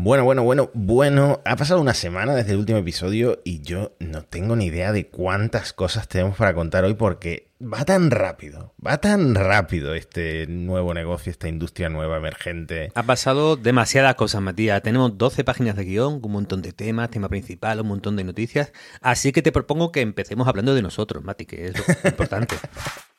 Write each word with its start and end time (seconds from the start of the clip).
Bueno, 0.00 0.22
bueno, 0.22 0.44
bueno, 0.44 0.70
bueno. 0.74 1.40
Ha 1.44 1.56
pasado 1.56 1.80
una 1.80 1.92
semana 1.92 2.36
desde 2.36 2.52
el 2.52 2.58
último 2.58 2.78
episodio 2.78 3.40
y 3.42 3.62
yo 3.62 3.96
no 3.98 4.22
tengo 4.22 4.54
ni 4.54 4.66
idea 4.66 4.92
de 4.92 5.08
cuántas 5.08 5.72
cosas 5.72 6.06
tenemos 6.06 6.36
para 6.36 6.54
contar 6.54 6.84
hoy 6.84 6.94
porque 6.94 7.48
va 7.60 7.84
tan 7.84 8.12
rápido, 8.12 8.74
va 8.84 8.98
tan 8.98 9.34
rápido 9.34 9.96
este 9.96 10.46
nuevo 10.46 10.94
negocio, 10.94 11.32
esta 11.32 11.48
industria 11.48 11.88
nueva 11.88 12.16
emergente. 12.16 12.92
Ha 12.94 13.02
pasado 13.02 13.56
demasiadas 13.56 14.14
cosas, 14.14 14.40
Matías. 14.40 14.80
Tenemos 14.82 15.18
12 15.18 15.42
páginas 15.42 15.74
de 15.74 15.84
guion, 15.84 16.20
un 16.22 16.30
montón 16.30 16.62
de 16.62 16.72
temas, 16.72 17.10
tema 17.10 17.28
principal, 17.28 17.80
un 17.80 17.88
montón 17.88 18.14
de 18.14 18.22
noticias. 18.22 18.72
Así 19.00 19.32
que 19.32 19.42
te 19.42 19.50
propongo 19.50 19.90
que 19.90 20.00
empecemos 20.00 20.46
hablando 20.46 20.76
de 20.76 20.82
nosotros, 20.82 21.24
Mati, 21.24 21.44
que 21.44 21.66
es 21.66 22.04
lo 22.04 22.08
importante. 22.08 22.54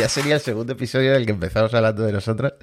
ya 0.00 0.08
sería 0.08 0.34
el 0.34 0.40
segundo 0.40 0.72
episodio 0.72 1.12
del 1.12 1.26
que 1.26 1.32
empezamos 1.32 1.74
hablando 1.74 2.04
de 2.04 2.12
nosotros. 2.12 2.54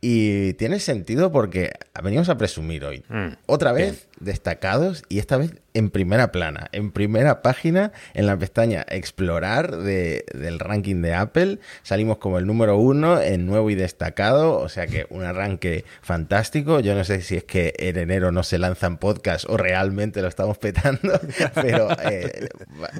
Y 0.00 0.52
tiene 0.54 0.78
sentido 0.80 1.32
porque 1.32 1.72
venimos 2.02 2.28
a 2.28 2.36
presumir 2.36 2.84
hoy. 2.84 3.04
Mm, 3.08 3.28
Otra 3.46 3.72
vez 3.72 4.08
destacados 4.20 5.02
y 5.08 5.18
esta 5.18 5.36
vez 5.38 5.52
en 5.74 5.90
primera 5.90 6.30
plana, 6.32 6.68
en 6.72 6.92
primera 6.92 7.42
página, 7.42 7.92
en 8.14 8.26
la 8.26 8.38
pestaña 8.38 8.86
Explorar 8.88 9.76
de- 9.76 10.24
del 10.32 10.58
ranking 10.60 11.02
de 11.02 11.14
Apple. 11.14 11.58
Salimos 11.82 12.18
como 12.18 12.38
el 12.38 12.46
número 12.46 12.76
uno 12.78 13.20
en 13.20 13.44
nuevo 13.46 13.68
y 13.70 13.74
destacado, 13.74 14.58
o 14.58 14.68
sea 14.68 14.86
que 14.86 15.06
un 15.10 15.24
arranque 15.24 15.84
fantástico. 16.00 16.80
Yo 16.80 16.94
no 16.94 17.04
sé 17.04 17.20
si 17.22 17.36
es 17.36 17.44
que 17.44 17.74
en 17.78 17.98
enero 17.98 18.30
no 18.32 18.42
se 18.44 18.58
lanzan 18.58 18.98
podcasts 18.98 19.46
o 19.50 19.56
realmente 19.56 20.22
lo 20.22 20.28
estamos 20.28 20.58
petando, 20.58 21.20
pero 21.54 21.88
eh, 22.10 22.48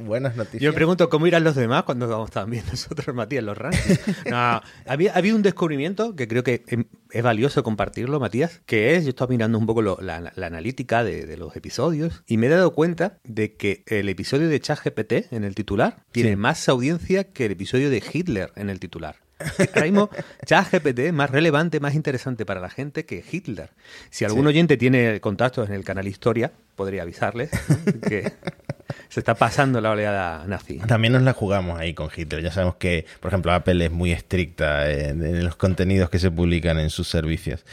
buenas 0.02 0.36
noticias. 0.36 0.62
Yo 0.62 0.70
me 0.70 0.74
pregunto 0.74 1.08
cómo 1.08 1.26
irán 1.26 1.44
los 1.44 1.54
demás 1.54 1.84
cuando 1.84 2.08
vamos 2.08 2.30
también 2.30 2.64
nosotros, 2.70 3.14
Matías, 3.14 3.44
los 3.44 3.56
rankings. 3.56 4.00
No, 4.30 4.60
había, 4.86 5.12
había 5.14 5.34
un 5.34 5.42
descubrimiento 5.42 6.16
que 6.16 6.26
creo 6.28 6.42
que 6.42 6.64
em- 6.68 6.86
es 7.10 7.22
valioso 7.22 7.62
compartirlo, 7.62 8.18
Matías, 8.18 8.60
que 8.66 8.96
es, 8.96 9.04
yo 9.04 9.10
estaba 9.10 9.28
mirando 9.30 9.56
un 9.58 9.66
poco 9.66 9.82
lo- 9.82 9.98
la, 10.00 10.32
la 10.34 10.46
analítica 10.46 11.04
de, 11.04 11.26
de 11.26 11.36
los 11.36 11.54
episodios 11.54 12.24
y 12.26 12.36
me 12.38 12.46
he 12.46 12.50
dado 12.50 12.63
cuenta 12.72 13.18
de 13.24 13.54
que 13.54 13.82
el 13.86 14.08
episodio 14.08 14.48
de 14.48 14.60
ChatGPT 14.60 15.32
en 15.32 15.44
el 15.44 15.54
titular 15.54 15.98
tiene 16.12 16.30
Sí. 16.30 16.36
más 16.36 16.68
audiencia 16.68 17.24
que 17.24 17.46
el 17.46 17.52
episodio 17.52 17.90
de 17.90 18.02
Hitler 18.12 18.52
en 18.56 18.70
el 18.70 18.80
titular. 18.80 19.16
Ahora 19.74 19.82
mismo, 19.82 20.10
ChatGPT 20.46 20.98
es 21.00 21.12
más 21.12 21.30
relevante, 21.30 21.80
más 21.80 21.94
interesante 21.94 22.46
para 22.46 22.60
la 22.60 22.70
gente 22.70 23.04
que 23.04 23.22
Hitler. 23.30 23.70
Si 24.10 24.24
algún 24.24 24.42
Sí. 24.44 24.48
oyente 24.48 24.76
tiene 24.76 25.20
contactos 25.20 25.68
en 25.68 25.74
el 25.74 25.84
canal 25.84 26.06
Historia, 26.06 26.52
podría 26.76 27.02
avisarles 27.02 27.50
que 28.08 28.32
se 29.08 29.20
está 29.20 29.34
pasando 29.34 29.80
la 29.80 29.90
oleada 29.90 30.46
nazi. 30.46 30.78
También 30.78 31.12
nos 31.12 31.22
la 31.22 31.32
jugamos 31.32 31.78
ahí 31.80 31.94
con 31.94 32.08
Hitler. 32.14 32.42
Ya 32.42 32.52
sabemos 32.52 32.76
que, 32.76 33.06
por 33.20 33.30
ejemplo, 33.30 33.52
Apple 33.52 33.84
es 33.84 33.90
muy 33.90 34.12
estricta 34.12 34.90
en, 34.90 35.24
en 35.24 35.44
los 35.44 35.56
contenidos 35.56 36.10
que 36.10 36.18
se 36.20 36.30
publican 36.30 36.78
en 36.78 36.90
sus 36.90 37.08
servicios. 37.08 37.64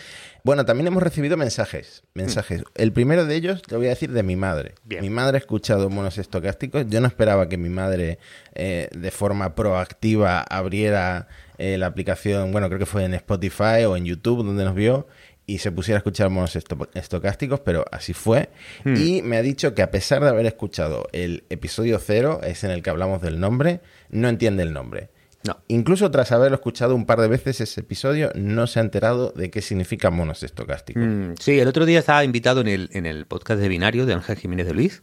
Bueno, 0.43 0.65
también 0.65 0.87
hemos 0.87 1.03
recibido 1.03 1.37
mensajes. 1.37 2.03
Mensajes. 2.13 2.63
El 2.75 2.91
primero 2.93 3.25
de 3.25 3.35
ellos, 3.35 3.61
te 3.61 3.75
voy 3.75 3.85
a 3.85 3.89
decir, 3.89 4.11
de 4.11 4.23
mi 4.23 4.35
madre. 4.35 4.73
Bien. 4.83 5.01
Mi 5.01 5.09
madre 5.09 5.37
ha 5.37 5.39
escuchado 5.39 5.89
monos 5.89 6.17
estocásticos. 6.17 6.85
Yo 6.89 6.99
no 7.01 7.07
esperaba 7.07 7.47
que 7.47 7.57
mi 7.57 7.69
madre, 7.69 8.17
eh, 8.55 8.89
de 8.95 9.11
forma 9.11 9.53
proactiva, 9.55 10.41
abriera 10.41 11.27
eh, 11.57 11.77
la 11.77 11.87
aplicación, 11.87 12.51
bueno, 12.51 12.67
creo 12.67 12.79
que 12.79 12.85
fue 12.85 13.03
en 13.05 13.13
Spotify 13.13 13.83
o 13.87 13.95
en 13.95 14.05
YouTube 14.05 14.43
donde 14.43 14.63
nos 14.63 14.73
vio 14.75 15.07
y 15.45 15.57
se 15.59 15.71
pusiera 15.71 15.97
a 15.97 15.99
escuchar 15.99 16.29
monos 16.29 16.55
esto- 16.55 16.89
estocásticos, 16.93 17.59
pero 17.59 17.85
así 17.91 18.13
fue. 18.13 18.49
Y 18.85 19.21
me 19.21 19.37
ha 19.37 19.41
dicho 19.41 19.75
que 19.75 19.81
a 19.81 19.91
pesar 19.91 20.23
de 20.23 20.29
haber 20.29 20.45
escuchado 20.45 21.07
el 21.11 21.43
episodio 21.49 21.99
cero, 21.99 22.39
es 22.43 22.63
en 22.63 22.71
el 22.71 22.81
que 22.81 22.89
hablamos 22.89 23.21
del 23.21 23.39
nombre, 23.39 23.81
no 24.09 24.29
entiende 24.29 24.63
el 24.63 24.71
nombre. 24.73 25.09
No. 25.43 25.57
Incluso 25.67 26.11
tras 26.11 26.31
haberlo 26.31 26.55
escuchado 26.55 26.95
un 26.95 27.05
par 27.05 27.19
de 27.19 27.27
veces 27.27 27.61
ese 27.61 27.79
episodio, 27.81 28.31
no 28.35 28.67
se 28.67 28.79
ha 28.79 28.83
enterado 28.83 29.31
de 29.35 29.49
qué 29.49 29.61
significa 29.61 30.09
monos 30.11 30.43
estocásticos. 30.43 31.03
Mm, 31.03 31.33
sí, 31.39 31.59
el 31.59 31.67
otro 31.67 31.85
día 31.85 31.99
estaba 31.99 32.23
invitado 32.23 32.61
en 32.61 32.67
el, 32.67 32.89
en 32.93 33.05
el 33.05 33.25
podcast 33.25 33.59
de 33.59 33.67
Binario 33.67 34.05
de 34.05 34.13
Ángel 34.13 34.37
Jiménez 34.37 34.67
de 34.67 34.73
Luis, 34.73 35.01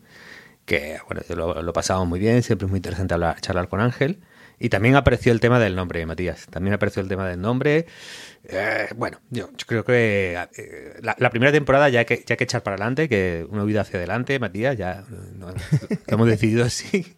que 0.64 0.98
bueno, 1.06 1.22
lo, 1.34 1.62
lo 1.62 1.72
pasamos 1.72 2.06
muy 2.06 2.20
bien, 2.20 2.42
siempre 2.42 2.66
es 2.66 2.70
muy 2.70 2.78
interesante 2.78 3.14
hablar, 3.14 3.40
charlar 3.40 3.68
con 3.68 3.80
Ángel. 3.80 4.20
Y 4.60 4.70
también 4.70 4.96
apareció 4.96 5.30
el 5.30 5.38
tema 5.38 5.60
del 5.60 5.76
nombre, 5.76 6.04
Matías. 6.04 6.46
También 6.50 6.74
apareció 6.74 7.00
el 7.00 7.08
tema 7.08 7.28
del 7.28 7.40
nombre. 7.40 7.86
Eh, 8.42 8.88
bueno, 8.96 9.20
yo, 9.30 9.50
yo 9.56 9.66
creo 9.68 9.84
que 9.84 10.36
eh, 10.56 10.94
la, 11.00 11.14
la 11.18 11.30
primera 11.30 11.52
temporada 11.52 11.88
ya 11.90 12.00
hay, 12.00 12.04
que, 12.06 12.16
ya 12.26 12.32
hay 12.32 12.36
que 12.36 12.42
echar 12.44 12.64
para 12.64 12.74
adelante, 12.74 13.08
que 13.08 13.46
una 13.50 13.62
vida 13.62 13.82
hacia 13.82 13.98
adelante, 13.98 14.36
Matías, 14.40 14.76
ya 14.76 15.04
no- 15.36 15.50
lo 15.52 15.54
hemos 16.08 16.26
decidido 16.26 16.64
así. 16.66 17.14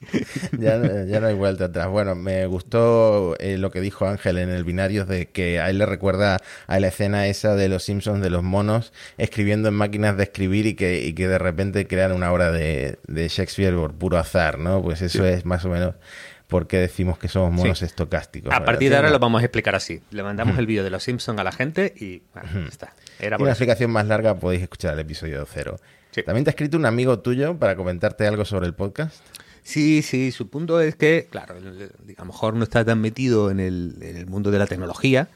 ya, 0.58 1.04
ya 1.04 1.20
no 1.20 1.26
hay 1.26 1.34
vuelta 1.34 1.66
atrás. 1.66 1.88
Bueno, 1.88 2.14
me 2.14 2.46
gustó 2.46 3.36
eh, 3.38 3.56
lo 3.58 3.70
que 3.70 3.80
dijo 3.80 4.06
Ángel 4.06 4.38
en 4.38 4.50
el 4.50 4.64
binario 4.64 5.04
de 5.06 5.26
que 5.30 5.60
a 5.60 5.70
él 5.70 5.78
le 5.78 5.86
recuerda 5.86 6.38
a 6.66 6.80
la 6.80 6.88
escena 6.88 7.26
esa 7.26 7.54
de 7.54 7.68
los 7.68 7.84
Simpsons 7.84 8.20
de 8.22 8.30
los 8.30 8.42
monos 8.42 8.92
escribiendo 9.18 9.68
en 9.68 9.74
máquinas 9.74 10.16
de 10.16 10.24
escribir 10.24 10.66
y 10.66 10.74
que, 10.74 11.04
y 11.04 11.14
que 11.14 11.28
de 11.28 11.38
repente 11.38 11.86
crean 11.86 12.12
una 12.12 12.32
obra 12.32 12.52
de, 12.52 12.98
de 13.06 13.28
Shakespeare 13.28 13.74
por 13.74 13.94
puro 13.94 14.18
azar, 14.18 14.58
¿no? 14.58 14.82
Pues 14.82 15.02
eso 15.02 15.24
es 15.26 15.44
más 15.44 15.64
o 15.64 15.68
menos 15.68 15.94
porque 16.46 16.78
decimos 16.78 17.18
que 17.18 17.26
somos 17.26 17.50
monos 17.52 17.80
Sí. 17.80 17.84
estocásticos. 17.86 18.54
A 18.54 18.64
partir 18.64 18.90
de 18.90 18.96
ahora 18.96 19.10
lo 19.10 19.18
vamos 19.18 19.42
a 19.42 19.44
explicar 19.44 19.74
así. 19.74 20.00
Le 20.10 20.22
mandamos 20.22 20.56
el 20.58 20.66
vídeo 20.66 20.84
de 20.84 20.90
los 20.90 21.02
Simpsons 21.02 21.40
a 21.40 21.42
la 21.44 21.50
gente 21.50 21.92
y 21.96 22.22
bueno, 22.32 22.48
ya 22.54 22.68
está. 22.68 22.94
Era 23.18 23.34
Y 23.34 23.38
por 23.38 23.42
una 23.42 23.50
eso. 23.52 23.56
explicación 23.64 23.90
más 23.90 24.06
larga 24.06 24.36
podéis 24.36 24.62
escuchar 24.62 24.92
el 24.94 25.00
episodio 25.00 25.44
cero. 25.52 25.76
Sí. 26.12 26.22
También 26.22 26.44
te 26.44 26.50
ha 26.50 26.52
escrito 26.52 26.76
un 26.76 26.86
amigo 26.86 27.18
tuyo 27.18 27.58
para 27.58 27.74
comentarte 27.74 28.26
algo 28.28 28.44
sobre 28.44 28.66
el 28.66 28.74
podcast. 28.74 29.16
Sí, 29.66 30.02
sí, 30.02 30.30
su 30.30 30.48
punto 30.48 30.80
es 30.80 30.94
que, 30.94 31.26
claro, 31.28 31.56
a 31.56 32.20
lo 32.20 32.24
mejor 32.24 32.54
no 32.54 32.62
está 32.62 32.84
tan 32.84 33.00
metido 33.00 33.50
en 33.50 33.58
el, 33.58 34.24
mundo 34.28 34.52
de 34.52 34.60
la 34.60 34.68
tecnología 34.68 35.28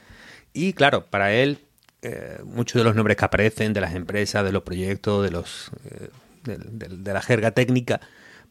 y, 0.52 0.72
claro, 0.72 1.06
para 1.06 1.32
él 1.32 1.58
eh, 2.02 2.38
muchos 2.44 2.80
de 2.80 2.84
los 2.84 2.94
nombres 2.94 3.16
que 3.16 3.24
aparecen 3.24 3.72
de 3.72 3.80
las 3.80 3.92
empresas, 3.92 4.44
de 4.44 4.52
los 4.52 4.62
proyectos, 4.62 5.24
de 5.24 5.32
los 5.32 5.72
eh, 5.84 6.10
de 6.44 7.12
la 7.12 7.20
jerga 7.22 7.50
técnica, 7.50 8.00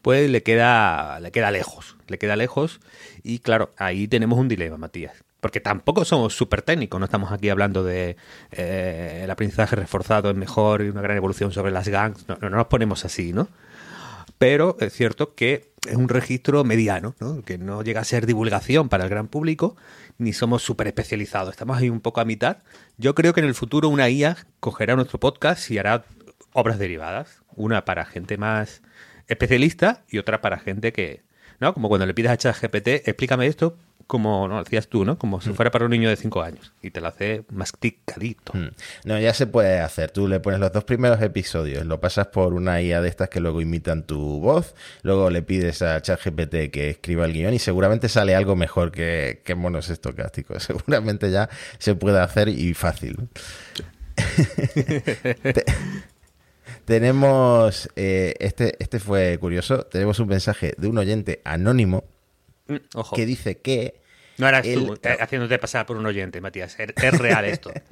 pues 0.02 0.28
le 0.28 0.42
queda 0.42 1.18
le 1.18 1.30
queda 1.32 1.50
lejos, 1.50 1.96
le 2.08 2.18
queda 2.18 2.36
lejos 2.36 2.80
y, 3.22 3.38
claro, 3.38 3.72
ahí 3.78 4.06
tenemos 4.06 4.38
un 4.38 4.48
dilema, 4.48 4.76
Matías. 4.76 5.14
Porque 5.40 5.60
tampoco 5.60 6.04
somos 6.04 6.36
súper 6.36 6.60
técnicos, 6.60 7.00
no 7.00 7.06
estamos 7.06 7.32
aquí 7.32 7.48
hablando 7.48 7.84
de 7.84 8.18
eh, 8.52 9.22
el 9.24 9.30
aprendizaje 9.30 9.76
reforzado 9.76 10.28
es 10.28 10.36
mejor 10.36 10.82
y 10.82 10.90
una 10.90 11.00
gran 11.00 11.16
evolución 11.16 11.52
sobre 11.52 11.72
las 11.72 11.88
gangs, 11.88 12.28
no, 12.28 12.36
no 12.38 12.50
nos 12.50 12.66
ponemos 12.66 13.06
así, 13.06 13.32
¿no? 13.32 13.48
Pero 14.40 14.78
es 14.80 14.94
cierto 14.94 15.34
que 15.34 15.74
es 15.86 15.96
un 15.96 16.08
registro 16.08 16.64
mediano, 16.64 17.14
¿no? 17.20 17.42
que 17.42 17.58
no 17.58 17.82
llega 17.82 18.00
a 18.00 18.04
ser 18.04 18.24
divulgación 18.24 18.88
para 18.88 19.04
el 19.04 19.10
gran 19.10 19.28
público, 19.28 19.76
ni 20.16 20.32
somos 20.32 20.62
súper 20.62 20.86
especializados, 20.86 21.50
estamos 21.50 21.76
ahí 21.76 21.90
un 21.90 22.00
poco 22.00 22.22
a 22.22 22.24
mitad. 22.24 22.56
Yo 22.96 23.14
creo 23.14 23.34
que 23.34 23.40
en 23.40 23.46
el 23.46 23.54
futuro 23.54 23.90
una 23.90 24.08
IA 24.08 24.38
cogerá 24.58 24.96
nuestro 24.96 25.20
podcast 25.20 25.70
y 25.70 25.76
hará 25.76 26.06
obras 26.54 26.78
derivadas, 26.78 27.42
una 27.54 27.84
para 27.84 28.06
gente 28.06 28.38
más 28.38 28.80
especialista 29.28 30.04
y 30.08 30.16
otra 30.16 30.40
para 30.40 30.58
gente 30.58 30.94
que, 30.94 31.20
¿no? 31.58 31.74
Como 31.74 31.90
cuando 31.90 32.06
le 32.06 32.14
pides 32.14 32.32
a 32.32 32.38
ChatGPT, 32.38 33.06
explícame 33.06 33.46
esto 33.46 33.76
como 34.10 34.48
no 34.48 34.58
decías 34.64 34.88
tú, 34.88 35.04
¿no? 35.04 35.16
Como 35.16 35.40
si 35.40 35.50
fuera 35.52 35.70
para 35.70 35.84
un 35.84 35.92
niño 35.92 36.08
de 36.08 36.16
5 36.16 36.42
años 36.42 36.72
y 36.82 36.90
te 36.90 37.00
lo 37.00 37.06
hace 37.06 37.44
masticadito. 37.52 38.52
Mm. 38.54 38.68
No, 39.04 39.20
ya 39.20 39.32
se 39.34 39.46
puede 39.46 39.78
hacer. 39.78 40.10
Tú 40.10 40.26
le 40.26 40.40
pones 40.40 40.58
los 40.58 40.72
dos 40.72 40.82
primeros 40.82 41.22
episodios, 41.22 41.86
lo 41.86 42.00
pasas 42.00 42.26
por 42.26 42.52
una 42.54 42.82
IA 42.82 43.00
de 43.02 43.08
estas 43.08 43.28
que 43.28 43.38
luego 43.38 43.60
imitan 43.60 44.02
tu 44.02 44.40
voz, 44.40 44.74
luego 45.02 45.30
le 45.30 45.42
pides 45.42 45.80
a 45.82 46.02
ChatGPT 46.02 46.72
que 46.72 46.90
escriba 46.90 47.24
el 47.24 47.32
guion 47.32 47.54
y 47.54 47.60
seguramente 47.60 48.08
sale 48.08 48.34
algo 48.34 48.56
mejor 48.56 48.90
que, 48.90 49.42
que 49.44 49.54
monos 49.54 49.88
estocásticos. 49.90 50.62
Seguramente 50.64 51.30
ya 51.30 51.48
se 51.78 51.94
puede 51.94 52.18
hacer 52.18 52.48
y 52.48 52.74
fácil. 52.74 53.16
Te- 54.74 55.64
tenemos, 56.84 57.88
eh, 57.94 58.34
este, 58.40 58.74
este 58.82 58.98
fue 58.98 59.38
curioso, 59.38 59.84
tenemos 59.84 60.18
un 60.18 60.28
mensaje 60.28 60.74
de 60.76 60.88
un 60.88 60.98
oyente 60.98 61.40
anónimo 61.44 62.04
Mm, 62.68 62.76
Ojo. 62.94 63.16
que 63.16 63.26
dice 63.26 63.58
que 63.58 63.99
No 64.40 64.48
eras 64.48 64.66
el- 64.66 64.86
tú 64.86 64.94
eh, 65.02 65.16
haciéndote 65.20 65.58
pasar 65.58 65.86
por 65.86 65.96
un 65.96 66.06
oyente, 66.06 66.40
Matías. 66.40 66.76
Es, 66.78 66.90
es 67.02 67.18
real 67.18 67.44
esto. 67.44 67.72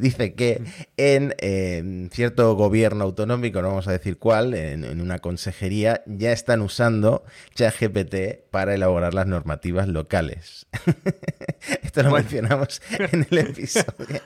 Dice 0.00 0.34
que 0.34 0.60
en 0.96 1.34
eh, 1.38 2.08
cierto 2.12 2.54
gobierno 2.56 3.04
autonómico, 3.04 3.62
no 3.62 3.68
vamos 3.68 3.86
a 3.86 3.92
decir 3.92 4.18
cuál, 4.18 4.54
en, 4.54 4.84
en 4.84 5.00
una 5.00 5.20
consejería, 5.20 6.02
ya 6.06 6.32
están 6.32 6.62
usando 6.62 7.24
ChatGPT 7.54 8.50
para 8.50 8.74
elaborar 8.74 9.14
las 9.14 9.26
normativas 9.28 9.86
locales. 9.86 10.66
Esto 11.82 12.02
lo 12.02 12.10
Bueno. 12.10 12.24
mencionamos 12.24 12.82
en 13.12 13.26
el 13.30 13.38
episodio. 13.50 14.20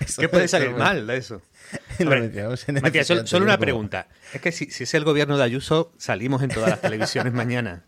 Eso 0.00 0.20
¿Qué 0.20 0.28
puede 0.28 0.46
salir 0.46 0.70
mal 0.72 1.06
de 1.06 1.16
eso? 1.16 1.40
Lo 1.98 2.04
Hombre, 2.04 2.20
mencionamos 2.20 2.68
en 2.68 2.76
el 2.76 2.82
Matías, 2.82 3.06
solo, 3.06 3.26
solo 3.26 3.44
una 3.46 3.54
como- 3.54 3.62
pregunta. 3.62 4.08
Es 4.34 4.42
que 4.42 4.52
si, 4.52 4.70
si 4.70 4.84
es 4.84 4.92
el 4.92 5.04
gobierno 5.04 5.38
de 5.38 5.44
Ayuso, 5.44 5.94
salimos 5.96 6.42
en 6.42 6.50
todas 6.50 6.68
las 6.68 6.80
televisiones 6.82 7.32
mañana. 7.32 7.84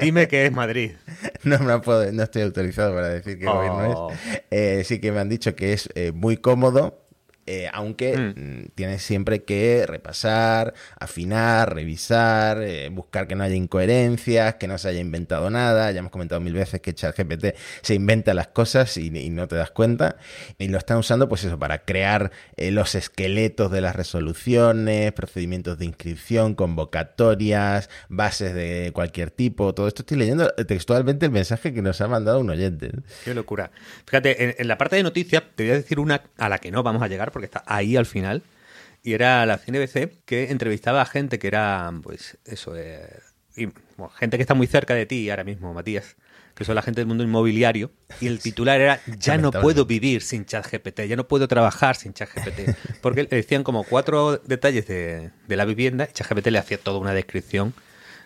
Dime 0.00 0.28
que 0.28 0.46
es 0.46 0.52
Madrid. 0.52 0.92
No, 1.44 1.58
no, 1.58 1.80
puedo- 1.80 2.10
no 2.12 2.22
estoy 2.24 2.42
autorizado 2.42 2.94
para 2.94 3.08
decir 3.08 3.38
qué 3.38 3.46
Oh. 3.46 3.54
gobierno 3.54 4.10
es. 4.10 4.40
Eh, 4.50 4.82
sí 4.84 5.00
que 5.00 5.12
me 5.12 5.20
han 5.20 5.28
dicho 5.28 5.54
que 5.54 5.72
es 5.72 5.88
eh, 5.94 6.10
muy 6.12 6.36
cómodo 6.38 7.05
eh, 7.46 7.68
aunque 7.72 8.16
mm. 8.16 8.40
Mm, 8.40 8.64
tienes 8.74 9.02
siempre 9.02 9.44
que 9.44 9.84
repasar, 9.86 10.74
afinar, 10.98 11.74
revisar, 11.74 12.60
eh, 12.62 12.88
buscar 12.90 13.28
que 13.28 13.36
no 13.36 13.44
haya 13.44 13.54
incoherencias, 13.54 14.56
que 14.56 14.66
no 14.66 14.78
se 14.78 14.88
haya 14.88 15.00
inventado 15.00 15.48
nada. 15.50 15.90
Ya 15.92 16.00
hemos 16.00 16.10
comentado 16.10 16.40
mil 16.40 16.54
veces 16.54 16.80
que 16.80 16.92
ChatGPT 16.94 17.56
se 17.82 17.94
inventa 17.94 18.34
las 18.34 18.48
cosas 18.48 18.96
y, 18.96 19.10
no 19.30 19.48
te 19.48 19.56
das 19.56 19.70
cuenta. 19.70 20.16
Y 20.58 20.68
lo 20.68 20.78
están 20.78 20.98
usando, 20.98 21.28
pues 21.28 21.44
eso, 21.44 21.58
para 21.58 21.84
crear 21.84 22.32
eh, 22.56 22.70
los 22.70 22.94
esqueletos 22.94 23.70
de 23.70 23.80
las 23.80 23.94
resoluciones, 23.94 25.12
procedimientos 25.12 25.78
de 25.78 25.84
inscripción, 25.84 26.54
convocatorias, 26.54 27.90
bases 28.08 28.54
de 28.54 28.90
cualquier 28.92 29.30
tipo. 29.30 29.74
Todo 29.74 29.88
esto 29.88 30.02
estoy 30.02 30.18
leyendo 30.18 30.48
textualmente 30.54 31.26
el 31.26 31.32
mensaje 31.32 31.72
que 31.72 31.82
nos 31.82 32.00
ha 32.00 32.08
mandado 32.08 32.40
un 32.40 32.50
oyente. 32.50 32.90
Qué 33.24 33.34
locura. 33.34 33.70
Fíjate, 34.06 34.60
en, 34.60 34.68
la 34.68 34.78
parte 34.78 34.96
de 34.96 35.02
noticias 35.02 35.42
te 35.54 35.64
voy 35.64 35.72
a 35.72 35.76
decir 35.76 36.00
una 36.00 36.22
a 36.38 36.48
la 36.48 36.58
que 36.58 36.70
no 36.70 36.82
vamos 36.82 37.02
a 37.02 37.08
llegar 37.08 37.30
porque 37.36 37.44
está 37.44 37.62
ahí 37.66 37.98
al 37.98 38.06
final. 38.06 38.42
Y 39.02 39.12
era 39.12 39.44
la 39.44 39.58
CNBC 39.58 40.24
que 40.24 40.50
entrevistaba 40.50 41.02
a 41.02 41.04
gente 41.04 41.38
que 41.38 41.48
era, 41.48 41.92
pues, 42.02 42.38
eso, 42.46 42.74
eh, 42.74 43.20
gente 44.18 44.38
que 44.38 44.42
está 44.42 44.54
muy 44.54 44.66
cerca 44.66 44.94
de 44.94 45.04
ti 45.04 45.28
ahora 45.28 45.44
mismo, 45.44 45.74
Matías, 45.74 46.16
que 46.54 46.64
son 46.64 46.76
la 46.76 46.80
gente 46.80 47.02
del 47.02 47.08
mundo 47.08 47.24
inmobiliario. 47.24 47.90
Y 48.22 48.26
el 48.26 48.38
titular 48.40 48.80
era: 48.80 49.00
Ya 49.18 49.36
no 49.36 49.50
puedo 49.50 49.84
vivir 49.84 50.22
sin 50.22 50.46
ChatGPT, 50.46 51.02
ya 51.02 51.16
no 51.16 51.28
puedo 51.28 51.46
trabajar 51.46 51.94
sin 51.96 52.14
ChatGPT. 52.14 52.74
Porque 53.02 53.24
le 53.24 53.28
decían 53.28 53.64
como 53.64 53.84
cuatro 53.84 54.38
detalles 54.38 54.86
de, 54.86 55.30
la 55.46 55.66
vivienda 55.66 56.08
y 56.10 56.14
ChatGPT 56.14 56.46
le 56.46 56.58
hacía 56.58 56.78
toda 56.78 56.98
una 56.98 57.12
descripción 57.12 57.74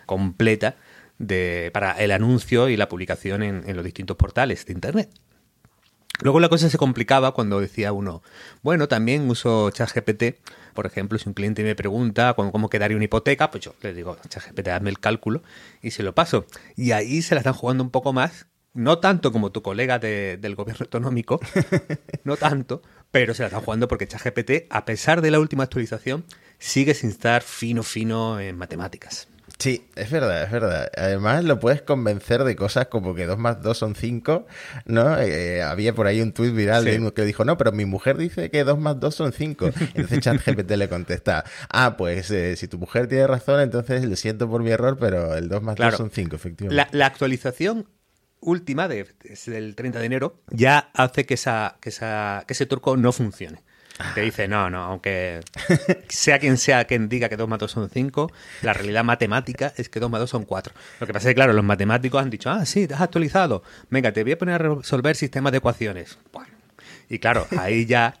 completa 0.05 0.75
de, 1.17 1.69
para 1.73 1.91
el 2.01 2.11
anuncio 2.11 2.69
y 2.69 2.77
la 2.77 2.87
publicación 2.87 3.43
en 3.43 3.75
los 3.75 3.83
distintos 3.83 4.15
portales 4.15 4.65
de 4.65 4.71
Internet. 4.71 5.09
Luego 6.19 6.39
la 6.39 6.49
cosa 6.49 6.69
se 6.69 6.77
complicaba 6.77 7.33
cuando 7.33 7.59
decía 7.59 7.93
uno, 7.93 8.21
bueno, 8.61 8.87
también 8.87 9.29
uso 9.29 9.71
ChatGPT. 9.71 10.35
Por 10.73 10.85
ejemplo, 10.85 11.17
si 11.17 11.27
un 11.27 11.33
cliente 11.33 11.63
me 11.63 11.75
pregunta 11.75 12.33
cómo, 12.35 12.69
quedaría 12.69 12.95
una 12.95 13.05
hipoteca, 13.05 13.49
pues 13.49 13.63
yo 13.63 13.73
le 13.81 13.93
digo, 13.93 14.17
ChatGPT, 14.27 14.67
hazme 14.67 14.89
el 14.91 14.99
cálculo 14.99 15.41
y 15.81 15.91
se 15.91 16.03
lo 16.03 16.13
paso. 16.13 16.45
Y 16.75 16.91
ahí 16.91 17.21
se 17.21 17.33
la 17.33 17.39
están 17.39 17.53
jugando 17.53 17.83
un 17.83 17.89
poco 17.89 18.13
más, 18.13 18.47
no 18.73 18.99
tanto 18.99 19.31
como 19.31 19.51
tu 19.51 19.63
colega 19.63 19.97
del 19.99 20.55
gobierno 20.55 20.83
autonómico, 20.83 21.39
no 22.23 22.37
tanto, 22.37 22.83
pero 23.09 23.33
se 23.33 23.41
la 23.41 23.47
están 23.47 23.61
jugando 23.61 23.87
porque 23.87 24.07
ChatGPT, 24.07 24.67
a 24.69 24.85
pesar 24.85 25.21
de 25.21 25.31
la 25.31 25.39
última 25.39 25.63
actualización, 25.63 26.23
sigue 26.59 26.93
sin 26.93 27.09
estar 27.09 27.41
fino, 27.41 27.81
fino 27.81 28.39
en 28.39 28.57
matemáticas. 28.57 29.27
Sí, 29.61 29.85
es 29.95 30.09
verdad, 30.09 30.41
es 30.41 30.49
verdad. 30.49 30.89
Además 30.97 31.43
lo 31.43 31.59
puedes 31.59 31.83
convencer 31.83 32.43
de 32.43 32.55
cosas 32.55 32.87
como 32.87 33.13
que 33.13 33.27
2 33.27 33.37
más 33.37 33.61
2 33.61 33.77
son 33.77 33.93
5, 33.93 34.47
¿no? 34.85 35.19
Eh, 35.19 35.61
había 35.61 35.93
por 35.93 36.07
ahí 36.07 36.19
un 36.19 36.31
tuit 36.31 36.51
viral 36.51 36.83
de 36.83 36.97
uno 36.97 37.13
que 37.13 37.23
dijo, 37.23 37.45
no, 37.45 37.59
pero 37.59 37.71
mi 37.71 37.85
mujer 37.85 38.17
dice 38.17 38.49
que 38.49 38.63
2 38.63 38.79
más 38.79 38.99
2 38.99 39.13
son 39.13 39.33
5. 39.33 39.67
Entonces 39.93 40.19
ChatGPT 40.19 40.71
le 40.71 40.89
contesta, 40.89 41.45
ah, 41.69 41.95
pues 41.95 42.31
eh, 42.31 42.55
si 42.55 42.67
tu 42.67 42.79
mujer 42.79 43.05
tiene 43.05 43.27
razón, 43.27 43.59
entonces 43.59 44.03
lo 44.03 44.15
siento 44.15 44.49
por 44.49 44.63
mi 44.63 44.71
error, 44.71 44.97
pero 44.99 45.35
el 45.35 45.47
2 45.47 45.61
más 45.61 45.75
2 45.75 45.95
son 45.95 46.09
5, 46.09 46.35
efectivamente. 46.35 46.97
La, 46.97 47.05
actualización 47.05 47.87
última 48.39 48.87
de, 48.87 49.05
del 49.45 49.75
30 49.75 49.99
de 49.99 50.05
enero 50.07 50.41
ya 50.49 50.89
hace 50.95 51.27
que, 51.27 51.35
esa, 51.35 51.77
que, 51.81 51.89
esa, 51.89 52.45
que 52.47 52.53
ese 52.53 52.65
turco 52.65 52.97
no 52.97 53.11
funcione. 53.11 53.61
Te 54.13 54.21
dice, 54.21 54.47
no, 54.47 54.69
no, 54.69 54.83
aunque 54.83 55.41
sea 56.07 56.39
quien 56.39 56.57
sea 56.57 56.85
quien 56.85 57.09
diga 57.09 57.29
que 57.29 57.37
2 57.37 57.47
más 57.47 57.59
2 57.59 57.71
son 57.71 57.89
5, 57.89 58.31
la 58.61 58.73
realidad 58.73 59.03
matemática 59.03 59.73
es 59.77 59.89
que 59.89 59.99
2 59.99 60.09
más 60.09 60.19
2 60.21 60.29
son 60.29 60.45
4. 60.45 60.73
Lo 60.99 61.07
que 61.07 61.13
pasa 61.13 61.27
es 61.27 61.31
que, 61.31 61.35
claro, 61.35 61.53
los 61.53 61.63
matemáticos 61.63 62.21
han 62.21 62.29
dicho, 62.29 62.49
ah, 62.49 62.65
sí, 62.65 62.87
te 62.87 62.93
has 62.93 63.01
actualizado. 63.01 63.63
Venga, 63.89 64.11
te 64.11 64.23
voy 64.23 64.33
a 64.33 64.37
poner 64.37 64.55
a 64.55 64.75
resolver 64.75 65.15
sistemas 65.15 65.51
de 65.51 65.59
ecuaciones. 65.59 66.17
Y 67.09 67.19
claro, 67.19 67.47
ahí 67.57 67.85
ya, 67.85 68.19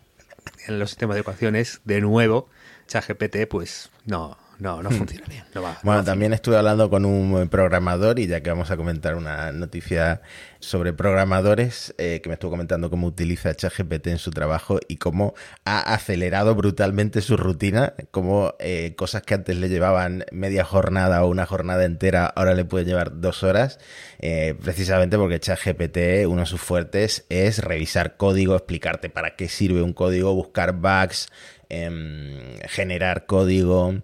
en 0.67 0.79
los 0.79 0.89
sistemas 0.89 1.15
de 1.15 1.21
ecuaciones, 1.21 1.81
de 1.85 2.01
nuevo, 2.01 2.49
ChatGPT, 2.87 3.47
pues 3.49 3.89
no, 4.05 4.37
no, 4.61 4.83
no 4.83 4.91
hmm. 4.91 4.93
funciona 4.93 5.25
bien. 5.27 5.43
bueno, 5.81 6.03
también 6.03 6.33
estuve 6.33 6.55
hablando 6.55 6.87
con 6.87 7.03
un 7.03 7.49
programador 7.49 8.19
y 8.19 8.27
ya 8.27 8.41
que 8.41 8.51
vamos 8.51 8.69
a 8.69 8.77
comentar 8.77 9.15
una 9.15 9.51
noticia 9.51 10.21
sobre 10.59 10.93
programadores, 10.93 11.95
eh, 11.97 12.21
que 12.21 12.29
me 12.29 12.33
estuvo 12.33 12.51
comentando 12.51 12.91
cómo 12.91 13.07
utiliza 13.07 13.55
ChatGPT 13.55 14.07
en 14.07 14.19
su 14.19 14.29
trabajo 14.29 14.79
y 14.87 14.97
cómo 14.97 15.33
ha 15.65 15.79
acelerado 15.93 16.53
brutalmente 16.53 17.21
su 17.21 17.37
rutina, 17.37 17.95
cómo 18.11 18.53
eh, 18.59 18.93
cosas 18.95 19.23
que 19.23 19.33
antes 19.33 19.57
le 19.57 19.67
llevaban 19.67 20.25
media 20.31 20.63
jornada 20.63 21.23
o 21.23 21.27
una 21.29 21.47
jornada 21.47 21.83
entera, 21.83 22.27
ahora 22.27 22.53
le 22.53 22.63
puede 22.63 22.85
llevar 22.85 23.19
dos 23.19 23.41
horas, 23.41 23.79
eh, 24.19 24.53
precisamente 24.61 25.17
porque 25.17 25.39
ChatGPT, 25.39 26.27
uno 26.27 26.41
de 26.41 26.45
sus 26.45 26.61
fuertes 26.61 27.25
es 27.29 27.57
revisar 27.57 28.15
código, 28.15 28.55
explicarte 28.55 29.09
para 29.09 29.35
qué 29.35 29.49
sirve 29.49 29.81
un 29.81 29.93
código, 29.93 30.35
buscar 30.35 30.73
bugs, 30.73 31.29
em, 31.69 32.59
generar 32.67 33.25
código. 33.25 33.95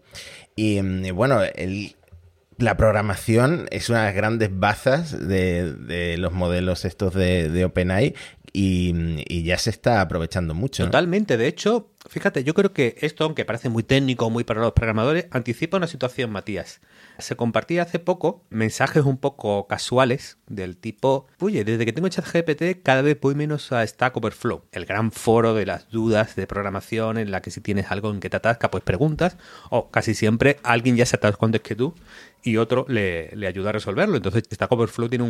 Y, 0.57 0.81
bueno, 1.11 1.41
el, 1.43 1.95
la 2.57 2.75
programación 2.75 3.67
es 3.69 3.89
una 3.89 3.99
de 3.99 4.05
las 4.07 4.15
grandes 4.15 4.49
bazas 4.51 5.27
de, 5.27 6.15
los 6.17 6.33
modelos 6.33 6.83
estos 6.83 7.13
de, 7.13 7.47
de 7.49 7.63
OpenAI 7.63 8.15
y, 8.51 9.23
y, 9.27 9.43
ya 9.43 9.59
se 9.59 9.69
está 9.69 10.01
aprovechando 10.01 10.55
mucho. 10.55 10.83
Totalmente, 10.83 11.37
de 11.37 11.47
hecho, 11.47 11.91
fíjate, 12.09 12.43
yo 12.43 12.55
creo 12.55 12.73
que 12.73 12.95
esto, 13.01 13.23
aunque 13.23 13.45
parece 13.45 13.69
muy 13.69 13.83
técnico, 13.83 14.31
muy 14.31 14.43
para 14.43 14.61
los 14.61 14.73
programadores, 14.73 15.27
anticipa 15.29 15.77
una 15.77 15.85
situación, 15.85 16.31
Matías. 16.31 16.81
Se 17.19 17.35
compartía 17.35 17.83
hace 17.83 17.99
poco 17.99 18.45
mensajes 18.49 19.03
un 19.03 19.17
poco 19.17 19.67
casuales 19.67 20.37
del 20.47 20.77
tipo, 20.77 21.27
oye, 21.39 21.63
desde 21.63 21.85
que 21.85 21.93
tengo 21.93 22.07
ChatGPT 22.07 22.83
cada 22.83 23.01
vez 23.01 23.19
voy 23.19 23.35
menos 23.35 23.71
a 23.71 23.85
Stack 23.85 24.15
Overflow, 24.17 24.65
el 24.71 24.85
gran 24.85 25.11
foro 25.11 25.53
de 25.53 25.65
las 25.65 25.89
dudas 25.89 26.35
de 26.35 26.47
programación 26.47 27.17
en 27.17 27.31
la 27.31 27.41
que 27.41 27.51
si 27.51 27.61
tienes 27.61 27.91
algo 27.91 28.11
en 28.11 28.19
que 28.19 28.29
te 28.29 28.37
atasca, 28.37 28.69
pues 28.71 28.83
preguntas, 28.83 29.37
o 29.69 29.89
casi 29.89 30.13
siempre 30.13 30.59
alguien 30.63 30.95
ya 30.95 31.05
se 31.05 31.15
atasca 31.15 31.45
antes 31.45 31.61
que 31.61 31.75
tú 31.75 31.95
y 32.43 32.57
otro 32.57 32.85
le, 32.87 33.31
ayuda 33.47 33.69
a 33.69 33.73
resolverlo. 33.73 34.17
Entonces 34.17 34.43
Stack 34.51 34.71
Overflow 34.71 35.09
tiene 35.09 35.23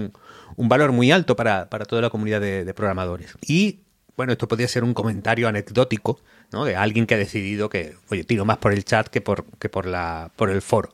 un, 0.55 0.69
valor 0.69 0.91
muy 0.91 1.11
alto 1.11 1.35
para, 1.35 1.67
toda 1.67 2.01
la 2.01 2.09
comunidad 2.09 2.41
de, 2.41 2.65
de 2.65 2.73
programadores. 2.73 3.35
Y 3.47 3.81
bueno, 4.17 4.31
esto 4.31 4.47
podría 4.47 4.67
ser 4.67 4.83
un 4.83 4.95
comentario 4.95 5.47
anecdótico, 5.47 6.19
¿no? 6.51 6.65
De 6.65 6.75
alguien 6.75 7.05
que 7.05 7.13
ha 7.13 7.17
decidido 7.17 7.69
que, 7.69 7.95
oye, 8.09 8.23
tiro 8.23 8.45
más 8.45 8.57
por 8.57 8.73
el 8.73 8.83
chat 8.83 9.07
que 9.07 9.21
por, 9.21 9.45
que 9.59 9.69
por, 9.69 9.85
la, 9.85 10.31
por 10.35 10.49
el 10.49 10.63
foro. 10.63 10.91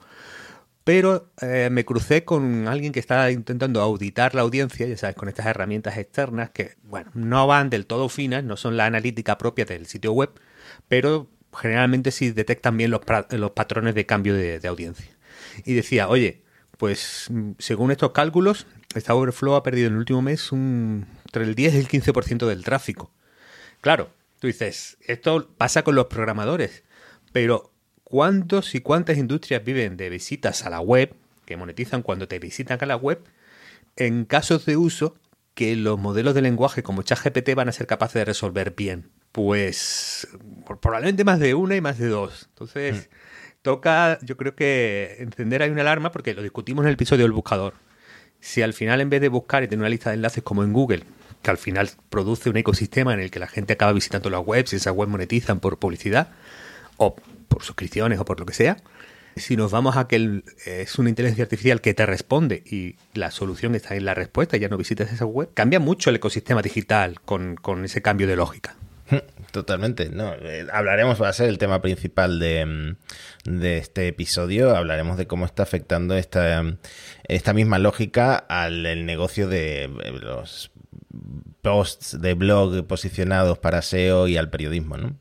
Pero 0.83 1.31
eh, 1.41 1.69
me 1.71 1.85
crucé 1.85 2.25
con 2.25 2.68
alguien 2.68 2.91
que 2.91 3.00
estaba 3.00 3.31
intentando 3.31 3.81
auditar 3.81 4.35
la 4.35 4.41
audiencia, 4.41 4.85
ya 4.85 4.97
sabes, 4.97 5.15
con 5.15 5.30
estas 5.30 5.45
herramientas 5.45 5.97
externas 5.97 6.50
que, 6.50 6.75
bueno, 6.83 7.09
no 7.13 7.47
van 7.47 7.69
del 7.69 7.85
todo 7.85 8.09
finas, 8.09 8.44
no 8.44 8.57
son 8.57 8.75
la 8.75 8.85
analítica 8.85 9.38
propia 9.38 9.63
del 9.63 9.85
sitio 9.85 10.12
web, 10.12 10.31
pero 10.89 11.30
generalmente 11.56 12.12
sí 12.12 12.31
detectan 12.31 12.78
bien 12.78 12.92
los, 12.92 13.02
patrones 13.54 13.95
de 13.95 14.06
cambio 14.06 14.33
de, 14.33 14.68
audiencia. 14.68 15.07
Y 15.66 15.73
decía, 15.73 16.09
oye, 16.09 16.44
pues 16.78 17.30
según 17.59 17.92
estos 17.92 18.11
cálculos, 18.11 18.68
esta 18.95 19.16
Overflow 19.16 19.56
ha 19.56 19.63
perdido 19.63 19.87
en 19.87 19.94
el 19.94 19.99
último 19.99 20.21
mes 20.21 20.52
un, 20.52 21.07
entre 21.25 21.44
el 21.44 21.56
10 21.56 21.75
y 21.75 21.78
el 21.78 21.87
15% 21.87 22.45
del 22.47 22.63
tráfico. 22.63 23.11
Claro, 23.81 24.09
tú 24.40 24.47
dices, 24.47 24.97
esto 25.02 25.49
pasa 25.57 25.83
con 25.83 25.95
los 25.95 26.07
programadores, 26.07 26.83
pero 27.31 27.72
¿Cuántos 28.04 28.76
y 28.76 28.81
cuántas 28.81 29.18
industrias 29.18 29.64
viven 29.64 29.98
de 29.98 30.10
visitas 30.10 30.66
a 30.66 30.69
la 30.69 30.80
web, 30.80 31.16
que 31.45 31.57
monetizan 31.57 32.02
cuando 32.02 32.28
te 32.28 32.40
visitan 32.40 32.78
a 32.81 32.86
la 32.86 32.95
web, 32.95 33.24
en 33.95 34.26
casos 34.26 34.66
de 34.66 34.78
uso 34.78 35.16
que 35.54 35.76
los 35.76 36.00
modelos 36.00 36.33
de 36.33 36.42
lenguaje 36.42 36.83
como 36.83 37.04
ChatGPT 37.04 37.56
van 37.56 37.69
a 37.69 37.72
ser 37.72 37.88
capaces 37.88 38.16
de 38.16 38.26
resolver 38.26 38.74
bien? 38.76 39.10
Pues 39.31 40.28
probablemente 40.81 41.24
más 41.24 41.40
de 41.40 41.54
una 41.56 41.76
y 41.76 41.81
más 41.81 41.98
de 41.98 42.07
dos. 42.07 42.48
Entonces, 42.50 43.10
mm. 43.10 43.62
toca, 43.62 44.19
yo 44.22 44.38
creo 44.38 44.56
que 44.56 45.16
encender 45.19 45.64
ahí 45.64 45.72
una 45.72 45.81
alarma 45.81 46.12
porque 46.12 46.33
lo 46.33 46.44
discutimos 46.44 46.83
en 46.83 46.90
el 46.90 46.94
episodio 46.94 47.24
del 47.24 47.31
buscador. 47.31 47.74
Si 48.40 48.62
al 48.62 48.74
final 48.74 49.02
en 49.02 49.10
vez 49.10 49.22
de 49.22 49.30
buscar 49.30 49.64
y 49.64 49.68
tener 49.68 49.80
una 49.80 49.90
lista 49.90 50.10
de 50.10 50.18
enlaces 50.18 50.44
como 50.44 50.64
en 50.64 50.74
Google, 50.74 51.04
que 51.42 51.52
al 51.52 51.57
final 51.57 51.90
produce 52.10 52.50
un 52.50 52.57
ecosistema 52.57 53.14
en 53.14 53.19
el 53.19 53.30
que 53.30 53.40
la 53.40 53.48
gente 53.48 53.74
acaba 53.74 53.92
visitando 53.92 54.30
las 54.30 54.42
webs 54.45 54.74
y 54.74 54.78
esas 54.78 54.94
webs 54.94 55.12
monetizan 55.12 55.60
por 55.60 55.78
publicidad, 55.78 56.30
o 56.98 57.16
por 57.54 57.64
suscripciones 57.64 58.19
o 58.19 58.26
por 58.26 58.40
lo 58.40 58.45
que 58.45 58.54
sea, 58.54 58.78
si 59.36 59.57
nos 59.57 59.72
vamos 59.72 59.98
a 59.98 60.07
que 60.07 60.44
es 60.66 61.00
una 61.00 61.10
inteligencia 61.10 61.44
artificial 61.44 61.81
que 61.81 61.94
te 61.94 62.06
responde 62.06 62.64
y 62.66 62.95
la 63.14 63.31
solución 63.31 63.76
está 63.76 63.95
en 63.95 64.06
la 64.06 64.14
respuesta, 64.14 64.57
ya 64.57 64.69
no 64.69 64.78
visitas 64.78 65.12
esa 65.12 65.26
web, 65.26 65.50
cambia 65.54 65.80
mucho 65.80 66.10
el 66.10 66.18
ecosistema 66.18 66.62
digital 66.62 67.19
con, 67.22 67.57
ese 67.83 68.02
cambio 68.02 68.28
de 68.28 68.36
lógica. 68.36 68.76
Totalmente, 69.52 70.10
no. 70.10 70.33
Eh, 70.33 70.66
hablaremos, 70.72 71.22
va 71.22 71.30
a 71.30 71.33
ser 71.33 71.50
el 71.50 71.57
tema 71.57 71.81
principal 71.81 72.40
de, 72.40 72.66
mm, 72.66 73.60
de, 73.60 73.78
este 73.78 74.07
episodio. 74.07 74.76
Hablaremos 74.76 75.18
de 75.18 75.28
cómo 75.28 75.45
está 75.45 75.64
afectando 75.64 76.16
esta, 76.16 76.64
esta 77.28 77.54
misma 77.54 77.80
lógica 77.80 78.36
al 78.36 79.06
negocio 79.06 79.48
de 79.48 79.83
eh, 79.83 80.12
los 80.22 80.72
posts 81.62 82.19
de 82.19 82.33
blog 82.33 82.88
posicionados 82.88 83.57
para 83.57 83.81
SEO 83.81 84.28
y 84.28 84.38
al 84.38 84.50
periodismo, 84.50 84.98
¿no? 84.98 85.16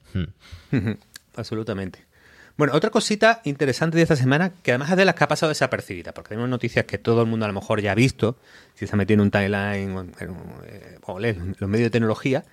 Absolutamente. 1.37 2.12
Bueno, 2.57 2.75
otra 2.75 2.91
cosita 2.91 3.41
interesante 3.45 3.97
de 3.97 4.03
esta 4.03 4.17
semana, 4.17 4.53
que 4.63 4.73
además 4.73 4.91
es 4.91 4.97
de 4.97 5.05
las 5.07 5.15
que 5.15 5.25
ha 5.25 5.29
pasado 5.29 5.49
desapercibida, 5.49 6.13
porque 6.13 6.31
tenemos 6.31 6.51
noticias 6.51 6.85
que 6.85 6.99
todo 6.99 7.23
el 7.23 7.27
mundo 7.27 7.47
a 7.47 7.49
lo 7.49 7.55
mejor 7.55 7.81
ya 7.81 7.93
ha 7.93 7.95
visto, 7.95 8.37
si 8.75 8.87
se 8.87 8.95
ha 8.95 8.97
metido 8.97 9.15
en 9.15 9.21
un 9.23 9.31
timeline 9.31 9.97
o, 9.97 10.01
en, 10.01 10.13
eh, 10.67 11.55
los 11.59 11.69
medios 11.69 11.87
de 11.87 11.91
tecnología, 11.91 12.45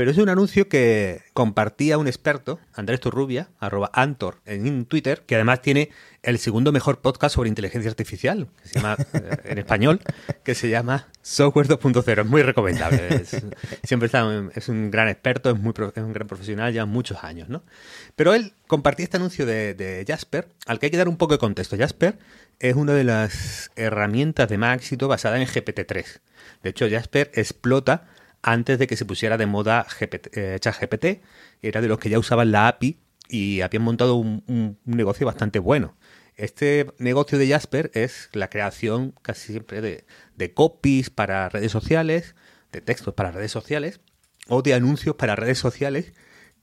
Pero 0.00 0.12
es 0.12 0.16
un 0.16 0.30
anuncio 0.30 0.66
que 0.66 1.20
compartía 1.34 1.98
un 1.98 2.06
experto, 2.06 2.58
Andrés 2.72 3.00
Turrubia, 3.00 3.50
arroba 3.58 3.90
Antor, 3.92 4.40
en 4.46 4.86
Twitter, 4.86 5.24
que 5.26 5.34
además 5.34 5.60
tiene 5.60 5.90
el 6.22 6.38
segundo 6.38 6.72
mejor 6.72 7.02
podcast 7.02 7.34
sobre 7.34 7.50
inteligencia 7.50 7.90
artificial, 7.90 8.48
que 8.62 8.68
se 8.70 8.74
llama, 8.76 8.96
eh, 9.12 9.36
en 9.44 9.58
español, 9.58 10.00
que 10.42 10.54
se 10.54 10.70
llama 10.70 11.08
Software 11.20 11.68
2.0. 11.68 12.20
Es 12.22 12.26
muy 12.26 12.40
recomendable. 12.40 13.26
siempre 13.84 14.06
está, 14.06 14.26
es 14.54 14.70
un 14.70 14.90
gran 14.90 15.06
experto, 15.08 15.50
es, 15.50 15.58
muy, 15.58 15.74
es 15.94 16.02
un 16.02 16.14
gran 16.14 16.26
profesional, 16.26 16.72
ya 16.72 16.86
muchos 16.86 17.22
años, 17.22 17.50
¿no? 17.50 17.62
Pero 18.16 18.32
él 18.32 18.54
compartía 18.68 19.04
este 19.04 19.18
anuncio 19.18 19.44
de, 19.44 19.74
de 19.74 20.06
Jasper, 20.08 20.48
al 20.64 20.78
que 20.78 20.86
hay 20.86 20.90
que 20.92 20.96
dar 20.96 21.10
un 21.10 21.18
poco 21.18 21.34
de 21.34 21.38
contexto. 21.38 21.76
Jasper 21.76 22.18
es 22.58 22.74
una 22.74 22.94
de 22.94 23.04
las 23.04 23.70
herramientas 23.76 24.48
de 24.48 24.56
más 24.56 24.78
éxito 24.78 25.08
basada 25.08 25.38
en 25.38 25.46
GPT-3. 25.46 26.20
De 26.62 26.70
hecho, 26.70 26.88
Jasper 26.88 27.30
explota 27.34 28.08
antes 28.42 28.78
de 28.78 28.86
que 28.86 28.96
se 28.96 29.04
pusiera 29.04 29.36
de 29.36 29.46
moda 29.46 29.86
GPT, 29.98 30.36
eh, 30.36 30.56
ChatGPT. 30.60 31.22
Era 31.62 31.80
de 31.80 31.88
los 31.88 31.98
que 31.98 32.10
ya 32.10 32.18
usaban 32.18 32.52
la 32.52 32.68
API 32.68 32.98
y 33.28 33.60
habían 33.60 33.82
montado 33.82 34.16
un, 34.16 34.78
negocio 34.84 35.26
bastante 35.26 35.58
bueno. 35.58 35.96
Este 36.36 36.86
negocio 36.98 37.38
de 37.38 37.48
Jasper 37.48 37.90
es 37.94 38.30
la 38.32 38.48
creación 38.48 39.14
casi 39.22 39.52
siempre 39.52 39.80
de, 39.80 40.54
copies 40.54 41.10
para 41.10 41.48
redes 41.48 41.70
sociales, 41.70 42.34
de 42.72 42.80
textos 42.80 43.14
para 43.14 43.30
redes 43.30 43.52
sociales 43.52 44.00
o 44.48 44.62
de 44.62 44.74
anuncios 44.74 45.16
para 45.16 45.36
redes 45.36 45.58
sociales 45.58 46.12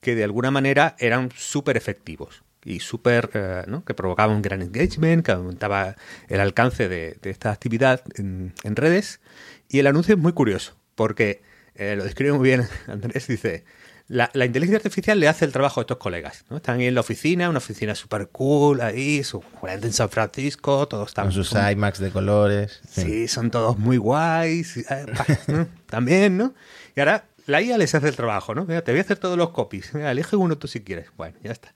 que 0.01 0.15
de 0.15 0.23
alguna 0.23 0.51
manera 0.51 0.95
eran 0.99 1.29
súper 1.35 1.77
efectivos 1.77 2.43
y 2.63 2.81
súper, 2.81 3.29
eh, 3.33 3.63
que 3.85 3.93
provocaban 3.93 4.35
un 4.35 4.41
gran 4.41 4.61
engagement, 4.61 5.25
que 5.25 5.31
aumentaba 5.31 5.95
el 6.27 6.39
alcance 6.39 6.89
de, 6.89 7.17
esta 7.23 7.51
actividad 7.51 8.01
en, 8.15 8.53
redes. 8.63 9.21
Y 9.69 9.79
el 9.79 9.87
anuncio 9.87 10.15
es 10.15 10.19
muy 10.19 10.33
curioso, 10.33 10.75
porque 10.95 11.41
eh, 11.77 11.95
lo 11.95 12.03
describe 12.03 12.33
muy 12.33 12.49
bien 12.49 12.67
Andrés, 12.87 13.27
dice, 13.27 13.63
la, 14.07 14.29
inteligencia 14.33 14.77
artificial 14.77 15.19
le 15.19 15.27
hace 15.27 15.45
el 15.45 15.51
trabajo 15.51 15.79
a 15.79 15.83
estos 15.83 15.97
colegas. 15.97 16.45
¿no? 16.49 16.57
Están 16.57 16.79
ahí 16.79 16.87
en 16.87 16.95
la 16.95 17.01
oficina, 17.01 17.49
una 17.49 17.57
oficina 17.57 17.93
súper 17.93 18.29
cool, 18.29 18.81
ahí, 18.81 19.23
su 19.23 19.43
en 19.63 19.93
San 19.93 20.09
Francisco, 20.09 20.87
todos 20.87 21.09
están... 21.09 21.25
Con 21.25 21.33
sus 21.33 21.51
IMAX 21.53 21.99
de 21.99 22.11
colores. 22.11 22.79
Sí. 22.89 23.27
son 23.27 23.51
todos 23.51 23.77
muy 23.77 23.97
guays. 23.97 24.77
Eh, 24.77 25.05
También, 25.87 26.37
¿no? 26.37 26.53
Y 26.95 27.01
ahora 27.01 27.25
la 27.47 27.61
IA 27.61 27.77
les 27.77 27.93
hace 27.95 28.07
el 28.07 28.15
trabajo, 28.15 28.55
¿no? 28.55 28.65
Mira, 28.65 28.81
te 28.81 28.91
voy 28.91 28.99
a 28.99 29.01
hacer 29.01 29.17
todos 29.17 29.37
los 29.37 29.49
copies. 29.49 29.93
Mira, 29.93 30.11
elige 30.11 30.35
uno 30.35 30.57
tú 30.57 30.67
si 30.67 30.81
quieres. 30.81 31.07
Bueno, 31.17 31.37
ya 31.43 31.51
está. 31.51 31.73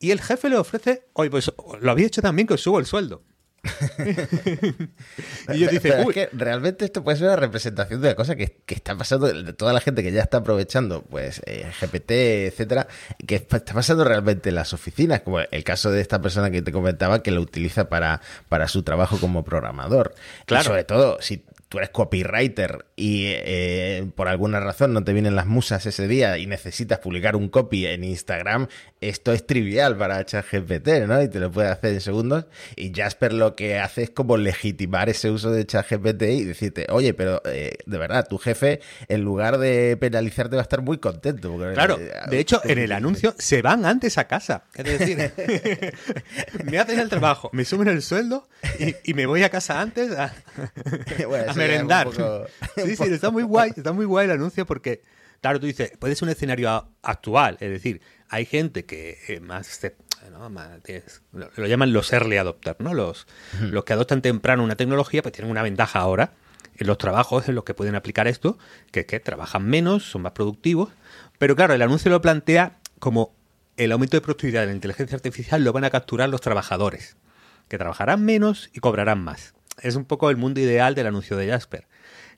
Y 0.00 0.10
el 0.10 0.20
jefe 0.20 0.48
le 0.48 0.56
ofrece, 0.56 1.06
oye, 1.12 1.30
pues 1.30 1.52
lo 1.80 1.90
había 1.90 2.06
hecho 2.06 2.20
también 2.20 2.46
que 2.46 2.54
os 2.54 2.60
subo 2.60 2.78
el 2.78 2.86
sueldo. 2.86 3.22
y 5.54 5.58
yo 5.58 5.68
dice, 5.68 6.00
es 6.00 6.06
que 6.12 6.28
realmente 6.32 6.84
esto 6.84 7.02
puede 7.02 7.16
ser 7.16 7.28
una 7.28 7.36
representación 7.36 8.00
de 8.00 8.08
la 8.08 8.14
cosa 8.14 8.36
que, 8.36 8.58
está 8.66 8.96
pasando, 8.96 9.26
de 9.26 9.52
toda 9.52 9.72
la 9.72 9.80
gente 9.80 10.02
que 10.02 10.12
ya 10.12 10.22
está 10.22 10.38
aprovechando, 10.38 11.02
pues, 11.02 11.40
eh, 11.46 11.66
GPT, 11.80 12.46
etcétera, 12.46 12.86
que 13.26 13.36
está 13.36 13.74
pasando 13.74 14.04
realmente 14.04 14.50
en 14.50 14.56
las 14.56 14.72
oficinas, 14.72 15.20
como 15.20 15.40
el 15.40 15.64
caso 15.64 15.90
de 15.90 16.00
esta 16.00 16.20
persona 16.20 16.50
que 16.50 16.62
te 16.62 16.72
comentaba 16.72 17.22
que 17.22 17.30
lo 17.30 17.40
utiliza 17.40 17.88
para, 17.88 18.20
para 18.48 18.68
su 18.68 18.82
trabajo 18.82 19.18
como 19.18 19.44
programador. 19.44 20.14
Claro. 20.46 20.64
sobre 20.64 20.84
todo, 20.84 21.18
si 21.20 21.44
tú 21.74 21.78
eres 21.78 21.90
copywriter 21.90 22.86
y 22.94 23.24
eh, 23.26 24.08
por 24.14 24.28
alguna 24.28 24.60
razón 24.60 24.92
no 24.92 25.02
te 25.02 25.12
vienen 25.12 25.34
las 25.34 25.46
musas 25.46 25.84
ese 25.86 26.06
día 26.06 26.38
y 26.38 26.46
necesitas 26.46 27.00
publicar 27.00 27.34
un 27.34 27.48
copy 27.48 27.84
en 27.84 28.04
Instagram, 28.04 28.68
esto 29.00 29.32
es 29.32 29.44
trivial 29.44 29.96
para 29.96 30.24
ChatGPT, 30.24 30.88
¿no? 31.08 31.20
Y 31.20 31.28
te 31.28 31.40
lo 31.40 31.50
puede 31.50 31.68
hacer 31.68 31.92
en 31.94 32.00
segundos. 32.00 32.46
Y 32.76 32.92
Jasper 32.94 33.32
lo 33.32 33.56
que 33.56 33.80
hace 33.80 34.04
es 34.04 34.10
como 34.10 34.36
legitimar 34.36 35.08
ese 35.08 35.32
uso 35.32 35.50
de 35.50 35.66
ChatGPT 35.66 36.22
y 36.22 36.44
decirte, 36.44 36.86
oye, 36.90 37.12
pero 37.12 37.42
eh, 37.44 37.76
de 37.84 37.98
verdad, 37.98 38.28
tu 38.28 38.38
jefe, 38.38 38.80
en 39.08 39.22
lugar 39.22 39.58
de 39.58 39.96
penalizarte, 39.96 40.54
va 40.54 40.62
a 40.62 40.64
estar 40.64 40.80
muy 40.80 40.98
contento. 40.98 41.58
claro, 41.74 41.98
eh, 41.98 42.12
de 42.30 42.38
hecho, 42.38 42.60
en 42.64 42.78
el 42.78 42.92
anuncio 42.92 43.34
se 43.36 43.62
van 43.62 43.84
antes 43.84 44.16
a 44.16 44.28
casa. 44.28 44.62
Es 44.76 44.84
decir, 44.84 45.32
me 46.64 46.78
hacen 46.78 47.00
el 47.00 47.08
trabajo, 47.08 47.50
me 47.52 47.64
suben 47.64 47.88
el 47.88 48.00
sueldo 48.00 48.48
y, 49.04 49.14
me 49.14 49.26
voy 49.26 49.42
a 49.42 49.50
casa 49.50 49.80
antes 49.80 50.10
a, 50.18 50.34
merendar. 51.68 52.08
sí, 52.76 52.96
sí, 52.96 53.02
está 53.04 53.30
muy 53.30 53.42
guay, 53.42 53.72
está 53.76 53.92
muy 53.92 54.04
guay 54.04 54.26
el 54.26 54.32
anuncio 54.32 54.66
porque, 54.66 55.02
claro, 55.40 55.60
tú 55.60 55.66
dices, 55.66 55.92
puede 55.98 56.14
ser 56.14 56.26
un 56.26 56.30
escenario 56.30 56.88
actual, 57.02 57.56
es 57.60 57.70
decir, 57.70 58.00
hay 58.28 58.46
gente 58.46 58.84
que 58.84 59.18
eh, 59.28 59.40
más, 59.40 59.80
lo, 61.32 61.66
llaman 61.66 61.92
los 61.92 62.12
early 62.12 62.36
adopters, 62.36 62.80
¿no? 62.80 62.94
Los, 62.94 63.26
los 63.60 63.84
que 63.84 63.92
adoptan 63.92 64.22
temprano 64.22 64.64
una 64.64 64.76
tecnología, 64.76 65.22
pues 65.22 65.32
tienen 65.32 65.50
una 65.50 65.62
ventaja 65.62 66.00
ahora 66.00 66.32
en 66.76 66.86
los 66.86 66.98
trabajos 66.98 67.48
en 67.48 67.54
los 67.54 67.64
que 67.64 67.74
pueden 67.74 67.94
aplicar 67.94 68.26
esto, 68.26 68.58
que 68.90 69.00
es 69.00 69.06
que 69.06 69.20
trabajan 69.20 69.64
menos, 69.66 70.04
son 70.04 70.22
más 70.22 70.32
productivos, 70.32 70.90
pero 71.38 71.56
claro, 71.56 71.74
el 71.74 71.82
anuncio 71.82 72.10
lo 72.10 72.20
plantea 72.20 72.78
como 72.98 73.34
el 73.76 73.92
aumento 73.92 74.16
de 74.16 74.20
productividad 74.20 74.62
de 74.62 74.68
la 74.68 74.72
inteligencia 74.72 75.16
artificial 75.16 75.62
lo 75.62 75.72
van 75.72 75.84
a 75.84 75.90
capturar 75.90 76.28
los 76.28 76.40
trabajadores, 76.40 77.16
que 77.68 77.78
trabajarán 77.78 78.24
menos 78.24 78.70
y 78.72 78.80
cobrarán 78.80 79.22
más. 79.22 79.54
Es 79.82 79.96
un 79.96 80.04
poco 80.04 80.30
el 80.30 80.36
mundo 80.36 80.60
ideal 80.60 80.94
del 80.94 81.06
anuncio 81.06 81.36
de 81.36 81.48
Jasper. 81.48 81.86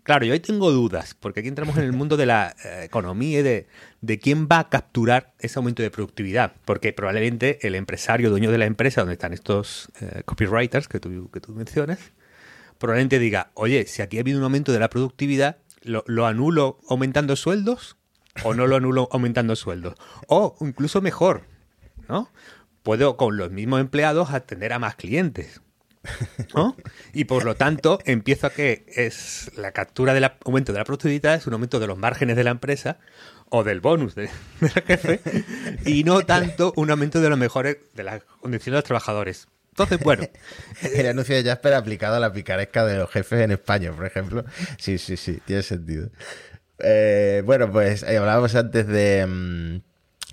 Claro, 0.07 0.25
yo 0.25 0.35
ahí 0.35 0.39
tengo 0.39 0.71
dudas, 0.71 1.15
porque 1.19 1.41
aquí 1.41 1.49
entramos 1.49 1.77
en 1.79 1.83
el 1.83 1.93
mundo 1.93 2.17
de 2.17 2.27
la 2.27 2.55
eh, 2.65 2.85
economía 2.85 3.41
y 3.41 3.43
de, 3.43 4.19
quién 4.21 4.47
va 4.47 4.61
a 4.61 4.69
capturar 4.69 5.35
ese 5.41 5.59
aumento 5.59 5.83
de 5.83 5.91
productividad, 5.91 6.53
porque 6.65 6.93
probablemente 6.93 7.67
el 7.67 7.75
empresario, 7.75 8.31
dueño 8.31 8.53
de 8.53 8.59
la 8.59 8.67
empresa 8.67 9.01
donde 9.01 9.15
están 9.15 9.33
estos 9.33 9.91
eh, 10.01 10.23
copywriters 10.25 10.87
que 10.87 11.01
tú, 11.01 11.29
que 11.33 11.41
tú 11.41 11.53
mencionas, 11.55 11.99
probablemente 12.79 13.19
diga, 13.19 13.51
oye, 13.55 13.85
si 13.89 14.01
aquí 14.01 14.19
ha 14.19 14.21
habido 14.21 14.39
un 14.39 14.45
aumento 14.45 14.71
de 14.71 14.79
la 14.79 14.91
productividad, 14.91 15.59
¿lo, 15.83 16.05
lo 16.07 16.27
anulo 16.27 16.79
aumentando 16.89 17.35
sueldos 17.35 17.97
o 18.45 18.55
no 18.55 18.69
lo 18.69 18.77
anulo 18.77 19.09
aumentando 19.11 19.57
sueldos? 19.57 19.97
O 20.29 20.57
incluso 20.61 21.03
mejor, 21.03 21.49
¿no? 22.09 22.31
Puedo 22.85 23.17
con 23.17 23.37
los 23.37 23.51
mismos 23.51 23.81
empleados 23.81 24.31
atender 24.31 24.73
a 24.73 24.79
más 24.79 24.95
clientes 24.95 25.63
y 27.13 27.25
por 27.25 27.45
lo 27.45 27.55
tanto, 27.55 27.99
empiezo 28.05 28.47
a 28.47 28.51
que 28.51 28.85
es 28.95 29.51
la 29.57 29.73
captura 29.73 30.15
del 30.15 30.31
aumento 30.45 30.73
de 30.73 30.79
la 30.79 30.85
productividad 30.85 31.35
es 31.35 31.47
un 31.47 31.53
aumento 31.53 31.81
de 31.81 31.87
los 31.87 31.99
márgenes 31.99 32.37
de 32.37 32.45
la 32.45 32.51
empresa 32.51 32.99
o 33.49 33.65
del 33.65 33.81
bonus 33.81 34.15
de, 34.15 34.29
la 34.61 34.83
jefe 34.83 35.21
y 35.85 36.05
no 36.05 36.23
tanto 36.23 36.73
un 36.77 36.91
aumento 36.91 37.21
de 37.21 37.29
los 37.29 37.39
mejores 37.39 37.79
de 37.95 38.03
las 38.03 38.23
condiciones 38.25 38.73
de 38.73 38.79
los 38.79 38.85
trabajadores. 38.85 39.49
Entonces, 39.71 40.01
bueno. 40.01 40.27
El 40.95 41.07
anuncio 41.07 41.37
de 41.37 41.45
Jasper 41.45 41.75
aplicado 41.75 42.17
a 42.17 42.21
la 42.21 42.33
picaresca 42.33 42.87
de 42.87 42.97
los 42.97 43.11
jefes 43.11 43.41
en 43.41 43.51
España, 43.51 43.93
por 43.93 44.07
ejemplo. 44.07 44.45
Sí, 44.79 44.97
sí, 44.97 45.19
sí, 45.19 45.39
tiene 45.45 45.63
sentido. 45.63 46.09
Eh, 46.79 47.43
bueno, 47.45 47.71
pues 47.71 48.03
eh, 48.03 48.17
hablábamos 48.17 48.55
antes 48.55 48.87
de, 48.87 49.27
mm, 49.27 49.81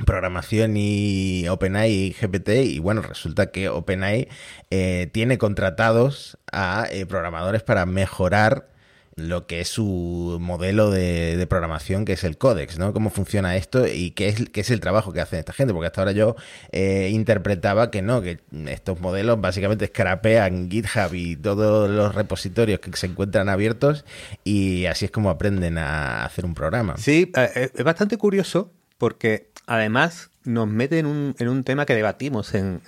programación 0.05 0.75
y 0.75 1.47
OpenAI 1.47 1.91
y 1.91 2.11
GPT 2.13 2.49
y 2.65 2.79
bueno, 2.79 3.01
resulta 3.01 3.51
que 3.51 3.69
OpenAI 3.69 4.27
eh, 4.71 5.09
tiene 5.11 5.37
contratados 5.37 6.37
a 6.51 6.87
eh, 6.91 7.05
programadores 7.05 7.61
para 7.63 7.85
mejorar 7.85 8.69
lo 9.15 9.45
que 9.45 9.61
es 9.61 9.67
su 9.67 10.39
modelo 10.41 10.89
de, 10.89 11.45
programación, 11.47 12.03
que 12.03 12.13
es 12.13 12.23
el 12.23 12.39
Codex, 12.39 12.79
¿no? 12.79 12.93
Cómo 12.93 13.11
funciona 13.11 13.55
esto 13.55 13.85
y 13.85 14.09
qué 14.09 14.29
es, 14.29 14.49
qué 14.49 14.61
es 14.61 14.71
el 14.71 14.79
trabajo 14.79 15.13
que 15.13 15.21
hace 15.21 15.37
esta 15.37 15.53
gente, 15.53 15.71
porque 15.71 15.85
hasta 15.85 16.01
ahora 16.01 16.13
yo 16.13 16.35
eh, 16.71 17.09
interpretaba 17.11 17.91
que 17.91 18.01
no, 18.01 18.23
que 18.23 18.39
estos 18.67 18.99
modelos 19.01 19.39
básicamente 19.39 19.85
scrapean 19.85 20.71
GitHub 20.71 21.13
y 21.13 21.35
todos 21.35 21.91
los 21.91 22.15
repositorios 22.15 22.79
que 22.79 22.91
se 22.97 23.05
encuentran 23.05 23.49
abiertos 23.49 24.03
y 24.43 24.87
así 24.87 25.05
es 25.05 25.11
como 25.11 25.29
aprenden 25.29 25.77
a 25.77 26.25
hacer 26.25 26.43
un 26.43 26.55
programa. 26.55 26.97
Sí, 26.97 27.31
es 27.35 27.83
bastante 27.83 28.17
curioso 28.17 28.71
porque 29.03 29.49
además 29.67 30.29
nos 30.45 30.65
mete 30.65 30.97
en 30.97 31.07
un, 31.07 31.35
en 31.37 31.49
un 31.49 31.65
tema 31.65 31.85
que 31.85 31.93
debatimos 31.93 32.53
en, 32.53 32.81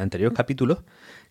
anteriores 0.00 0.34
capítulos, 0.34 0.78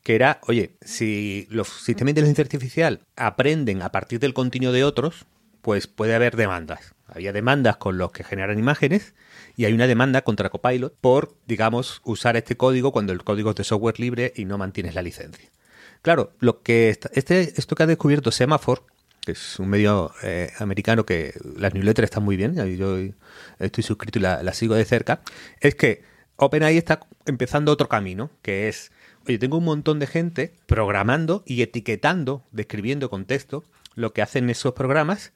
que 0.04 0.14
era, 0.14 0.42
oye, 0.44 0.76
si 0.80 1.48
los 1.50 1.68
sistemas 1.68 2.14
de 2.14 2.20
inteligencia 2.20 2.44
artificial 2.44 3.02
aprenden 3.16 3.82
a 3.82 3.92
partir 3.92 4.20
del 4.20 4.36
continuo 4.36 4.72
de 4.72 4.84
otros, 4.84 5.26
pues 5.64 5.88
puede 5.88 6.14
haber 6.14 6.36
demandas. 6.36 6.94
Había 7.08 7.34
demandas 7.34 7.78
con 7.78 7.98
los 7.98 8.12
que 8.12 8.24
generan 8.24 8.60
imágenes 8.60 9.16
y 9.56 9.66
hay 9.66 9.74
una 9.74 9.88
demanda 9.88 10.22
contra 10.22 10.52
Copilot 10.52 10.94
por, 11.02 11.34
digamos, 11.48 12.02
usar 12.04 12.38
este 12.38 12.56
código 12.58 12.92
cuando 12.92 13.14
el 13.14 13.24
código 13.24 13.50
es 13.50 13.56
de 13.56 13.64
software 13.64 14.00
libre 14.00 14.34
y 14.36 14.46
no 14.46 14.60
mantienes 14.60 14.94
la 14.94 15.02
licencia. 15.02 15.50
Claro, 16.04 16.34
lo 16.38 16.62
que 16.62 16.90
este, 16.90 17.42
esto 17.60 17.76
que 17.76 17.82
ha 17.82 17.88
descubierto 17.88 18.30
Semaphore 18.30 18.84
que 19.28 19.34
es 19.34 19.60
un 19.60 19.68
medio 19.68 20.14
eh, 20.24 20.54
americano 20.58 21.06
que 21.06 21.34
las 21.58 21.74
newsletters 21.74 22.06
están 22.06 22.24
muy 22.24 22.38
bien, 22.38 22.56
yo 22.78 22.98
estoy 23.60 23.84
suscrito 23.84 24.20
y 24.20 24.22
la, 24.22 24.54
sigo 24.54 24.74
de 24.74 24.86
cerca, 24.86 25.20
es 25.60 25.76
que 25.76 26.02
OpenAI 26.38 26.78
está 26.78 27.02
empezando 27.26 27.74
otro 27.74 27.90
camino, 27.90 28.32
que 28.42 28.70
es, 28.70 28.94
oye, 29.28 29.38
tengo 29.38 29.58
un 29.58 29.66
montón 29.66 30.00
de 30.00 30.08
gente 30.08 30.54
programando 30.66 31.44
y 31.46 31.62
etiquetando, 31.62 32.46
describiendo 32.54 33.10
con 33.10 33.26
texto, 33.26 33.66
lo 33.96 34.14
que 34.14 34.22
hacen 34.22 34.50
esos 34.50 34.72
programas 34.72 35.34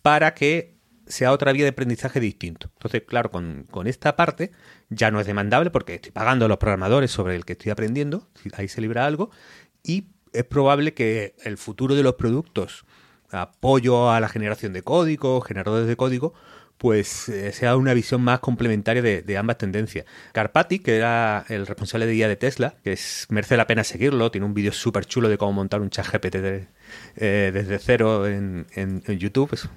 para 0.00 0.32
que 0.32 0.74
sea 1.06 1.30
otra 1.30 1.52
vía 1.52 1.64
de 1.64 1.70
aprendizaje 1.72 2.20
distinto. 2.20 2.70
Entonces, 2.72 3.02
claro, 3.06 3.30
con, 3.30 3.66
con, 3.70 3.86
esta 3.86 4.16
parte 4.16 4.50
ya 4.88 5.10
no 5.10 5.20
es 5.20 5.26
demandable 5.26 5.70
porque 5.70 5.96
estoy 5.96 6.12
pagando 6.12 6.46
a 6.46 6.48
los 6.48 6.56
programadores 6.56 7.10
sobre 7.10 7.36
el 7.36 7.44
que 7.44 7.52
estoy 7.52 7.70
aprendiendo, 7.70 8.30
ahí 8.54 8.68
se 8.68 8.80
libra 8.80 9.04
algo, 9.04 9.30
y 9.82 10.06
es 10.32 10.44
probable 10.44 10.94
que 10.94 11.34
el 11.44 11.58
futuro 11.58 11.94
de 11.94 12.02
los 12.02 12.14
productos 12.14 12.85
apoyo 13.30 14.10
a 14.10 14.20
la 14.20 14.28
generación 14.28 14.72
de 14.72 14.82
código, 14.82 15.40
generadores 15.40 15.86
de 15.86 15.96
código, 15.96 16.34
pues 16.78 17.28
eh, 17.28 17.52
sea 17.52 17.76
una 17.76 17.94
visión 17.94 18.20
más 18.22 18.40
complementaria 18.40 19.02
de, 19.02 19.36
ambas 19.38 19.58
tendencias. 19.58 20.04
Carpati, 20.32 20.78
que 20.78 20.96
era 20.96 21.44
el 21.48 21.66
responsable 21.66 22.06
de 22.06 22.12
guía 22.12 22.28
de 22.28 22.36
Tesla, 22.36 22.74
que 22.84 22.92
es, 22.92 23.26
merece 23.30 23.56
la 23.56 23.66
pena 23.66 23.82
seguirlo, 23.84 24.30
tiene 24.30 24.46
un 24.46 24.54
vídeo 24.54 24.72
súper 24.72 25.06
chulo 25.06 25.28
de 25.28 25.38
cómo 25.38 25.52
montar 25.52 25.80
un 25.80 25.90
chat 25.90 26.06
GPT 26.06 26.36
eh, 27.16 27.50
desde 27.52 27.78
cero 27.78 28.26
en, 28.26 28.66
YouTube, 29.06 29.48
pues, 29.48 29.68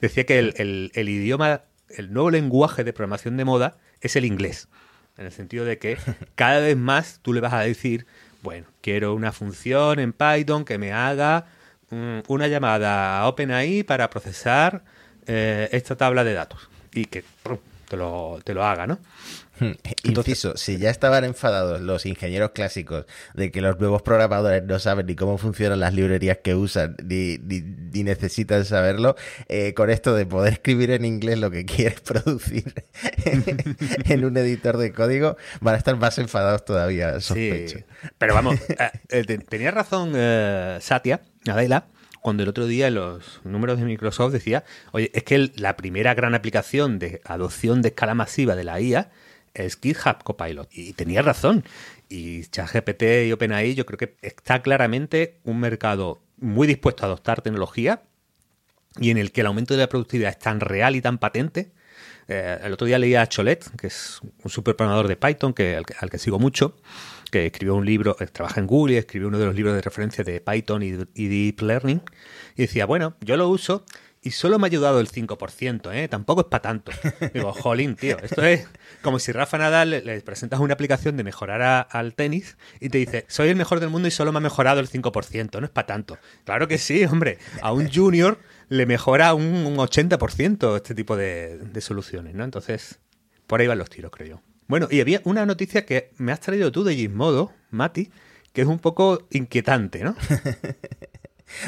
decía 0.00 0.24
que 0.26 0.38
el, 0.38 0.90
el 0.92 1.08
idioma, 1.08 1.62
el 1.90 2.12
nuevo 2.12 2.30
lenguaje 2.30 2.82
de 2.82 2.92
programación 2.92 3.36
de 3.36 3.44
moda 3.44 3.76
es 4.00 4.16
el 4.16 4.24
inglés, 4.24 4.68
en 5.16 5.26
el 5.26 5.32
sentido 5.32 5.64
de 5.64 5.78
que 5.78 5.96
cada 6.34 6.58
vez 6.60 6.76
más 6.76 7.20
tú 7.22 7.32
le 7.32 7.40
vas 7.40 7.52
a 7.52 7.60
decir, 7.60 8.06
bueno, 8.42 8.66
quiero 8.80 9.14
una 9.14 9.30
función 9.30 10.00
en 10.00 10.12
Python 10.12 10.64
que 10.64 10.78
me 10.78 10.92
haga 10.92 11.46
una 11.90 12.48
llamada 12.48 13.20
a 13.20 13.28
OpenAI 13.28 13.82
para 13.82 14.10
procesar 14.10 14.82
eh, 15.26 15.68
esta 15.72 15.96
tabla 15.96 16.24
de 16.24 16.34
datos 16.34 16.68
y 16.92 17.06
que 17.06 17.24
te 17.88 17.96
lo, 17.96 18.40
te 18.44 18.54
lo 18.54 18.64
haga, 18.64 18.86
¿no? 18.86 18.98
Inciso, 20.02 20.56
si 20.56 20.78
ya 20.78 20.90
estaban 20.90 21.24
enfadados 21.24 21.80
los 21.80 22.06
ingenieros 22.06 22.50
clásicos 22.50 23.06
de 23.34 23.50
que 23.50 23.60
los 23.60 23.78
nuevos 23.78 24.02
programadores 24.02 24.62
no 24.64 24.78
saben 24.78 25.06
ni 25.06 25.14
cómo 25.14 25.38
funcionan 25.38 25.80
las 25.80 25.94
librerías 25.94 26.38
que 26.38 26.54
usan, 26.54 26.96
ni, 27.04 27.38
necesitan 28.02 28.64
saberlo, 28.64 29.16
eh, 29.48 29.74
con 29.74 29.90
esto 29.90 30.14
de 30.14 30.26
poder 30.26 30.54
escribir 30.54 30.90
en 30.90 31.04
inglés 31.04 31.38
lo 31.38 31.50
que 31.50 31.64
quieres 31.66 32.00
producir 32.00 32.72
en 33.24 34.24
un 34.24 34.36
editor 34.36 34.76
de 34.76 34.92
código, 34.92 35.36
van 35.60 35.74
a 35.74 35.78
estar 35.78 35.96
más 35.96 36.18
enfadados 36.18 36.64
todavía, 36.64 37.20
sospecho. 37.20 37.78
pero 38.18 38.34
vamos, 38.34 38.58
eh, 38.68 38.90
eh, 39.10 39.38
tenía 39.48 39.70
razón 39.70 40.12
Satya, 40.80 41.20
Adela, 41.46 41.86
cuando 42.20 42.42
el 42.42 42.48
otro 42.48 42.66
día 42.66 42.90
los 42.90 43.40
números 43.44 43.78
de 43.78 43.84
Microsoft 43.84 44.32
decía, 44.32 44.64
oye, 44.92 45.10
es 45.14 45.22
que 45.22 45.50
la 45.56 45.76
primera 45.76 46.14
gran 46.14 46.34
aplicación 46.34 46.98
de 46.98 47.20
adopción 47.24 47.82
de 47.82 47.88
escala 47.88 48.14
masiva 48.14 48.56
de 48.56 48.64
la 48.64 48.80
IA 48.80 49.10
es 49.58 49.78
GitHub 49.80 50.22
Copilot. 50.24 50.68
Y 50.72 50.92
tenía 50.92 51.22
razón. 51.22 51.64
Y 52.08 52.44
ChatGPT 52.46 53.02
y 53.26 53.32
OpenAI 53.32 53.74
yo 53.74 53.84
creo 53.84 53.98
que 53.98 54.16
está 54.22 54.62
claramente 54.62 55.40
un 55.44 55.60
mercado 55.60 56.22
muy 56.38 56.66
dispuesto 56.66 57.04
a 57.04 57.06
adoptar 57.06 57.42
tecnología 57.42 58.02
y 58.98 59.10
en 59.10 59.18
el 59.18 59.32
que 59.32 59.42
el 59.42 59.48
aumento 59.48 59.74
de 59.74 59.80
la 59.80 59.88
productividad 59.88 60.30
es 60.30 60.38
tan 60.38 60.60
real 60.60 60.96
y 60.96 61.00
tan 61.00 61.18
patente. 61.18 61.72
Eh, 62.28 62.58
el 62.62 62.72
otro 62.72 62.86
día 62.86 62.98
leía 62.98 63.22
a 63.22 63.26
Cholet, 63.26 63.64
que 63.76 63.86
es 63.86 64.20
un 64.22 64.50
superprogramador 64.50 65.08
de 65.08 65.16
Python, 65.16 65.54
que, 65.54 65.76
al, 65.76 66.10
que 66.10 66.18
sigo 66.18 66.38
mucho, 66.38 66.76
que 67.30 67.46
escribió 67.46 67.74
un 67.74 67.86
libro, 67.86 68.16
eh, 68.20 68.26
trabaja 68.26 68.60
en 68.60 68.66
Google 68.66 68.94
y 68.94 68.96
escribió 68.98 69.28
uno 69.28 69.38
de 69.38 69.46
los 69.46 69.54
libros 69.54 69.74
de 69.74 69.80
referencia 69.80 70.24
de 70.24 70.40
Python 70.40 70.82
y, 70.82 70.94
y 71.14 71.28
Deep 71.28 71.62
Learning. 71.62 72.02
Y 72.56 72.62
decía, 72.62 72.86
bueno, 72.86 73.16
yo 73.20 73.36
lo 73.36 73.48
uso 73.48 73.84
y 74.22 74.32
solo 74.32 74.58
me 74.58 74.66
ha 74.66 74.68
ayudado 74.68 75.00
el 75.00 75.08
5%, 75.10 75.94
¿eh? 75.94 76.08
Tampoco 76.08 76.42
es 76.42 76.46
para 76.48 76.62
tanto. 76.62 76.92
Digo, 77.34 77.52
jolín, 77.52 77.96
tío, 77.96 78.18
esto 78.18 78.42
es 78.44 78.66
como 79.02 79.18
si 79.18 79.32
Rafa 79.32 79.58
Nadal 79.58 79.90
le, 79.90 80.20
presentas 80.22 80.60
una 80.60 80.74
aplicación 80.74 81.16
de 81.16 81.24
mejorar 81.24 81.88
al 81.90 82.14
tenis 82.14 82.56
y 82.80 82.88
te 82.88 82.98
dice, 82.98 83.24
soy 83.28 83.48
el 83.48 83.56
mejor 83.56 83.80
del 83.80 83.90
mundo 83.90 84.08
y 84.08 84.10
solo 84.10 84.32
me 84.32 84.38
ha 84.38 84.40
mejorado 84.40 84.80
el 84.80 84.88
5%, 84.88 85.60
no 85.60 85.66
es 85.66 85.70
para 85.70 85.86
tanto. 85.86 86.18
Claro 86.44 86.68
que 86.68 86.78
sí, 86.78 87.04
hombre, 87.04 87.38
a 87.62 87.72
un 87.72 87.90
junior 87.90 88.38
le 88.68 88.86
mejora 88.86 89.34
un, 89.34 89.76
80% 89.76 90.76
este 90.76 90.94
tipo 90.94 91.16
de, 91.16 91.58
de 91.58 91.80
soluciones, 91.80 92.34
¿no? 92.34 92.44
Entonces, 92.44 92.98
por 93.46 93.60
ahí 93.60 93.66
van 93.66 93.78
los 93.78 93.90
tiros, 93.90 94.10
creo 94.10 94.28
yo. 94.28 94.42
Bueno, 94.66 94.88
y 94.90 95.00
había 95.00 95.22
una 95.24 95.46
noticia 95.46 95.86
que 95.86 96.10
me 96.18 96.30
has 96.30 96.40
traído 96.40 96.70
tú 96.70 96.84
de 96.84 96.94
Gizmodo, 96.94 97.52
Mati, 97.70 98.10
que 98.52 98.62
es 98.62 98.66
un 98.66 98.78
poco 98.78 99.26
inquietante, 99.30 100.04
¿no? 100.04 100.14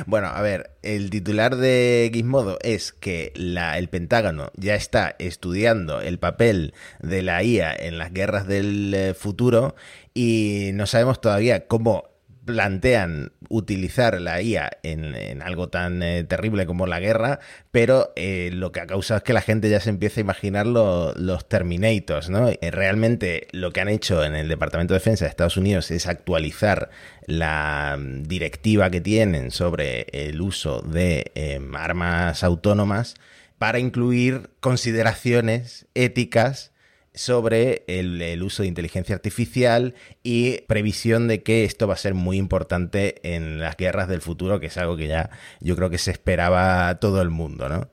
Bueno, 0.07 0.29
a 0.29 0.41
ver, 0.43 0.71
el 0.83 1.11
titular 1.11 1.57
de 1.57 2.11
Gizmodo 2.13 2.59
es 2.63 2.93
que 2.93 3.33
el 3.35 3.89
Pentágono 3.89 4.51
ya 4.57 4.75
está 4.75 5.17
estudiando 5.19 6.01
el 6.01 6.19
papel 6.19 6.75
de 7.01 7.23
la 7.23 7.43
IA 7.43 7.75
en 7.75 7.99
las 7.99 8.13
guerras 8.13 8.47
del 8.47 8.93
eh, 8.95 9.15
futuro 9.15 9.75
y 10.15 10.71
no 10.75 10.87
sabemos 10.87 11.21
todavía 11.21 11.67
cómo 11.67 12.10
plantean 12.45 13.33
utilizar 13.49 14.21
la 14.21 14.41
IA 14.41 14.71
en, 14.83 15.43
algo 15.43 15.69
tan 15.69 16.03
eh, 16.03 16.25
terrible 16.25 16.67
como 16.67 16.87
la 16.87 17.01
guerra, 17.01 17.41
pero 17.71 18.13
eh, 18.17 18.51
lo 18.53 18.73
que 18.73 18.81
ha 18.81 18.87
causado 18.87 19.19
es 19.19 19.25
que 19.25 19.33
la 19.33 19.43
gente 19.43 19.71
ya 19.71 19.81
se 19.81 19.91
empieza 19.91 20.21
a 20.21 20.23
imaginar 20.23 20.67
los 20.67 21.49
Terminators, 21.49 22.31
¿no? 22.31 22.51
Realmente 22.61 23.49
lo 23.53 23.73
que 23.73 23.81
han 23.81 23.89
hecho 23.89 24.25
en 24.25 24.35
el 24.35 24.49
Departamento 24.49 24.95
de 24.95 25.01
Defensa 25.01 25.25
de 25.25 25.31
Estados 25.31 25.57
Unidos 25.57 25.91
es 25.91 26.07
actualizar 26.07 26.91
la 27.27 27.97
mm, 27.99 28.23
directiva 28.25 28.91
que 28.91 29.01
tienen 29.01 29.51
sobre 29.51 30.07
el 30.13 30.41
uso 30.41 30.83
de 30.83 31.33
em, 31.35 31.75
armas 31.75 32.43
autónomas 32.45 33.17
para 33.59 33.79
incluir 33.79 34.51
consideraciones 34.61 35.87
éticas 35.95 36.73
sobre 37.15 37.85
el, 37.87 38.43
uso 38.43 38.63
de 38.63 38.69
inteligencia 38.69 39.15
artificial 39.15 39.95
y 40.23 40.63
previsión 40.63 41.29
de 41.29 41.43
que 41.43 41.65
esto 41.65 41.89
va 41.89 41.95
a 41.95 41.99
ser 41.99 42.15
muy 42.15 42.37
importante 42.37 43.17
en 43.23 43.61
las 43.61 43.77
guerras 43.77 44.09
del 44.09 44.21
futuro, 44.21 44.61
que 44.61 44.67
es 44.67 44.77
algo 44.77 44.97
que 44.97 45.09
ya 45.09 45.31
yo 45.61 45.77
creo 45.77 45.91
que 45.91 45.99
se 45.99 46.11
esperaba 46.11 46.99
todo 47.01 47.21
el 47.21 47.31
mundo, 47.31 47.69
¿no? 47.69 47.89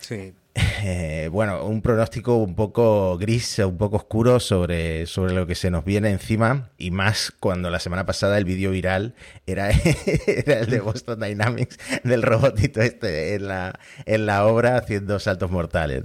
Sí. 0.00 0.34
Eh, 0.82 1.28
bueno, 1.30 1.64
un 1.64 1.82
pronóstico 1.82 2.36
un 2.36 2.54
poco 2.54 3.18
gris, 3.18 3.58
un 3.58 3.76
poco 3.76 3.96
oscuro 3.96 4.40
sobre, 4.40 5.06
sobre 5.06 5.34
lo 5.34 5.46
que 5.46 5.54
se 5.54 5.70
nos 5.70 5.84
viene 5.84 6.10
encima 6.10 6.70
y 6.78 6.90
más 6.90 7.32
cuando 7.38 7.70
la 7.70 7.80
semana 7.80 8.06
pasada 8.06 8.38
el 8.38 8.44
vídeo 8.44 8.70
viral 8.70 9.14
era, 9.46 9.70
el 10.26 10.66
de 10.70 10.80
Boston 10.80 11.20
Dynamics 11.20 11.78
del 12.04 12.22
robotito 12.22 12.80
este 12.80 13.34
en 13.34 13.48
la, 13.48 13.78
en 14.06 14.26
la 14.26 14.46
obra 14.46 14.76
haciendo 14.76 15.18
saltos 15.18 15.50
mortales. 15.50 16.04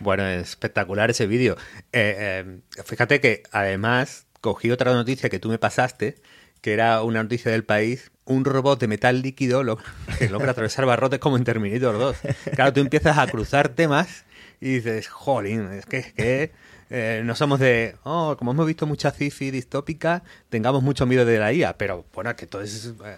Bueno, 0.00 0.26
espectacular 0.26 1.10
ese 1.10 1.26
vídeo. 1.26 1.56
Eh, 1.92 2.44
eh, 2.74 2.82
fíjate 2.84 3.20
que 3.20 3.42
además 3.52 4.26
cogí 4.40 4.70
otra 4.70 4.92
noticia 4.92 5.28
que 5.28 5.38
tú 5.38 5.48
me 5.48 5.58
pasaste, 5.58 6.16
que 6.60 6.72
era 6.72 7.02
una 7.02 7.22
noticia 7.22 7.50
del 7.50 7.64
país 7.64 8.10
un 8.30 8.44
robot 8.44 8.80
de 8.80 8.86
metal 8.88 9.22
líquido 9.22 9.78
que 10.18 10.28
logra 10.28 10.52
atravesar 10.52 10.86
barrotes 10.86 11.18
como 11.18 11.36
en 11.36 11.44
Terminator 11.44 11.98
2. 11.98 12.16
Claro, 12.54 12.72
tú 12.72 12.80
empiezas 12.80 13.18
a 13.18 13.26
cruzar 13.26 13.70
temas 13.70 14.24
y 14.60 14.74
dices, 14.74 15.08
jolín, 15.08 15.72
es 15.72 15.86
que, 15.86 16.52
eh, 16.90 17.22
no 17.24 17.34
somos 17.34 17.60
de, 17.60 17.96
oh, 18.04 18.36
como 18.38 18.52
hemos 18.52 18.66
visto 18.66 18.86
mucha 18.86 19.10
sci 19.10 19.50
distópica, 19.50 20.22
tengamos 20.48 20.82
mucho 20.82 21.06
miedo 21.06 21.24
de 21.24 21.38
la 21.38 21.52
IA, 21.52 21.76
pero 21.76 22.04
bueno, 22.12 22.34
que 22.36 22.46
todo 22.46 22.62
es 22.62 22.92
eh, 23.04 23.16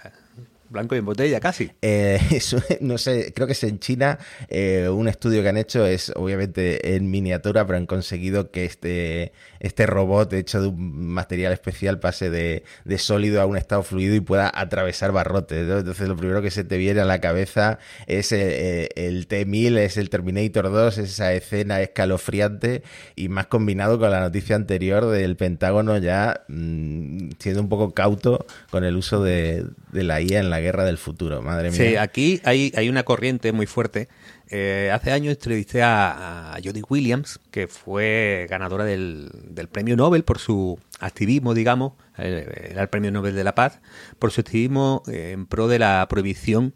blanco 0.73 0.95
y 0.95 0.99
en 0.99 1.05
botella 1.05 1.39
casi. 1.39 1.71
Eh, 1.83 2.19
no 2.81 2.99
sé, 2.99 3.33
creo 3.35 3.47
que 3.47 3.53
es 3.53 3.63
en 3.65 3.79
China. 3.79 4.19
Eh, 4.49 4.89
un 4.89 5.09
estudio 5.09 5.43
que 5.43 5.49
han 5.49 5.57
hecho 5.57 5.87
es 5.87 6.13
obviamente 6.17 6.97
en 6.97 7.11
miniatura, 7.11 7.67
pero 7.67 7.79
han 7.79 7.87
conseguido 7.87 8.51
que 8.51 8.65
este, 8.65 9.33
este 9.61 9.87
robot 9.87 10.33
hecho 10.33 10.61
de 10.61 10.69
un 10.69 11.07
material 11.09 11.53
especial 11.53 12.01
pase 12.01 12.31
de, 12.31 12.65
sólido 12.99 13.41
a 13.41 13.47
un 13.47 13.57
estado 13.57 13.83
fluido 13.83 14.15
y 14.15 14.21
pueda 14.21 14.51
atravesar 14.55 15.13
barrotes. 15.13 15.69
Entonces 15.69 16.09
lo 16.09 16.17
primero 16.17 16.43
que 16.43 16.51
se 16.51 16.65
te 16.65 16.79
viene 16.79 17.01
a 17.01 17.05
la 17.05 17.21
cabeza 17.21 17.79
es 18.07 18.33
eh, 18.33 18.89
el, 18.97 19.27
T-1000, 19.27 19.79
es 19.79 19.97
el 19.97 20.09
Terminator 20.09 20.71
2, 20.71 20.99
es 20.99 21.11
esa 21.11 21.33
escena 21.33 21.81
escalofriante 21.81 22.83
y 23.17 23.29
más 23.29 23.47
combinado 23.47 23.99
con 23.99 24.11
la 24.11 24.21
noticia 24.21 24.57
anterior 24.57 25.07
del 25.07 25.37
Pentágono 25.37 25.99
ya 25.99 26.45
mm, 26.49 27.31
siendo 27.39 27.61
un 27.61 27.69
poco 27.69 27.93
cauto 27.93 28.47
con 28.71 28.85
el 28.85 28.97
uso 28.97 29.23
de, 29.23 29.67
de 29.93 30.03
la 30.03 30.21
IA 30.21 30.41
en 30.41 30.51
la 30.51 30.62
guerra 30.63 30.85
del 30.85 30.99
futuro, 30.99 31.43
madre 31.43 31.71
mía. 31.71 31.79
Sí, 31.79 31.97
aquí 31.97 32.41
hay, 32.45 32.73
hay 32.77 32.89
una 32.89 33.03
corriente 33.03 33.53
muy 33.53 33.67
fuerte. 33.67 34.09
Eh, 34.49 34.91
hace 34.93 35.13
años 35.13 35.35
entrevisté 35.35 35.83
a, 35.83 36.55
a 36.55 36.59
Jodie 36.63 36.83
Williams, 36.89 37.41
que 37.51 37.69
fue 37.69 38.47
ganadora 38.49 38.85
del, 38.85 39.31
del, 39.49 39.69
premio 39.69 39.97
Nobel 39.97 40.25
por 40.25 40.39
su 40.39 40.79
activismo, 41.01 41.55
digamos, 41.55 41.95
era 42.17 42.83
el 42.83 42.89
premio 42.89 43.11
Nobel 43.11 43.35
de 43.35 43.45
la 43.45 43.55
Paz, 43.55 43.81
por 44.19 44.31
su 44.31 44.43
activismo 44.43 45.03
eh, 45.07 45.33
en 45.33 45.47
pro 45.47 45.69
de 45.69 45.79
la 45.79 46.07
prohibición 46.09 46.75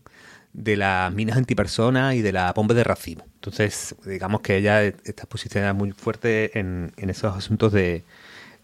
de 0.53 0.77
las 0.77 1.13
minas 1.13 1.37
antipersonas 1.37 2.15
y 2.15 2.23
de 2.23 2.33
la 2.33 2.53
bomba 2.55 2.75
de 2.75 2.83
racimo. 2.83 3.27
Entonces, 3.35 3.95
digamos 4.07 4.41
que 4.41 4.57
ella 4.57 4.83
está 4.83 5.27
posicionada 5.27 5.75
muy 5.75 5.93
fuerte 5.93 6.59
en, 6.59 6.93
en 6.97 7.11
esos 7.11 7.37
asuntos 7.37 7.73
de, 7.73 8.05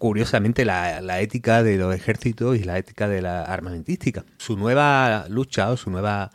curiosamente 0.03 0.65
la, 0.65 1.21
ética 1.21 1.62
de 1.62 1.77
los 1.77 1.95
ejércitos 1.95 2.59
y 2.59 2.65
la 2.65 2.77
ética 2.77 3.07
de 3.07 3.23
la 3.23 3.45
armamentística. 3.45 4.25
Su 4.37 4.57
nueva 4.57 5.27
lucha 5.29 5.71
o 5.71 5.77
su 5.77 5.91
nueva 5.91 6.33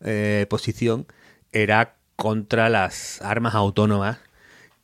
eh, 0.00 0.46
posición 0.48 1.06
era 1.52 1.96
contra 2.16 2.70
las 2.70 3.20
armas 3.20 3.54
autónomas 3.54 4.20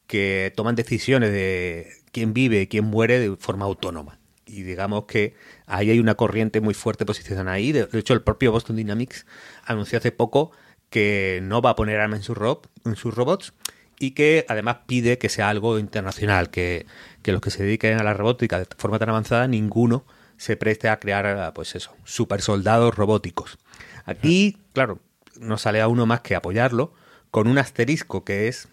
que 0.07 0.53
toman 0.55 0.75
decisiones 0.75 1.33
de 1.33 1.89
quién 2.13 2.35
vive 2.35 2.69
quién 2.69 2.85
muere 2.85 3.21
de 3.21 3.35
forma 3.37 3.65
autónoma. 3.65 4.19
Y 4.45 4.65
digamos 4.65 5.07
que 5.07 5.33
ahí 5.65 5.89
hay 5.89 5.99
una 5.99 6.15
corriente 6.15 6.61
muy 6.61 6.75
fuerte 6.75 7.07
posicionada 7.07 7.53
ahí. 7.53 7.73
De, 7.73 7.89
hecho, 7.95 8.13
el 8.13 8.21
propio 8.21 8.53
Boston 8.53 8.77
Dynamics 8.77 9.25
anunció 9.65 9.97
hace 9.97 10.13
poco 10.13 10.53
que 10.91 11.41
no 11.43 11.63
va 11.63 11.71
a 11.71 11.75
poner 11.75 12.01
armas 12.01 12.19
en, 12.19 12.23
su 12.23 12.61
en 12.85 12.97
sus 12.97 13.15
robots 13.15 13.55
y 13.99 14.13
que 14.13 14.45
además 14.49 14.79
pide 14.87 15.19
que 15.19 15.29
sea 15.29 15.49
algo 15.49 15.79
internacional, 15.79 16.51
que, 16.51 16.87
los 17.33 17.41
que 17.41 17.51
se 17.51 17.65
dediquen 17.65 17.99
a 17.99 18.05
la 18.05 18.15
robótica 18.15 18.59
de 18.59 18.67
forma 18.77 18.99
tan 18.99 19.09
avanzada, 19.11 19.47
ninguno 19.49 20.05
se 20.37 20.57
preste 20.57 20.89
a 20.89 20.99
crear, 20.99 21.53
pues 21.55 21.75
eso, 21.75 21.95
super 22.05 22.43
soldados 22.43 22.95
robóticos. 22.95 23.59
Aquí, 24.05 24.59
claro, 24.73 25.01
no 25.39 25.59
sale 25.59 25.81
a 25.81 25.89
uno 25.89 26.07
más 26.07 26.21
que 26.21 26.35
apoyarlo 26.35 26.93
con 27.31 27.49
un 27.49 27.59
asterisco 27.59 28.25
que 28.25 28.49
es 28.49 28.69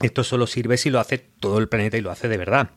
esto 0.00 0.24
solo 0.24 0.46
sirve 0.46 0.78
si 0.78 0.90
lo 0.90 0.98
hace 0.98 1.18
todo 1.18 1.58
el 1.58 1.68
planeta 1.68 1.96
y 1.98 2.00
lo 2.00 2.10
hace 2.10 2.28
de 2.28 2.38
verdad. 2.38 2.70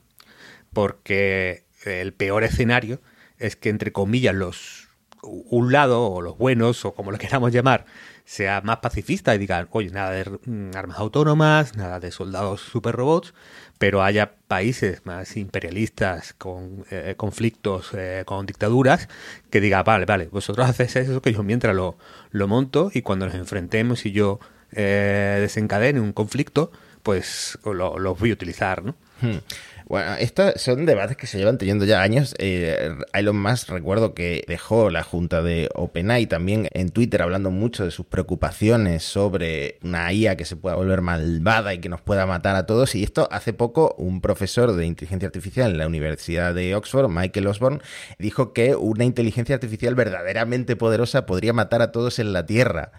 Porque 0.73 1.65
el 1.85 2.13
peor 2.13 2.43
escenario 2.43 3.01
es 3.37 3.55
que, 3.55 3.69
entre 3.69 3.91
comillas, 3.91 4.35
los 4.35 4.89
un 5.23 5.71
lado, 5.71 6.03
o 6.03 6.21
los 6.21 6.37
buenos, 6.37 6.85
o 6.85 6.93
como 6.93 7.11
lo 7.11 7.17
queramos 7.19 7.51
llamar, 7.51 7.85
sea 8.25 8.61
más 8.61 8.77
pacifista 8.77 9.35
y 9.35 9.37
digan, 9.37 9.67
oye, 9.71 9.89
nada 9.89 10.11
de 10.11 10.25
mm, 10.45 10.75
armas 10.75 10.99
autónomas, 10.99 11.75
nada 11.75 11.99
de 11.99 12.11
soldados 12.11 12.61
super 12.61 12.95
robots, 12.95 13.33
pero 13.77 14.03
haya 14.03 14.35
países 14.47 15.05
más 15.05 15.35
imperialistas 15.35 16.33
con 16.33 16.85
eh, 16.91 17.15
conflictos, 17.17 17.91
eh, 17.93 18.23
con 18.25 18.45
dictaduras, 18.45 19.09
que 19.49 19.59
digan, 19.59 19.83
vale, 19.83 20.05
vale, 20.05 20.27
vosotros 20.27 20.69
hacéis 20.69 20.95
eso 20.95 21.21
que 21.21 21.33
yo 21.33 21.43
mientras 21.43 21.75
lo, 21.75 21.97
lo 22.31 22.47
monto 22.47 22.91
y 22.93 23.01
cuando 23.01 23.25
nos 23.25 23.35
enfrentemos 23.35 24.05
y 24.05 24.11
yo 24.11 24.39
eh, 24.71 25.37
desencadene 25.41 25.99
un 25.99 26.13
conflicto, 26.13 26.71
pues 27.03 27.59
lo, 27.65 27.99
lo 27.99 28.15
voy 28.15 28.31
a 28.31 28.33
utilizar, 28.33 28.83
¿no? 28.83 28.95
Hmm. 29.21 29.39
Bueno, 29.87 30.15
estos 30.15 30.61
son 30.61 30.85
debates 30.85 31.17
que 31.17 31.27
se 31.27 31.37
llevan 31.37 31.57
teniendo 31.57 31.85
ya 31.85 32.01
años. 32.01 32.35
Eh, 32.39 32.95
Elon 33.13 33.41
Musk 33.41 33.69
recuerdo 33.69 34.13
que 34.13 34.43
dejó 34.47 34.89
la 34.89 35.03
junta 35.03 35.41
de 35.41 35.69
OpenAI 35.75 36.27
también 36.27 36.69
en 36.71 36.89
Twitter 36.89 37.21
hablando 37.21 37.51
mucho 37.51 37.83
de 37.83 37.91
sus 37.91 38.05
preocupaciones 38.05 39.03
sobre 39.03 39.79
una 39.83 40.11
IA 40.13 40.37
que 40.37 40.45
se 40.45 40.55
pueda 40.55 40.75
volver 40.75 41.01
malvada 41.01 41.73
y 41.73 41.79
que 41.79 41.89
nos 41.89 42.01
pueda 42.01 42.25
matar 42.25 42.55
a 42.55 42.65
todos. 42.65 42.95
Y 42.95 43.03
esto 43.03 43.27
hace 43.31 43.53
poco 43.53 43.93
un 43.97 44.21
profesor 44.21 44.73
de 44.73 44.85
inteligencia 44.85 45.27
artificial 45.27 45.71
en 45.71 45.77
la 45.77 45.87
Universidad 45.87 46.53
de 46.53 46.75
Oxford, 46.75 47.09
Michael 47.09 47.47
Osborne, 47.47 47.81
dijo 48.19 48.53
que 48.53 48.75
una 48.75 49.03
inteligencia 49.03 49.55
artificial 49.55 49.95
verdaderamente 49.95 50.75
poderosa 50.75 51.25
podría 51.25 51.53
matar 51.53 51.81
a 51.81 51.91
todos 51.91 52.19
en 52.19 52.33
la 52.33 52.45
Tierra 52.45 52.91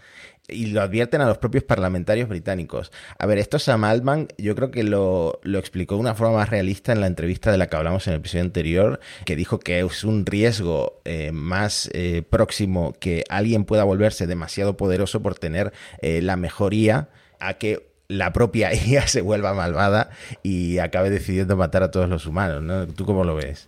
y 0.48 0.66
lo 0.66 0.82
advierten 0.82 1.20
a 1.22 1.26
los 1.26 1.38
propios 1.38 1.64
parlamentarios 1.64 2.28
británicos. 2.28 2.92
A 3.18 3.26
ver, 3.26 3.38
esto 3.38 3.58
Sam 3.58 3.84
Altman 3.84 4.28
yo 4.36 4.54
creo 4.54 4.70
que 4.70 4.82
lo, 4.82 5.40
explicó 5.44 5.94
de 5.94 6.02
una 6.02 6.14
forma 6.14 6.36
más 6.36 6.50
realista 6.50 6.92
en 6.92 7.00
la 7.00 7.06
entrevista 7.06 7.50
de 7.50 7.58
la 7.58 7.68
que 7.68 7.76
hablamos 7.76 8.06
en 8.06 8.14
el 8.14 8.20
episodio 8.20 8.44
anterior, 8.44 9.00
que 9.24 9.36
dijo 9.36 9.58
que 9.58 9.80
es 9.80 10.04
un 10.04 10.26
riesgo 10.26 11.00
eh, 11.04 11.32
más 11.32 11.88
eh, 11.94 12.22
próximo 12.28 12.94
que 13.00 13.24
alguien 13.30 13.64
pueda 13.64 13.84
volverse 13.84 14.26
demasiado 14.26 14.76
poderoso 14.76 15.22
por 15.22 15.34
tener 15.34 15.72
eh, 16.02 16.20
la 16.20 16.36
mejoría 16.36 17.08
a 17.40 17.54
que 17.54 17.88
la 18.08 18.32
propia 18.34 18.74
IA 18.86 19.06
se 19.08 19.22
vuelva 19.22 19.54
malvada 19.54 20.10
y 20.42 20.78
acabe 20.78 21.08
decidiendo 21.08 21.56
matar 21.56 21.82
a 21.82 21.90
todos 21.90 22.08
los 22.08 22.26
humanos, 22.26 22.62
¿no? 22.62 22.86
¿Tú 22.86 23.06
cómo 23.06 23.24
lo 23.24 23.34
ves? 23.34 23.66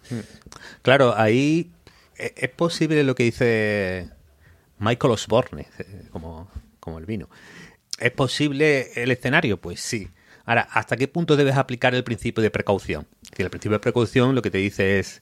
Claro, 0.82 1.14
ahí 1.16 1.70
es 2.18 2.50
posible 2.50 3.02
lo 3.02 3.14
que 3.14 3.24
dice 3.24 4.08
Michael 4.78 5.14
Osborne, 5.14 5.66
como 6.10 6.48
como 6.86 6.98
el 7.00 7.04
vino. 7.04 7.28
¿Es 7.98 8.12
posible 8.12 8.92
el 8.94 9.10
escenario? 9.10 9.60
Pues 9.60 9.80
sí. 9.80 10.08
Ahora, 10.44 10.68
¿hasta 10.70 10.96
qué 10.96 11.08
punto 11.08 11.34
debes 11.34 11.56
aplicar 11.56 11.96
el 11.96 12.04
principio 12.04 12.44
de 12.44 12.50
precaución? 12.52 13.08
Que 13.34 13.42
el 13.42 13.50
principio 13.50 13.74
de 13.74 13.80
precaución 13.80 14.36
lo 14.36 14.40
que 14.40 14.52
te 14.52 14.58
dice 14.58 15.00
es 15.00 15.20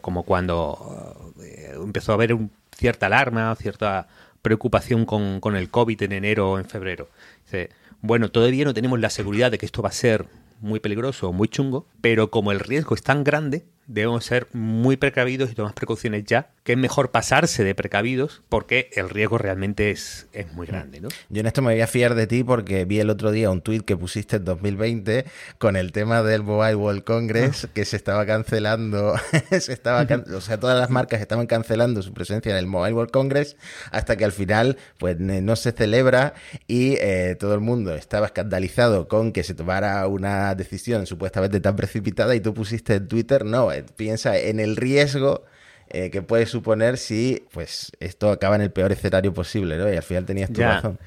como 0.00 0.24
cuando 0.24 1.32
eh, 1.40 1.74
empezó 1.76 2.10
a 2.10 2.16
haber 2.16 2.36
cierta 2.76 3.06
alarma, 3.06 3.54
cierta 3.54 4.08
preocupación 4.42 5.04
con, 5.04 5.38
con, 5.38 5.54
el 5.54 5.70
COVID 5.70 6.02
en 6.02 6.12
enero 6.12 6.50
o 6.50 6.58
en 6.58 6.64
febrero. 6.64 7.08
Dice, 7.44 7.70
bueno, 8.00 8.28
todavía 8.30 8.64
no 8.64 8.74
tenemos 8.74 8.98
la 8.98 9.10
seguridad 9.10 9.52
de 9.52 9.58
que 9.58 9.66
esto 9.66 9.82
va 9.82 9.90
a 9.90 9.92
ser 9.92 10.26
muy 10.60 10.80
peligroso 10.80 11.28
o 11.28 11.32
muy 11.32 11.46
chungo, 11.46 11.86
pero 12.00 12.30
como 12.30 12.50
el 12.50 12.58
riesgo 12.58 12.96
es 12.96 13.02
tan 13.02 13.22
grande, 13.22 13.64
debemos 13.86 14.24
ser 14.24 14.48
muy 14.52 14.96
precavidos 14.96 15.50
y 15.50 15.54
tomar 15.54 15.74
precauciones 15.74 16.24
ya, 16.24 16.50
que 16.64 16.72
es 16.72 16.78
mejor 16.78 17.10
pasarse 17.10 17.64
de 17.64 17.74
precavidos 17.74 18.42
porque 18.48 18.90
el 18.94 19.08
riesgo 19.08 19.38
realmente 19.38 19.90
es, 19.90 20.26
es 20.32 20.52
muy 20.52 20.66
grande. 20.66 21.00
¿no? 21.00 21.08
Yo 21.28 21.40
en 21.40 21.46
esto 21.46 21.62
me 21.62 21.72
voy 21.72 21.80
a 21.80 21.86
fiar 21.86 22.14
de 22.14 22.26
ti 22.26 22.42
porque 22.42 22.84
vi 22.84 23.00
el 23.00 23.10
otro 23.10 23.30
día 23.30 23.50
un 23.50 23.60
tuit 23.60 23.84
que 23.84 23.96
pusiste 23.96 24.36
en 24.36 24.44
2020 24.44 25.24
con 25.58 25.76
el 25.76 25.92
tema 25.92 26.22
del 26.22 26.42
Mobile 26.42 26.74
World 26.74 27.04
Congress 27.04 27.68
que 27.74 27.84
se 27.84 27.96
estaba 27.96 28.26
cancelando, 28.26 29.14
se 29.60 29.72
estaba 29.72 30.06
o 30.34 30.40
sea, 30.40 30.58
todas 30.58 30.78
las 30.78 30.90
marcas 30.90 31.20
estaban 31.20 31.46
cancelando 31.46 32.02
su 32.02 32.12
presencia 32.12 32.50
en 32.50 32.58
el 32.58 32.66
Mobile 32.66 32.94
World 32.94 33.12
Congress 33.12 33.56
hasta 33.90 34.16
que 34.16 34.24
al 34.24 34.32
final 34.32 34.76
pues 34.98 35.18
no 35.18 35.56
se 35.56 35.72
celebra 35.72 36.34
y 36.66 36.94
eh, 37.00 37.36
todo 37.38 37.54
el 37.54 37.60
mundo 37.60 37.94
estaba 37.94 38.26
escandalizado 38.26 39.08
con 39.08 39.32
que 39.32 39.44
se 39.44 39.54
tomara 39.54 40.06
una 40.06 40.54
decisión 40.54 41.06
supuestamente 41.06 41.60
tan 41.60 41.76
precipitada 41.76 42.34
y 42.34 42.40
tú 42.40 42.54
pusiste 42.54 42.94
en 42.94 43.08
Twitter, 43.08 43.44
no, 43.44 43.70
piensa 43.82 44.38
en 44.38 44.60
el 44.60 44.76
riesgo 44.76 45.44
eh, 45.88 46.10
que 46.10 46.22
puede 46.22 46.46
suponer 46.46 46.98
si 46.98 47.44
pues 47.52 47.92
esto 48.00 48.30
acaba 48.30 48.56
en 48.56 48.62
el 48.62 48.72
peor 48.72 48.92
escenario 48.92 49.32
posible, 49.32 49.78
¿no? 49.78 49.92
Y 49.92 49.96
al 49.96 50.02
final 50.02 50.26
tenías 50.26 50.52
tu 50.52 50.60
razón. 50.60 50.98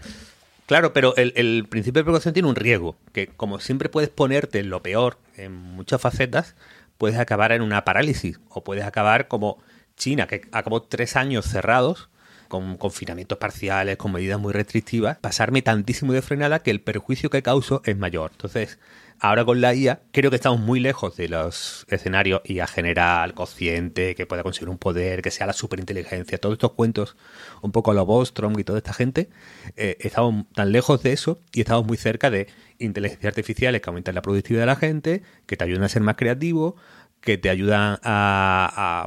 Claro, 0.70 0.94
pero 0.94 1.16
el, 1.16 1.66
principio 1.68 2.02
de 2.02 2.04
precaución 2.04 2.34
tiene 2.34 2.48
un 2.48 2.56
riesgo, 2.56 2.96
que 3.12 3.28
como 3.28 3.60
siempre 3.60 3.90
puedes 3.90 4.10
ponerte 4.10 4.60
en 4.60 4.70
lo 4.70 4.84
peor 4.84 5.18
en 5.36 5.52
muchas 5.52 6.00
facetas, 6.00 6.56
puedes 7.00 7.18
acabar 7.18 7.52
en 7.54 7.64
una 7.64 7.84
parálisis 7.84 8.40
o 8.50 8.64
puedes 8.64 8.86
acabar 8.86 9.28
como 9.28 9.58
China, 9.98 10.28
que 10.28 10.44
acabó 10.52 10.84
tres 10.84 11.16
años 11.16 11.46
cerrados 11.46 12.10
con 12.50 12.78
confinamientos 12.78 13.40
parciales, 13.40 13.98
con 13.98 14.12
medidas 14.12 14.40
muy 14.40 14.54
restrictivas, 14.54 15.18
pasarme 15.18 15.64
tantísimo 15.64 16.14
de 16.14 16.22
frenada 16.22 16.60
que 16.60 16.72
el 16.72 16.82
perjuicio 16.82 17.32
que 17.32 17.42
causo 17.42 17.82
es 17.84 17.98
mayor. 17.98 18.30
Entonces, 18.32 18.78
Ahora 19.22 19.44
con 19.44 19.60
la 19.60 19.76
IA 19.76 20.02
creo 20.14 20.30
que 20.30 20.38
estamos 20.38 20.62
muy 20.62 20.80
lejos 20.80 21.18
de 21.18 21.28
los 21.28 21.86
escenarios 21.90 22.42
IA 22.46 22.68
general, 22.68 23.34
consciente, 23.34 24.16
que 24.16 24.26
pueda 24.26 24.44
conseguir 24.44 24.70
un 24.70 24.78
poder, 24.78 25.22
que 25.22 25.30
sea 25.30 25.46
la 25.46 25.52
superinteligencia, 25.52 26.38
todos 26.38 26.54
estos 26.54 26.72
cuentos, 26.72 27.18
un 27.62 27.74
poco 27.74 27.92
a 27.92 27.94
lo 27.94 28.06
Bostrom 28.06 28.58
y 28.58 28.64
toda 28.64 28.78
esta 28.78 28.94
gente, 28.94 29.30
eh, 29.76 29.98
estamos 30.00 30.46
tan 30.54 30.72
lejos 30.72 31.04
de 31.04 31.12
eso 31.12 31.42
y 31.52 31.60
estamos 31.60 31.86
muy 31.86 31.98
cerca 31.98 32.30
de 32.30 32.48
inteligencias 32.78 33.32
artificiales 33.32 33.82
que 33.82 33.90
aumentan 33.90 34.16
la 34.16 34.22
productividad 34.22 34.62
de 34.62 34.68
la 34.68 34.78
gente, 34.78 35.22
que 35.46 35.58
te 35.58 35.66
ayudan 35.66 35.84
a 35.84 35.90
ser 35.90 36.02
más 36.02 36.16
creativo, 36.16 36.78
que 37.20 37.38
te 37.38 37.50
ayudan 37.50 38.00
a, 38.04 39.06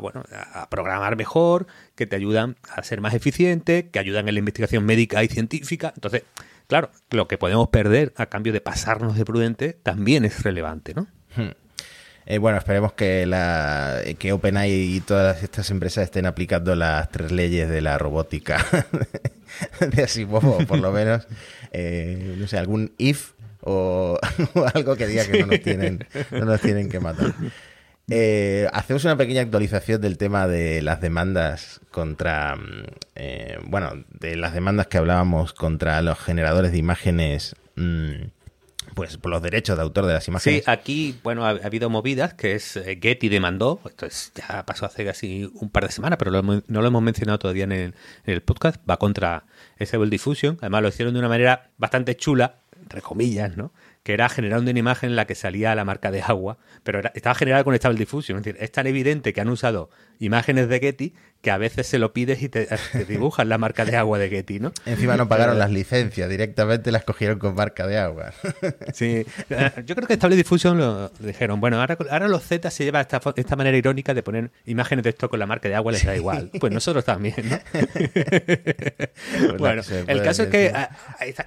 a 0.55 0.69
programar 0.69 1.17
mejor, 1.17 1.67
que 1.95 2.07
te 2.07 2.17
ayudan 2.17 2.57
a 2.71 2.83
ser 2.83 3.01
más 3.01 3.15
eficiente, 3.15 3.89
que 3.89 3.99
ayudan 3.99 4.29
en 4.29 4.35
la 4.35 4.41
investigación 4.41 4.85
médica 4.85 5.25
y 5.25 5.29
científica. 5.29 5.93
Entonces, 5.95 6.25
Claro, 6.73 6.91
lo 7.11 7.29
que 7.29 7.37
podemos 7.37 7.69
perder 7.69 8.15
a 8.17 8.31
cambio 8.31 8.51
de 8.51 8.63
pasarnos 8.63 9.15
de 9.15 9.27
prudente 9.27 9.75
también 9.75 10.25
es 10.25 10.43
relevante, 10.43 10.95
¿no? 10.95 11.07
Hmm. 11.37 11.51
Eh, 12.25 12.39
bueno, 12.39 12.57
esperemos 12.57 12.95
que, 12.95 13.27
la, 13.27 14.01
que 14.19 14.33
OpenAI 14.33 14.73
y 14.73 15.01
todas 15.03 15.43
estas 15.43 15.71
empresas 15.71 16.05
estén 16.05 16.25
aplicando 16.25 16.75
las 16.75 17.11
tres 17.11 17.31
leyes 17.31 17.69
de 17.69 17.83
la 17.83 17.99
robótica 17.99 18.65
de 19.81 20.03
Asimov, 20.03 20.67
por 20.67 20.79
lo 20.79 20.91
menos, 20.93 21.29
eh, 21.73 22.37
no 22.39 22.49
sé, 22.49 22.57
algún 22.57 22.95
if 22.97 23.33
o, 23.61 24.19
algo 24.73 24.97
que 24.97 25.07
diga 25.07 25.27
que 25.27 25.41
no 25.41 25.49
nos 25.49 25.61
tienen, 25.61 26.07
no 26.31 26.47
nos 26.47 26.63
tienen 26.63 26.89
que 26.89 27.01
matar. 27.01 27.35
Eh, 28.09 28.69
hacemos 28.73 29.05
una 29.05 29.17
pequeña 29.17 29.43
actualización 29.43 30.01
del 30.01 30.19
tema 30.19 30.49
de 30.49 30.83
las 30.83 31.01
demandas 31.01 31.81
contra, 31.91 32.57
mm, 32.57 32.85
eh, 33.15 33.59
bueno, 33.65 34.05
de 34.19 34.37
las 34.37 34.55
demandas 34.55 34.89
que 34.89 34.99
hablábamos 34.99 35.53
contra 35.53 36.03
los 36.03 36.19
generadores 36.19 36.73
de 36.73 36.79
imágenes, 36.79 37.55
mm, 37.77 38.25
pues 38.95 39.17
por 39.17 39.31
los 39.31 39.41
derechos 39.41 39.77
de 39.77 39.83
autor 39.83 40.07
de 40.07 40.15
las 40.15 40.27
imágenes. 40.29 40.65
Sí, 40.65 40.71
aquí, 40.71 41.19
bueno, 41.23 41.47
ha, 41.47 41.51
habido 41.51 41.89
movidas 41.89 42.35
que 42.35 42.55
es 42.55 42.77
eh, 42.77 42.99
Getty 43.01 43.29
demandó, 43.29 43.81
esto 43.87 44.05
es, 44.05 44.33
ya 44.35 44.67
pasó 44.67 44.85
hace 44.85 45.05
casi 45.05 45.51
un 45.55 45.71
par 45.71 45.87
de 45.87 45.93
semanas, 45.93 46.19
pero 46.19 46.43
no 46.43 46.63
lo 46.67 46.87
hemos 46.87 47.03
mencionado 47.03 47.39
todavía 47.39 47.65
en 47.65 47.73
el, 47.73 47.95
en 48.27 48.35
el 48.35 48.43
podcast, 48.43 48.79
va 48.89 48.99
contra 48.99 49.45
Stable 49.81 50.11
Diffusion, 50.11 50.59
además 50.61 50.83
lo 50.83 50.89
hicieron 50.89 51.15
de 51.15 51.21
una 51.21 51.29
manera 51.29 51.71
bastante 51.79 52.17
chula, 52.17 52.57
entre 52.83 53.01
comillas, 53.01 53.57
¿no? 53.57 53.73
Que 54.03 54.15
era 54.15 54.29
generando 54.29 54.71
una 54.71 54.81
imagen 54.81 55.11
en 55.11 55.17
la 55.17 55.27
que 55.27 55.35
salía 55.35 55.75
la 55.75 55.85
marca 55.85 56.11
de 56.11 56.23
agua, 56.23 56.59
pero 56.83 57.01
estaba 57.15 57.35
generada 57.35 57.63
con 57.63 57.75
Stable 57.75 57.99
Diffusion. 57.99 58.39
Es 58.39 58.45
decir, 58.45 58.63
es 58.63 58.73
tan 58.73 58.87
evidente 58.87 59.33
que 59.33 59.41
han 59.41 59.49
usado 59.49 59.91
imágenes 60.19 60.69
de 60.69 60.81
Getty 60.81 61.15
que 61.41 61.51
a 61.51 61.59
veces 61.59 61.89
se 61.89 61.99
lo 61.99 62.13
pides 62.13 62.41
y 62.43 62.49
te, 62.49 62.69
dibujan 63.09 63.49
la 63.49 63.59
marca 63.59 63.85
de 63.85 63.97
agua 63.97 64.19
de 64.19 64.29
Getty, 64.29 64.61
¿no? 64.61 64.73
Encima 64.87 65.17
no 65.17 65.29
pagaron 65.29 65.59
las 65.59 65.71
licencias, 65.71 66.29
directamente 66.29 66.91
las 66.93 67.05
cogieron 67.05 67.39
con 67.39 67.55
marca 67.55 67.87
de 67.87 67.99
agua. 67.99 68.33
Sí, 68.93 69.25
eh, 69.51 69.71
yo 69.87 69.95
creo 69.95 70.07
que 70.07 70.15
Stable 70.15 70.37
Diffusion 70.37 70.79
lo 70.79 71.09
dijeron, 71.19 71.61
bueno, 71.61 71.81
ahora, 71.81 71.97
ahora 72.11 72.29
los 72.29 72.43
Z 72.43 72.71
se 72.71 72.85
lleva 72.85 73.01
esta, 73.01 73.21
esta 73.37 73.57
manera 73.57 73.77
irónica 73.77 74.13
de 74.15 74.23
poner 74.23 74.51
imágenes 74.67 75.03
de 75.05 75.11
esto 75.11 75.29
con 75.29 75.39
la 75.39 75.47
marca 75.47 75.69
de 75.69 75.75
agua, 75.75 75.93
les 75.93 76.05
da 76.05 76.15
igual. 76.15 76.51
Pues 76.61 76.73
nosotros 76.73 77.05
también, 77.05 77.35
¿no? 77.49 77.59
bueno, 79.59 79.83
el 80.07 80.23
caso 80.23 80.45
es 80.45 80.49
que 80.49 80.73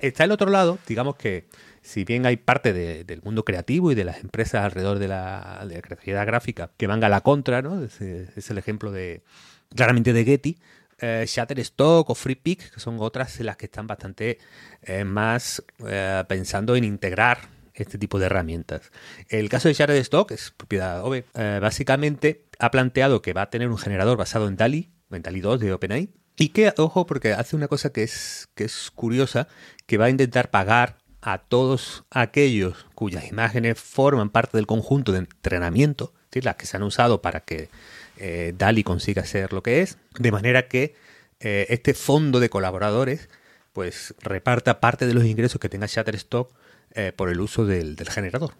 está 0.01 0.23
el 0.23 0.31
otro 0.31 0.49
lado, 0.49 0.79
digamos 0.87 1.15
que 1.15 1.45
si 1.85 2.03
bien 2.03 2.25
hay 2.25 2.37
parte 2.37 2.73
del 2.73 3.21
mundo 3.21 3.45
creativo 3.45 3.91
y 3.91 3.95
de 3.95 4.03
las 4.03 4.19
empresas 4.19 4.65
alrededor 4.65 4.97
de 4.97 5.07
la, 5.07 5.65
creatividad 5.83 6.25
gráfica 6.25 6.71
que 6.77 6.87
van 6.87 7.03
a 7.03 7.09
la 7.09 7.21
contra, 7.21 7.61
¿no? 7.61 7.83
Es, 7.83 8.01
el 8.01 8.57
ejemplo 8.57 8.91
de 8.91 9.21
claramente 9.75 10.11
de 10.11 10.25
Getty. 10.25 10.57
Eh, 10.99 11.25
Shutterstock 11.27 12.09
o 12.09 12.15
FreePic, 12.15 12.71
que 12.73 12.79
son 12.79 12.97
otras 12.99 13.39
las 13.41 13.57
que 13.57 13.65
están 13.65 13.85
bastante 13.85 14.39
eh, 14.81 15.03
más 15.03 15.61
eh, 15.85 16.23
pensando 16.27 16.75
en 16.77 16.85
integrar 16.85 17.49
este 17.73 17.97
tipo 17.97 18.17
de 18.17 18.27
herramientas. 18.27 18.91
El 19.27 19.49
caso 19.49 19.67
de 19.67 19.73
Shutterstock 19.73 20.31
es 20.31 20.51
propiedad 20.51 21.03
OVE. 21.03 21.25
Eh, 21.35 21.59
básicamente 21.61 22.45
ha 22.59 22.71
planteado 22.71 23.21
que 23.21 23.33
va 23.33 23.43
a 23.43 23.49
tener 23.49 23.69
un 23.69 23.77
generador 23.77 24.17
basado 24.17 24.47
en 24.47 24.55
DALI, 24.55 24.89
en 25.11 25.21
DALI 25.21 25.41
2 25.41 25.59
de 25.59 25.73
OpenAI, 25.73 26.09
y 26.37 26.49
que, 26.49 26.73
ojo, 26.77 27.05
porque 27.05 27.33
hace 27.33 27.55
una 27.55 27.67
cosa 27.67 27.91
que 27.91 28.03
es, 28.03 28.47
que 28.55 28.63
es 28.63 28.89
curiosa, 28.91 29.47
que 29.85 29.97
va 29.97 30.05
a 30.05 30.09
intentar 30.09 30.49
pagar 30.49 30.97
a 31.27 31.39
todos 31.39 32.03
aquellos 32.11 32.85
cuyas 32.93 33.27
imágenes 33.27 33.79
forman 33.79 34.29
parte 34.29 34.57
del 34.57 34.67
conjunto 34.67 35.11
de 35.11 35.17
entrenamiento, 35.19 36.13
las 36.33 36.55
que 36.55 36.67
se 36.67 36.77
han 36.77 36.83
usado 36.83 37.21
para 37.21 37.39
que 37.39 37.69
eh, 38.17 38.53
DALI 38.55 38.83
consiga 38.83 39.25
ser 39.25 39.53
lo 39.53 39.63
que 39.63 39.81
es, 39.81 39.97
de 40.19 40.31
manera 40.31 40.67
que 40.67 40.93
eh, 41.39 41.65
este 41.69 41.95
fondo 41.95 42.39
de 42.39 42.49
colaboradores 42.49 43.29
pues 43.73 44.13
reparta 44.21 44.79
parte 44.79 45.07
de 45.07 45.15
los 45.15 45.25
ingresos 45.25 45.59
que 45.59 45.67
tenga 45.67 45.87
Shutterstock 45.87 46.51
eh, 46.91 47.11
por 47.15 47.29
el 47.29 47.41
uso 47.41 47.65
del, 47.65 47.97
generador. 48.07 48.53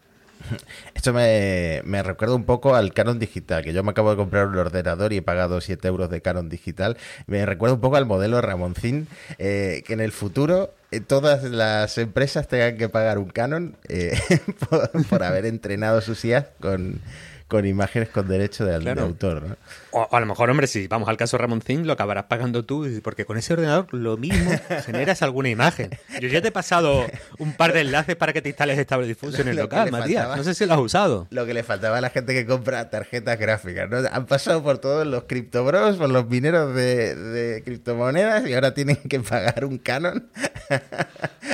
Esto 0.93 1.13
me, 1.13 1.81
recuerda 2.03 2.35
un 2.35 2.45
poco 2.45 2.75
al 2.75 2.93
Canon 2.93 3.19
Digital, 3.19 3.63
que 3.63 3.73
yo 3.73 3.83
me 3.83 3.91
acabo 3.91 4.11
de 4.11 4.17
comprar 4.17 4.47
un 4.47 4.57
ordenador 4.57 5.13
y 5.13 5.17
he 5.17 5.21
pagado 5.21 5.61
7 5.61 5.87
euros 5.87 6.09
de 6.09 6.21
Canon 6.21 6.49
Digital. 6.49 6.97
Me 7.27 7.45
recuerda 7.45 7.75
un 7.75 7.81
poco 7.81 7.95
al 7.95 8.05
modelo 8.05 8.41
Ramoncín, 8.41 9.07
que 9.37 9.83
en 9.87 9.99
el 9.99 10.11
futuro 10.11 10.73
todas 11.07 11.43
las 11.43 11.97
empresas 11.97 12.47
tengan 12.47 12.77
que 12.77 12.89
pagar 12.89 13.17
un 13.17 13.29
Canon 13.29 13.75
por, 14.69 15.05
por, 15.07 15.23
haber 15.23 15.45
entrenado 15.45 16.01
sus 16.01 16.23
IAs 16.23 16.45
con, 16.59 17.01
con 17.47 17.65
imágenes 17.65 18.09
con 18.09 18.27
derecho 18.27 18.65
de, 18.65 18.75
autor. 18.99 19.43
¿no? 19.43 19.55
O, 19.91 20.07
a 20.11 20.19
lo 20.19 20.25
mejor, 20.25 20.49
hombre, 20.49 20.65
si 20.67 20.87
vamos 20.87 21.07
al 21.07 21.17
caso 21.17 21.37
Ramón 21.37 21.61
Zing, 21.61 21.85
lo 21.85 21.93
acabarás 21.93 22.25
pagando 22.25 22.65
tú, 22.65 22.87
porque 23.03 23.25
con 23.25 23.37
ese 23.37 23.53
ordenador 23.53 23.87
lo 23.93 24.17
mismo 24.17 24.51
generas 24.85 25.21
alguna 25.21 25.49
imagen. 25.49 25.91
Yo 26.19 26.27
ya 26.27 26.41
te 26.41 26.47
he 26.47 26.51
pasado 26.51 27.05
un 27.37 27.53
par 27.53 27.73
de 27.73 27.81
enlaces 27.81 28.15
para 28.15 28.33
que 28.33 28.41
te 28.41 28.49
instales 28.49 28.79
Stable 28.79 29.07
Diffusion 29.07 29.41
en 29.41 29.47
el 29.49 29.57
local, 29.57 29.91
Matías. 29.91 30.35
no 30.35 30.43
sé 30.43 30.55
si 30.55 30.65
lo 30.65 30.73
has 30.73 30.79
usado. 30.79 31.27
Lo 31.29 31.45
que 31.45 31.53
le 31.53 31.63
faltaba 31.63 31.99
a 31.99 32.01
la 32.01 32.09
gente 32.09 32.33
que 32.33 32.45
compra 32.45 32.89
tarjetas 32.89 33.37
gráficas, 33.37 33.89
¿no? 33.89 33.97
Han 34.11 34.25
pasado 34.25 34.63
por 34.63 34.79
todos 34.79 35.05
los 35.05 35.23
criptobros, 35.23 35.97
por 35.97 36.09
los 36.09 36.27
mineros 36.27 36.73
de, 36.75 37.61
criptomonedas 37.63 38.47
y 38.47 38.53
ahora 38.53 38.73
tienen 38.73 38.97
que 38.97 39.19
pagar 39.19 39.65
un 39.65 39.77
canon 39.77 40.29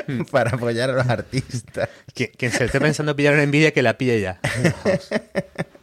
hmm. 0.07 0.23
para 0.31 0.51
apoyar 0.51 0.89
a 0.89 0.93
los 0.93 1.07
artistas. 1.07 1.89
Quien, 2.13 2.51
se 2.51 2.65
esté 2.65 2.79
pensando 2.79 3.15
pillar 3.15 3.33
una 3.33 3.43
envidia, 3.43 3.71
que 3.71 3.81
la 3.81 3.97
pille 3.97 4.21
ya. 4.21 4.39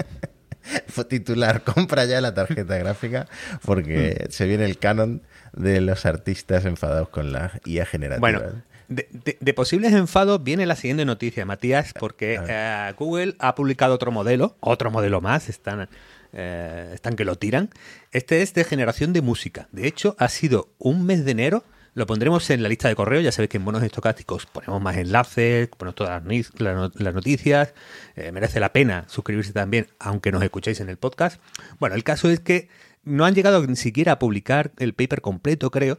titular, 1.09 1.63
compra 1.75 2.05
ya 2.05 2.21
la 2.21 2.35
tarjeta 2.35 2.77
gráfica 2.77 3.27
porque 3.65 4.27
mm. 4.29 4.33
se 4.33 4.47
viene 4.47 4.65
el 4.65 4.79
canon 4.79 5.23
de 5.53 5.81
los 5.81 6.07
artistas 6.07 6.65
enfadados 6.65 7.09
con 7.09 7.33
la 7.33 7.53
IA 7.65 7.87
generativa. 7.87 8.21
Bueno, 8.21 8.63
de, 8.89 9.55
posibles 9.55 9.93
enfados 9.93 10.43
viene 10.43 10.65
la 10.65 10.77
siguiente 10.77 11.05
noticia, 11.05 11.45
Matías, 11.45 11.93
porque 11.99 12.41
eh, 12.49 12.95
Google 12.99 13.37
ha 13.39 13.55
publicado 13.55 13.95
otro 13.95 14.11
modelo, 14.11 14.57
otro 14.61 14.91
modelo 14.91 15.21
más, 15.21 15.49
están, 15.49 15.89
eh, 16.33 16.91
están 16.95 17.15
que 17.15 17.25
lo 17.25 17.37
tiran. 17.37 17.71
Este 18.13 18.41
es 18.41 18.55
de 18.55 18.65
generación 18.65 19.13
de 19.13 19.21
música. 19.21 19.69
De 19.73 19.87
hecho, 19.87 20.17
ha 20.19 20.29
sido 20.29 20.71
un 20.79 21.05
mes 21.05 21.25
de 21.25 21.33
enero 21.33 21.65
lo 21.99 22.07
pondremos 22.07 22.49
en 22.51 22.63
la 22.63 22.69
lista 22.69 22.89
de 22.89 22.95
correo. 22.95 23.21
Ya 23.21 23.33
sabéis 23.33 23.51
que 23.51 23.57
en 23.57 23.65
bonos 23.65 23.83
estocásticos 23.83 24.47
ponemos 24.47 24.81
más 24.81 24.97
enlaces, 24.97 25.69
ponemos 25.69 25.97
todas 25.97 26.23
las, 26.23 27.15
noticias. 27.15 27.75
Eh, 28.15 28.31
merece 28.31 28.61
la 28.61 28.73
pena 28.73 29.05
suscribirse 29.09 29.53
también, 29.53 29.89
aunque 29.99 30.31
nos 30.31 30.43
escuchéis 30.43 30.79
en 30.81 30.89
el 30.89 30.97
podcast. 30.97 31.43
Bueno, 31.81 31.97
el 31.97 32.05
caso 32.05 32.31
es 32.31 32.39
que 32.39 32.69
no 33.03 33.25
han 33.25 33.35
llegado 33.35 33.67
ni 33.67 33.75
siquiera 33.75 34.13
a 34.13 34.19
publicar 34.21 34.71
el 34.79 34.95
paper 34.95 35.21
completo, 35.21 35.73
creo. 35.73 35.99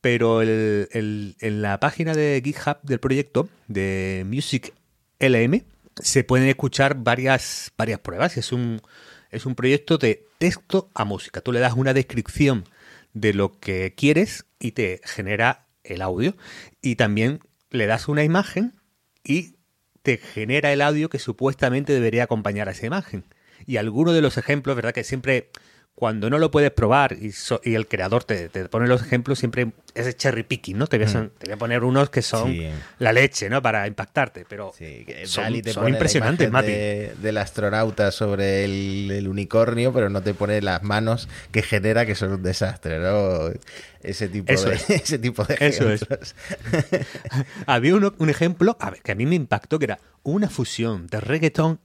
Pero 0.00 0.42
en 0.42 1.62
la 1.62 1.80
página 1.80 2.14
de 2.14 2.40
GitHub 2.44 2.78
del 2.82 3.00
proyecto 3.00 3.48
de 3.66 4.24
Music 4.26 4.72
LM 5.20 5.62
se 6.00 6.24
pueden 6.24 6.48
escuchar 6.48 6.96
varias, 6.96 7.72
varias 7.76 8.00
pruebas. 8.00 8.36
Es 8.36 8.52
un, 8.52 8.80
es 9.30 9.46
un 9.46 9.54
proyecto 9.54 9.98
de 9.98 10.24
texto 10.38 10.90
a 10.94 11.04
música. 11.04 11.40
Tú 11.40 11.52
le 11.52 11.60
das 11.60 11.74
una 11.74 11.94
descripción 11.94 12.64
de 13.14 13.34
lo 13.34 13.58
que 13.58 13.94
quieres 13.94 14.46
y 14.58 14.72
te 14.72 15.00
genera 15.04 15.66
el 15.84 16.02
audio. 16.02 16.36
Y 16.82 16.96
también 16.96 17.40
le 17.70 17.86
das 17.86 18.08
una 18.08 18.24
imagen 18.24 18.74
y 19.24 19.56
te 20.02 20.16
genera 20.16 20.72
el 20.72 20.82
audio 20.82 21.08
que 21.08 21.18
supuestamente 21.18 21.92
debería 21.92 22.24
acompañar 22.24 22.68
a 22.68 22.72
esa 22.72 22.86
imagen. 22.86 23.24
Y 23.66 23.76
algunos 23.76 24.14
de 24.14 24.22
los 24.22 24.38
ejemplos, 24.38 24.76
¿verdad? 24.76 24.92
Que 24.92 25.04
siempre 25.04 25.50
cuando 25.98 26.30
no 26.30 26.38
lo 26.38 26.52
puedes 26.52 26.70
probar 26.70 27.14
y, 27.14 27.32
y 27.64 27.74
el 27.74 27.88
creador 27.88 28.22
te, 28.22 28.48
pone 28.68 28.86
los 28.86 29.02
ejemplos, 29.02 29.40
siempre 29.40 29.72
es 29.96 30.16
cherry 30.16 30.44
picking, 30.44 30.78
¿no? 30.78 30.86
Te 30.86 30.96
voy, 30.96 31.08
a, 31.08 31.22
mm. 31.22 31.30
te 31.36 31.46
voy 31.46 31.54
a 31.54 31.56
poner 31.56 31.82
unos 31.82 32.08
que 32.08 32.22
son 32.22 32.56
la 33.00 33.12
leche, 33.12 33.50
¿no? 33.50 33.60
Para 33.60 33.84
impactarte, 33.88 34.46
pero 34.48 34.72
son, 35.24 35.56
impresionantes, 35.56 36.52
Mati. 36.52 36.70
del 36.70 37.36
astronauta 37.36 38.12
sobre 38.12 38.64
el, 38.64 39.26
unicornio, 39.26 39.92
pero 39.92 40.08
no 40.08 40.22
te 40.22 40.34
pone 40.34 40.62
las 40.62 40.84
manos 40.84 41.28
que 41.50 41.62
genera 41.62 42.06
que 42.06 42.14
son 42.14 42.30
un 42.30 42.44
desastre, 42.44 43.00
¿no? 43.00 43.50
Ese 44.00 44.28
tipo 44.28 44.52
de, 44.52 44.74
ese 44.94 45.18
tipo 45.18 45.42
de 45.42 45.54
ejemplos. 45.54 46.36
Había 47.66 47.96
un 47.96 48.30
ejemplo 48.30 48.76
a 48.78 48.90
ver, 48.90 49.02
que 49.02 49.10
a 49.10 49.14
mí 49.16 49.26
me 49.26 49.34
impactó, 49.34 49.80
que 49.80 49.86
era 49.86 49.98
una 50.22 50.48
fusión 50.48 51.08
de 51.08 51.20
reggaeton 51.20 51.80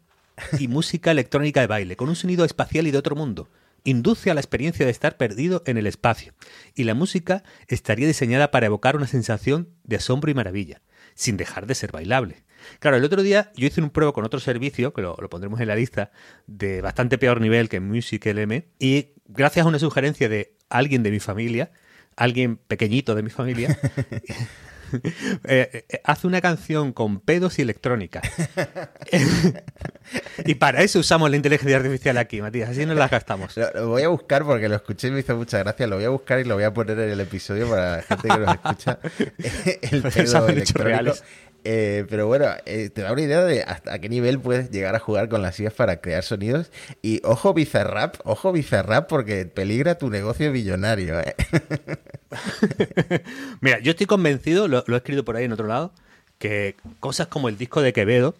y 0.59 0.67
música 0.67 1.09
electrónica 1.09 1.61
de 1.61 1.67
baile, 1.67 1.95
con 1.95 2.09
un 2.09 2.15
sonido 2.15 2.45
espacial 2.45 2.85
y 2.85 2.91
de 2.91 2.99
otro 2.99 3.15
mundo 3.15 3.49
induce 3.83 4.31
a 4.31 4.33
la 4.33 4.39
experiencia 4.39 4.85
de 4.85 4.91
estar 4.91 5.17
perdido 5.17 5.63
en 5.65 5.77
el 5.77 5.87
espacio, 5.87 6.33
y 6.75 6.83
la 6.83 6.93
música 6.93 7.43
estaría 7.67 8.07
diseñada 8.07 8.51
para 8.51 8.67
evocar 8.67 8.95
una 8.95 9.07
sensación 9.07 9.69
de 9.83 9.97
asombro 9.97 10.31
y 10.31 10.33
maravilla, 10.33 10.81
sin 11.15 11.37
dejar 11.37 11.67
de 11.67 11.75
ser 11.75 11.91
bailable. 11.91 12.43
Claro, 12.79 12.95
el 12.97 13.03
otro 13.03 13.23
día 13.23 13.51
yo 13.55 13.67
hice 13.67 13.81
un 13.81 13.89
prueba 13.89 14.13
con 14.13 14.25
otro 14.25 14.39
servicio, 14.39 14.93
que 14.93 15.01
lo, 15.01 15.15
pondremos 15.29 15.59
en 15.59 15.67
la 15.67 15.75
lista, 15.75 16.11
de 16.47 16.81
bastante 16.81 17.17
peor 17.17 17.41
nivel 17.41 17.69
que 17.69 17.79
Music 17.79 18.25
LM, 18.25 18.65
y 18.79 19.09
gracias 19.27 19.65
a 19.65 19.69
una 19.69 19.79
sugerencia 19.79 20.29
de 20.29 20.55
alguien 20.69 21.03
de 21.03 21.11
mi 21.11 21.19
familia, 21.19 21.71
alguien 22.15 22.57
pequeñito 22.57 23.15
de 23.15 23.23
mi 23.23 23.29
familia, 23.29 23.77
Eh, 25.45 25.85
eh, 25.89 26.01
hace 26.03 26.27
una 26.27 26.41
canción 26.41 26.93
con 26.93 27.19
pedos 27.19 27.59
y 27.59 27.63
electrónica. 27.63 28.21
y 30.45 30.55
para 30.55 30.81
eso 30.81 30.99
usamos 30.99 31.29
la 31.29 31.35
inteligencia 31.35 31.77
artificial 31.77 32.17
aquí, 32.17 32.41
Matías, 32.41 32.69
así 32.69 32.85
nos 32.85 32.97
la 32.97 33.07
gastamos. 33.07 33.55
Lo, 33.57 33.89
voy 33.89 34.03
a 34.03 34.07
buscar 34.07 34.43
porque 34.43 34.69
lo 34.69 34.75
escuché 34.75 35.09
y 35.09 35.11
me 35.11 35.19
hizo 35.19 35.35
mucha 35.35 35.59
gracia. 35.59 35.87
Lo 35.87 35.95
voy 35.95 36.05
a 36.05 36.09
buscar 36.09 36.39
y 36.39 36.43
lo 36.43 36.55
voy 36.55 36.63
a 36.63 36.73
poner 36.73 36.99
en 36.99 37.09
el 37.09 37.19
episodio 37.19 37.69
para 37.69 37.97
la 37.97 38.01
gente 38.03 38.27
que 38.27 38.37
nos 38.37 38.55
escucha. 38.55 38.99
el 39.91 40.01
pedo 40.03 40.47
electrónico. 40.47 41.15
Eh, 41.65 42.05
pero 42.09 42.27
bueno, 42.27 42.47
eh, 42.65 42.89
te 42.89 43.03
da 43.03 43.13
una 43.13 43.21
idea 43.21 43.41
de 43.41 43.63
hasta 43.63 43.97
qué 43.99 44.09
nivel 44.09 44.37
puedes 44.37 44.69
llegar 44.69 44.95
a 44.95 44.99
jugar 44.99 45.29
con 45.29 45.41
las 45.41 45.55
sillas 45.55 45.73
para 45.73 46.01
crear 46.01 46.23
sonidos. 46.23 46.71
Y 47.01 47.21
ojo 47.23 47.53
Bizarrap, 47.53 48.15
ojo 48.25 48.51
Bizarrap, 48.51 49.07
porque 49.07 49.45
peligra 49.45 49.97
tu 49.97 50.09
negocio 50.09 50.51
billonario. 50.51 51.21
¿eh? 51.21 51.35
Mira, 53.61 53.79
yo 53.79 53.91
estoy 53.91 54.07
convencido, 54.07 54.67
lo, 54.67 54.83
lo 54.87 54.95
he 54.95 54.97
escrito 54.97 55.23
por 55.23 55.37
ahí 55.37 55.45
en 55.45 55.53
otro 55.53 55.67
lado, 55.67 55.93
que 56.37 56.75
cosas 56.99 57.27
como 57.27 57.47
el 57.47 57.57
disco 57.57 57.81
de 57.81 57.93
Quevedo 57.93 58.35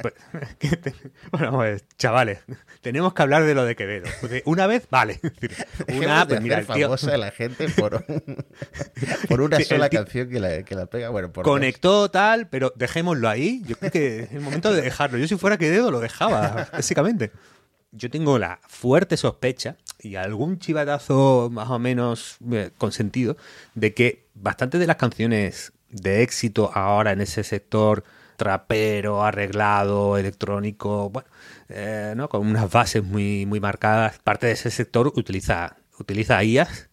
pues, 0.00 0.14
bueno, 1.32 1.52
pues, 1.52 1.84
chavales, 1.96 2.40
tenemos 2.80 3.14
que 3.14 3.22
hablar 3.22 3.44
de 3.44 3.54
lo 3.54 3.64
de 3.64 3.76
Quevedo. 3.76 4.06
Una 4.44 4.66
vez, 4.66 4.86
vale. 4.90 5.20
Una, 5.96 6.26
pues 6.26 6.40
mira, 6.40 6.62
famosa 6.62 7.16
la 7.16 7.30
gente 7.30 7.68
por, 7.68 8.04
por 9.28 9.40
una 9.40 9.60
sola 9.60 9.88
canción 9.88 10.28
que 10.28 10.40
la, 10.40 10.62
que 10.62 10.74
la 10.74 10.86
pega. 10.86 11.10
Bueno, 11.10 11.32
por 11.32 11.44
conectó 11.44 12.10
tal, 12.10 12.48
pero 12.48 12.72
dejémoslo 12.76 13.28
ahí. 13.28 13.62
Yo 13.66 13.76
creo 13.76 13.90
que 13.90 14.20
es 14.20 14.32
el 14.32 14.40
momento 14.40 14.72
de 14.72 14.82
dejarlo. 14.82 15.18
Yo 15.18 15.26
si 15.26 15.36
fuera 15.36 15.58
Quevedo 15.58 15.90
lo 15.90 16.00
dejaba, 16.00 16.68
básicamente. 16.72 17.32
Yo 17.92 18.08
tengo 18.08 18.38
la 18.38 18.60
fuerte 18.68 19.16
sospecha 19.16 19.76
y 19.98 20.14
algún 20.14 20.58
chivatazo 20.60 21.48
más 21.50 21.68
o 21.70 21.78
menos 21.78 22.36
eh, 22.52 22.70
consentido 22.78 23.36
de 23.74 23.94
que 23.94 24.28
bastantes 24.34 24.80
de 24.80 24.86
las 24.86 24.96
canciones 24.96 25.72
de 25.90 26.22
éxito 26.22 26.70
ahora 26.72 27.12
en 27.12 27.20
ese 27.20 27.44
sector 27.44 28.04
trapero, 28.40 29.22
arreglado, 29.22 30.16
electrónico, 30.16 31.10
bueno, 31.10 31.28
eh, 31.68 32.14
¿no? 32.16 32.30
con 32.30 32.46
unas 32.46 32.70
bases 32.70 33.04
muy, 33.04 33.44
muy 33.44 33.60
marcadas. 33.60 34.18
Parte 34.24 34.46
de 34.46 34.52
ese 34.52 34.70
sector 34.70 35.08
utiliza, 35.08 35.76
utiliza 35.98 36.42
IAS 36.42 36.88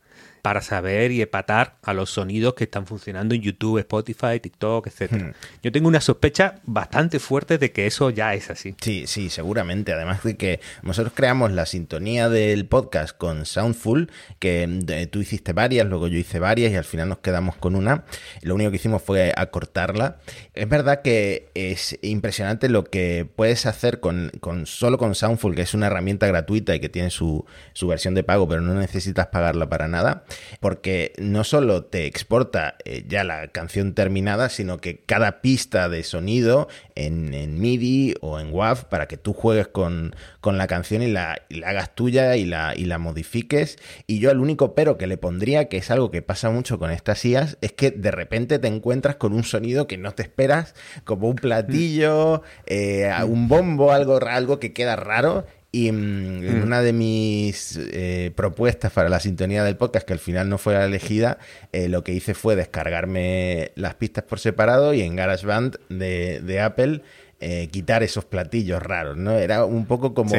para 0.47 0.61
saber 0.61 1.11
y 1.11 1.21
empatar 1.21 1.75
a 1.83 1.93
los 1.93 2.09
sonidos 2.09 2.53
que 2.53 2.63
están 2.63 2.87
funcionando 2.87 3.35
en 3.35 3.41
YouTube, 3.41 3.79
Spotify, 3.79 4.39
TikTok, 4.41 4.87
etcétera. 4.87 5.25
Hmm. 5.25 5.33
Yo 5.61 5.73
tengo 5.73 5.89
una 5.89 5.99
sospecha 5.99 6.61
bastante 6.63 7.19
fuerte 7.19 7.57
de 7.57 7.73
que 7.73 7.85
eso 7.85 8.11
ya 8.11 8.33
es 8.33 8.49
así. 8.49 8.73
Sí, 8.79 9.07
sí, 9.07 9.29
seguramente. 9.29 9.91
Además 9.91 10.23
de 10.23 10.37
que 10.37 10.61
nosotros 10.83 11.11
creamos 11.13 11.51
la 11.51 11.65
sintonía 11.65 12.29
del 12.29 12.65
podcast 12.65 13.17
con 13.17 13.45
Soundful, 13.45 14.09
que 14.39 15.09
tú 15.11 15.19
hiciste 15.19 15.51
varias, 15.51 15.85
luego 15.85 16.07
yo 16.07 16.17
hice 16.17 16.39
varias 16.39 16.71
y 16.71 16.77
al 16.77 16.85
final 16.85 17.09
nos 17.09 17.17
quedamos 17.17 17.57
con 17.57 17.75
una. 17.75 18.05
Lo 18.41 18.55
único 18.55 18.69
que 18.69 18.77
hicimos 18.77 19.01
fue 19.01 19.33
acortarla. 19.35 20.19
Es 20.53 20.69
verdad 20.69 21.01
que 21.01 21.49
es 21.55 21.99
impresionante 22.01 22.69
lo 22.69 22.85
que 22.85 23.27
puedes 23.35 23.65
hacer 23.65 23.99
con, 23.99 24.31
con 24.39 24.65
solo 24.65 24.97
con 24.97 25.13
Soundful, 25.13 25.55
que 25.55 25.63
es 25.63 25.73
una 25.73 25.87
herramienta 25.87 26.25
gratuita 26.25 26.73
y 26.73 26.79
que 26.79 26.87
tiene 26.87 27.09
su, 27.09 27.45
su 27.73 27.85
versión 27.85 28.13
de 28.13 28.23
pago, 28.23 28.47
pero 28.47 28.61
no 28.61 28.75
necesitas 28.75 29.27
pagarla 29.27 29.67
para 29.67 29.89
nada 29.89 30.23
porque 30.59 31.13
no 31.17 31.43
solo 31.43 31.85
te 31.85 32.05
exporta 32.05 32.75
eh, 32.85 33.03
ya 33.07 33.23
la 33.23 33.47
canción 33.49 33.93
terminada, 33.93 34.49
sino 34.49 34.79
que 34.79 34.99
cada 34.99 35.41
pista 35.41 35.89
de 35.89 36.03
sonido 36.03 36.67
en, 36.95 37.27
MIDI 37.59 38.15
o 38.21 38.39
en 38.39 38.53
WAV 38.53 38.85
para 38.85 39.07
que 39.07 39.17
tú 39.17 39.33
juegues 39.33 39.67
con, 39.67 40.15
la 40.43 40.67
canción 40.67 41.01
y 41.01 41.07
la, 41.07 41.41
hagas 41.65 41.93
tuya 41.93 42.37
y 42.37 42.45
la, 42.45 42.73
y 42.75 42.85
la 42.85 42.97
modifiques. 42.97 43.77
Y 44.07 44.19
yo 44.19 44.31
el 44.31 44.39
único 44.39 44.75
pero 44.75 44.97
que 44.97 45.07
le 45.07 45.17
pondría, 45.17 45.67
que 45.67 45.77
es 45.77 45.91
algo 45.91 46.11
que 46.11 46.21
pasa 46.21 46.49
mucho 46.49 46.79
con 46.79 46.91
estas 46.91 47.23
IAs, 47.25 47.57
es 47.61 47.73
que 47.73 47.91
de 47.91 48.11
repente 48.11 48.59
te 48.59 48.67
encuentras 48.67 49.17
con 49.17 49.33
un 49.33 49.43
sonido 49.43 49.87
que 49.87 49.97
no 49.97 50.13
te 50.13 50.23
esperas, 50.23 50.73
como 51.03 51.27
un 51.27 51.35
platillo, 51.35 52.43
eh, 52.65 53.11
un 53.27 53.47
bombo, 53.47 53.91
algo, 53.91 54.19
algo 54.25 54.59
que 54.59 54.73
queda 54.73 54.95
raro 54.95 55.45
y 55.77 55.91
mm, 55.91 55.95
mm. 55.95 56.63
una 56.63 56.81
de 56.81 56.91
mis 56.91 57.77
eh, 57.77 58.31
propuestas 58.35 58.91
para 58.91 59.09
la 59.09 59.19
sintonía 59.19 59.63
del 59.63 59.77
podcast, 59.77 60.07
que 60.07 60.13
al 60.13 60.19
final 60.19 60.49
no 60.49 60.57
fue 60.57 60.73
la 60.73 60.85
elegida, 60.85 61.37
eh, 61.71 61.87
lo 61.87 62.03
que 62.03 62.13
hice 62.13 62.33
fue 62.33 62.55
descargarme 62.55 63.71
las 63.75 63.93
pistas 63.93 64.23
por 64.23 64.39
separado 64.39 64.93
y 64.93 65.01
en 65.01 65.15
GarageBand 65.15 65.77
de, 65.89 66.39
de 66.41 66.61
Apple 66.61 67.03
eh, 67.39 67.67
quitar 67.71 68.03
esos 68.03 68.25
platillos 68.25 68.81
raros, 68.81 69.17
¿no? 69.17 69.31
Era 69.31 69.65
un 69.65 69.85
poco 69.85 70.13
como 70.13 70.33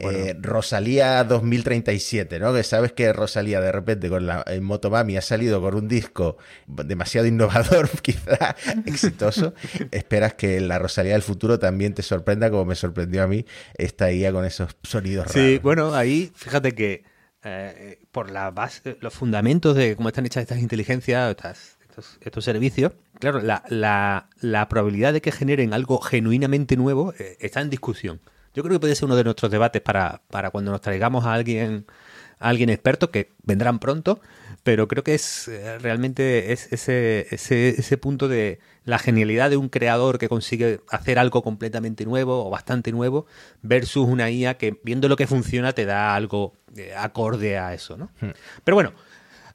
eh, 0.00 0.36
Rosalía 0.40 1.24
2037, 1.24 2.38
¿no? 2.38 2.52
Que 2.52 2.62
sabes 2.62 2.92
que 2.92 3.12
Rosalía 3.12 3.60
de 3.60 3.72
repente 3.72 4.08
con 4.08 4.26
la 4.26 4.44
Motomami 4.60 5.16
ha 5.16 5.22
salido 5.22 5.60
con 5.60 5.74
un 5.74 5.88
disco 5.88 6.36
demasiado 6.66 7.26
innovador, 7.26 7.88
quizá 8.02 8.56
exitoso. 8.86 9.54
Esperas 9.90 10.34
que 10.34 10.60
la 10.60 10.78
Rosalía 10.78 11.12
del 11.12 11.22
futuro 11.22 11.58
también 11.58 11.94
te 11.94 12.02
sorprenda 12.02 12.50
como 12.50 12.64
me 12.64 12.74
sorprendió 12.74 13.22
a 13.22 13.26
mí 13.26 13.46
esta 13.78 14.08
guía 14.08 14.32
con 14.32 14.44
esos 14.44 14.76
sonidos 14.82 15.28
raros. 15.28 15.42
Sí, 15.42 15.58
bueno, 15.62 15.94
ahí 15.94 16.30
fíjate 16.34 16.72
que 16.72 17.04
eh, 17.46 17.98
por 18.10 18.30
la 18.30 18.50
base, 18.50 18.96
los 19.00 19.12
fundamentos 19.12 19.76
de 19.76 19.96
cómo 19.96 20.08
están 20.08 20.24
hechas 20.24 20.42
estas 20.42 20.60
inteligencias, 20.60 21.30
estas 21.30 21.73
estos, 22.20 22.44
servicios, 22.44 22.92
claro, 23.18 23.40
la, 23.40 24.66
probabilidad 24.68 25.12
de 25.12 25.20
que 25.20 25.32
generen 25.32 25.72
algo 25.72 25.98
genuinamente 26.00 26.76
nuevo 26.76 27.14
eh, 27.18 27.36
está 27.40 27.60
en 27.60 27.70
discusión. 27.70 28.20
Yo 28.54 28.62
creo 28.62 28.74
que 28.74 28.80
puede 28.80 28.94
ser 28.94 29.06
uno 29.06 29.16
de 29.16 29.24
nuestros 29.24 29.50
debates 29.50 29.82
para, 29.82 30.20
cuando 30.52 30.70
nos 30.70 30.80
traigamos 30.80 31.24
a 31.24 31.34
alguien, 31.34 31.86
a 32.38 32.48
alguien 32.48 32.70
experto, 32.70 33.10
que 33.10 33.32
vendrán 33.42 33.80
pronto, 33.80 34.20
pero 34.62 34.86
creo 34.86 35.02
que 35.02 35.14
es 35.14 35.48
eh, 35.48 35.78
realmente 35.78 36.52
es 36.52 36.72
ese, 36.72 37.26
ese, 37.30 37.70
ese 37.70 37.98
punto 37.98 38.28
de 38.28 38.60
la 38.84 38.98
genialidad 38.98 39.50
de 39.50 39.56
un 39.56 39.68
creador 39.68 40.18
que 40.18 40.28
consigue 40.28 40.80
hacer 40.88 41.18
algo 41.18 41.42
completamente 41.42 42.04
nuevo 42.04 42.46
o 42.46 42.50
bastante 42.50 42.92
nuevo 42.92 43.26
versus 43.62 44.06
una 44.06 44.30
IA 44.30 44.54
que 44.54 44.78
viendo 44.84 45.08
lo 45.08 45.16
que 45.16 45.26
funciona 45.26 45.72
te 45.72 45.84
da 45.84 46.14
algo 46.14 46.54
eh, 46.76 46.94
acorde 46.96 47.58
a 47.58 47.74
eso, 47.74 47.96
¿no? 47.96 48.10
Hmm. 48.20 48.30
Pero 48.62 48.74
bueno, 48.74 48.92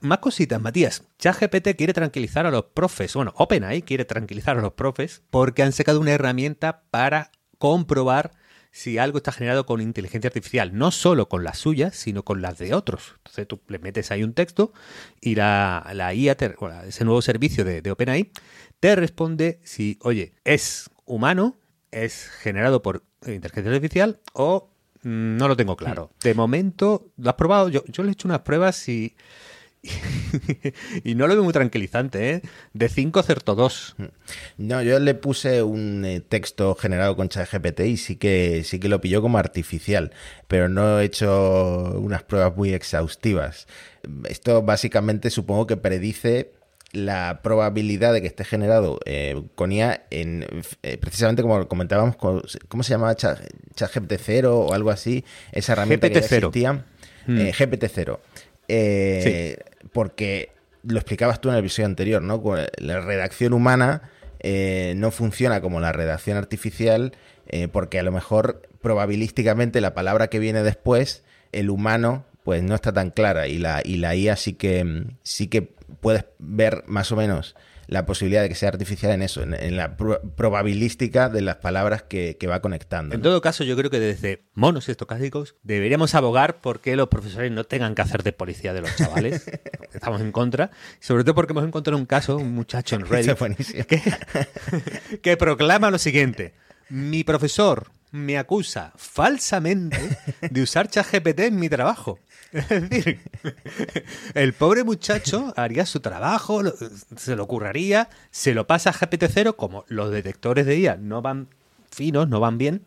más 0.02 0.20
cositas, 0.20 0.62
Matías. 0.62 1.04
ChatGPT 1.18 1.76
quiere 1.76 1.94
tranquilizar 1.94 2.46
a 2.46 2.52
los 2.52 2.66
profes. 2.66 3.14
Bueno, 3.14 3.34
OpenAI 3.36 3.82
quiere 3.82 4.06
tranquilizar 4.06 4.58
a 4.58 4.62
los 4.62 4.74
profes 4.74 5.24
porque 5.30 5.64
han 5.64 5.72
sacado 5.72 6.00
una 6.00 6.12
herramienta 6.12 6.84
para 6.90 7.32
comprobar 7.58 8.32
si 8.72 8.98
algo 8.98 9.18
está 9.18 9.32
generado 9.32 9.66
con 9.66 9.82
inteligencia 9.82 10.28
artificial, 10.28 10.78
no 10.78 10.92
solo 10.92 11.28
con 11.28 11.44
las 11.44 11.58
suyas, 11.58 11.96
sino 11.96 12.24
con 12.24 12.42
las 12.42 12.58
de 12.58 12.74
otros. 12.74 13.16
Entonces 13.18 13.48
tú 13.48 13.60
le 13.68 13.80
metes 13.80 14.12
ahí 14.12 14.24
un 14.24 14.34
texto 14.34 14.74
y 15.20 15.36
la, 15.36 15.90
la 15.94 16.14
IA, 16.14 16.38
ese 16.88 17.04
nuevo 17.04 17.22
servicio 17.22 17.66
de, 17.66 17.82
de 17.82 17.92
OpenAI, 17.92 18.32
te 18.80 18.96
responde 18.96 19.60
si, 19.64 19.98
oye, 20.02 20.34
es 20.44 20.90
humano, 21.06 21.58
es 21.92 22.30
generado 22.42 22.82
por 22.82 23.04
inteligencia 23.26 23.72
artificial 23.72 24.20
o 24.34 24.70
mm, 25.02 25.38
no 25.38 25.48
lo 25.48 25.58
tengo 25.58 25.76
claro. 25.76 26.12
De 26.22 26.34
momento, 26.34 27.12
¿lo 27.18 27.30
has 27.32 27.36
probado? 27.36 27.70
Yo, 27.70 27.84
yo 27.88 28.04
le 28.04 28.10
he 28.10 28.14
hecho 28.14 28.28
unas 28.28 28.42
pruebas 28.42 28.88
y 28.88 29.16
y 31.04 31.16
no 31.16 31.28
lo 31.28 31.36
veo 31.36 31.44
muy 31.44 31.54
tranquilizante, 31.54 32.32
¿eh? 32.32 32.42
De 32.74 32.90
5 32.90 33.20
acertó 33.20 33.56
2. 33.56 33.96
No, 34.58 34.82
yo 34.82 35.00
le 35.00 35.14
puse 35.16 35.64
un 35.64 36.04
eh, 36.06 36.20
texto 36.22 36.76
generado 36.76 37.16
con 37.16 37.30
ChatGPT 37.30 37.82
y 37.82 37.98
sí 37.98 38.16
que, 38.18 38.64
sí 38.66 38.80
que 38.80 38.90
lo 38.90 39.00
pilló 39.00 39.22
como 39.22 39.38
artificial, 39.38 40.12
pero 40.48 40.68
no 40.70 41.00
he 41.00 41.06
hecho 41.06 41.98
unas 42.00 42.24
pruebas 42.24 42.56
muy 42.56 42.74
exhaustivas. 42.74 43.68
Esto 44.28 44.62
básicamente 44.62 45.30
supongo 45.30 45.68
que 45.68 45.78
predice 45.78 46.52
la 46.92 47.42
probabilidad 47.44 48.14
de 48.14 48.22
que 48.22 48.28
esté 48.28 48.44
generado 48.44 49.00
eh, 49.06 49.44
con 49.56 49.72
IA 49.72 50.08
en 50.10 50.46
eh, 50.82 50.98
precisamente 50.98 51.44
como 51.44 51.68
comentábamos, 51.68 52.16
¿cómo 52.16 52.84
se 52.84 52.90
llamaba? 52.90 53.16
ChatGPT 53.16 54.14
0 54.18 54.60
o 54.60 54.74
algo 54.74 54.90
así, 54.90 55.24
esa 55.52 55.74
herramienta 55.74 56.08
GPT 56.08 56.14
que 56.14 56.20
existía. 56.20 56.86
GPT 57.28 57.86
0. 57.94 58.20
Eh, 58.72 59.58
porque 59.92 60.52
lo 60.84 60.98
explicabas 60.98 61.42
tú 61.42 61.50
en 61.50 61.56
el 61.56 61.60
episodio 61.60 61.88
anterior, 61.88 62.22
¿no? 62.22 62.42
La 62.78 63.02
redacción 63.02 63.54
humana 63.54 64.04
eh, 64.40 64.94
no 64.96 65.12
funciona 65.12 65.62
como 65.62 65.80
la 65.80 65.92
redacción 65.92 66.38
artificial, 66.38 67.14
eh, 67.48 67.68
porque 67.68 68.00
a 68.00 68.04
lo 68.04 68.12
mejor 68.12 68.62
probabilísticamente 68.82 69.82
la 69.82 69.94
palabra 69.94 70.28
que 70.28 70.40
viene 70.40 70.64
después, 70.64 71.24
el 71.52 71.70
humano, 71.70 72.26
pues 72.44 72.64
no 72.64 72.76
está 72.76 72.94
tan 72.94 73.12
clara 73.12 73.48
y 73.48 73.58
la, 73.58 73.82
y 73.84 73.98
la 73.98 74.16
IA 74.16 74.36
sí 74.36 74.54
que, 74.54 75.06
sí 75.24 75.48
que 75.48 75.74
puedes 76.00 76.26
ver 76.40 76.84
más 76.88 77.12
o 77.12 77.16
menos 77.16 77.56
la 77.90 78.06
posibilidad 78.06 78.44
de 78.44 78.50
que 78.50 78.56
sea 78.56 78.70
artificial 78.70 79.12
en 79.12 79.24
eso, 79.24 79.42
en, 79.42 79.76
la 79.76 79.98
probabilística 79.98 81.28
de 81.28 81.42
las 81.42 81.56
palabras 81.56 82.04
que, 82.04 82.38
va 82.48 82.62
conectando. 82.62 83.16
En 83.16 83.22
todo 83.22 83.42
caso, 83.42 83.64
yo 83.64 83.76
creo 83.76 83.90
que 83.90 84.00
desde 84.00 84.44
monos 84.54 84.90
estocásticos 84.90 85.56
deberíamos 85.64 86.14
abogar 86.14 86.62
porque 86.62 86.96
los 86.96 87.08
profesores 87.08 87.52
no 87.52 87.64
tengan 87.64 87.96
que 87.96 88.04
hacer 88.04 88.22
de 88.22 88.32
policía 88.32 88.74
de 88.74 88.82
los 88.82 88.96
chavales. 88.96 89.50
Estamos 89.94 90.22
en 90.22 90.32
contra. 90.32 90.70
Sobre 91.00 91.24
todo 91.24 91.34
porque 91.34 91.54
hemos 91.54 91.66
encontrado 91.66 91.98
un 91.98 92.06
caso, 92.06 92.38
un 92.38 92.54
muchacho 92.54 92.96
en 92.96 93.06
Reddit, 93.08 93.86
que, 93.88 94.02
que 95.22 95.38
proclama 95.38 95.90
lo 95.90 95.98
siguiente. 95.98 96.54
Mi 96.90 97.24
profesor 97.24 97.88
me 98.12 98.38
acusa 98.38 98.94
falsamente 98.96 100.18
de 100.42 100.62
usar 100.62 100.90
ChatGPT 100.90 101.40
en 101.40 101.60
mi 101.60 101.70
trabajo. 101.70 102.20
Es 102.70 102.90
decir, 102.90 103.20
el 104.34 104.54
pobre 104.54 104.84
muchacho 104.84 105.54
haría 105.56 105.86
su 105.86 106.00
trabajo, 106.00 106.62
se 107.16 107.36
lo 107.36 107.44
ocurriría, 107.44 108.10
se 108.32 108.54
lo 108.54 108.66
pasa 108.66 108.90
a 108.90 108.94
GPT-0, 108.94 109.56
como 109.56 109.86
los 109.88 110.12
detectores 110.12 110.66
de 110.66 110.80
IA 110.80 110.98
no 110.98 111.22
van 111.22 111.50
finos, 111.92 112.28
no 112.28 112.40
van 112.40 112.58
bien, 112.58 112.84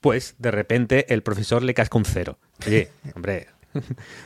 pues 0.00 0.34
de 0.38 0.50
repente 0.50 1.12
el 1.12 1.22
profesor 1.22 1.62
le 1.62 1.74
casca 1.74 1.98
un 1.98 2.04
cero. 2.04 2.38
Oye, 2.66 2.90
hombre, 3.14 3.48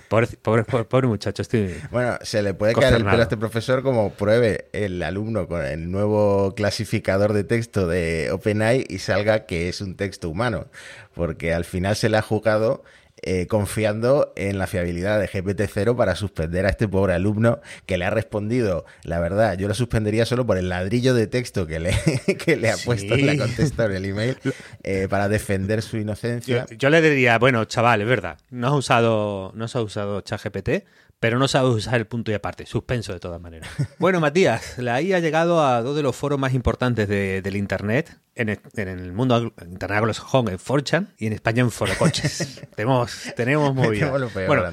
Pobre, 0.09 0.29
pobre, 0.65 1.09
muchacho, 1.09 1.43
Bueno, 1.91 2.19
se 2.23 2.43
le 2.43 2.55
puede 2.55 2.75
caer 2.75 2.95
el 2.95 3.05
pelo 3.05 3.19
a 3.19 3.23
este 3.23 3.37
profesor 3.37 3.83
como 3.83 4.13
pruebe 4.13 4.69
el 4.73 5.03
alumno 5.03 5.49
con 5.49 5.65
el 5.65 5.91
nuevo 5.91 6.55
clasificador 6.55 7.33
de 7.33 7.45
texto 7.45 7.87
de 7.87 8.31
OpenAI 8.31 8.87
y 8.89 8.99
salga 8.99 9.47
que 9.47 9.69
es 9.69 9.81
un 9.81 9.97
texto 9.97 10.29
humano, 10.29 10.67
porque 11.15 11.53
al 11.53 11.65
final 11.65 11.97
se 11.97 12.09
le 12.09 12.19
ha 12.19 12.23
jugado 12.23 12.85
eh, 13.25 13.47
confiando 13.47 14.33
en 14.35 14.59
la 14.59 14.67
fiabilidad 14.67 15.21
de 15.21 15.29
GPT-0 15.29 15.97
para 15.97 16.17
suspender 16.17 16.67
a 16.67 16.71
este 16.71 16.89
pobre 16.89 17.15
alumno 17.15 17.61
que 17.87 17.97
le 17.97 18.05
ha 18.05 18.11
respondido, 18.11 18.85
la 19.05 19.21
verdad, 19.21 19.57
yo 19.57 19.69
lo 19.69 19.75
suspendería 19.75 20.27
solo 20.27 20.45
por 20.45 20.59
el 20.59 20.69
ladrillo 20.69 21.15
de 21.15 21.29
texto 21.29 21.67
que 21.69 21.79
le, 21.79 21.95
que 22.45 22.57
le 22.57 22.71
ha 22.71 22.77
puesto 22.77 23.15
en 23.15 23.27
la 23.27 23.37
contesta 23.37 23.87
del 23.87 24.07
email 24.07 24.39
eh, 24.83 25.07
para 25.09 25.29
defender 25.29 25.83
su 25.83 25.99
inocencia. 25.99 26.67
Yo, 26.77 26.91
le 26.91 27.01
diría, 27.01 27.39
bueno, 27.39 27.65
chaval, 27.65 28.01
es 28.01 28.09
verdad, 28.09 28.39
no 28.51 28.67
has 28.67 28.75
usado, 28.75 29.53
no 29.55 29.67
has 29.67 29.75
usado 29.77 30.21
ChatGPT, 30.23 30.85
pero 31.23 31.39
no 31.39 31.47
sabes 31.47 31.73
usar 31.73 31.95
el 31.95 32.09
punto 32.09 32.33
y 32.33 32.35
aparte. 32.35 32.67
Suspenso 32.67 33.13
de 33.13 33.21
todas 33.21 33.41
maneras. 33.41 33.71
Bueno, 34.01 34.19
Matías, 34.19 34.77
la 34.79 35.01
IA 35.01 35.19
ha 35.19 35.21
llegado 35.21 35.65
a 35.65 35.81
dos 35.81 35.95
de 35.95 36.03
los 36.03 36.17
foros 36.17 36.37
más 36.37 36.53
importantes 36.53 37.09
del 37.09 37.55
Internet, 37.55 38.19
en 38.35 38.49
el, 38.49 39.13
mundo 39.13 39.53
internet 39.65 39.99
anglosajón, 39.99 40.49
en 40.49 40.59
4chan, 40.59 41.07
y 41.19 41.29
en 41.29 41.33
España 41.35 41.61
en 41.61 41.71
Forocoches. 41.71 42.63
tenemos, 42.75 43.33
tenemos 43.37 43.73
movida. 43.73 44.11
bueno, 44.11 44.65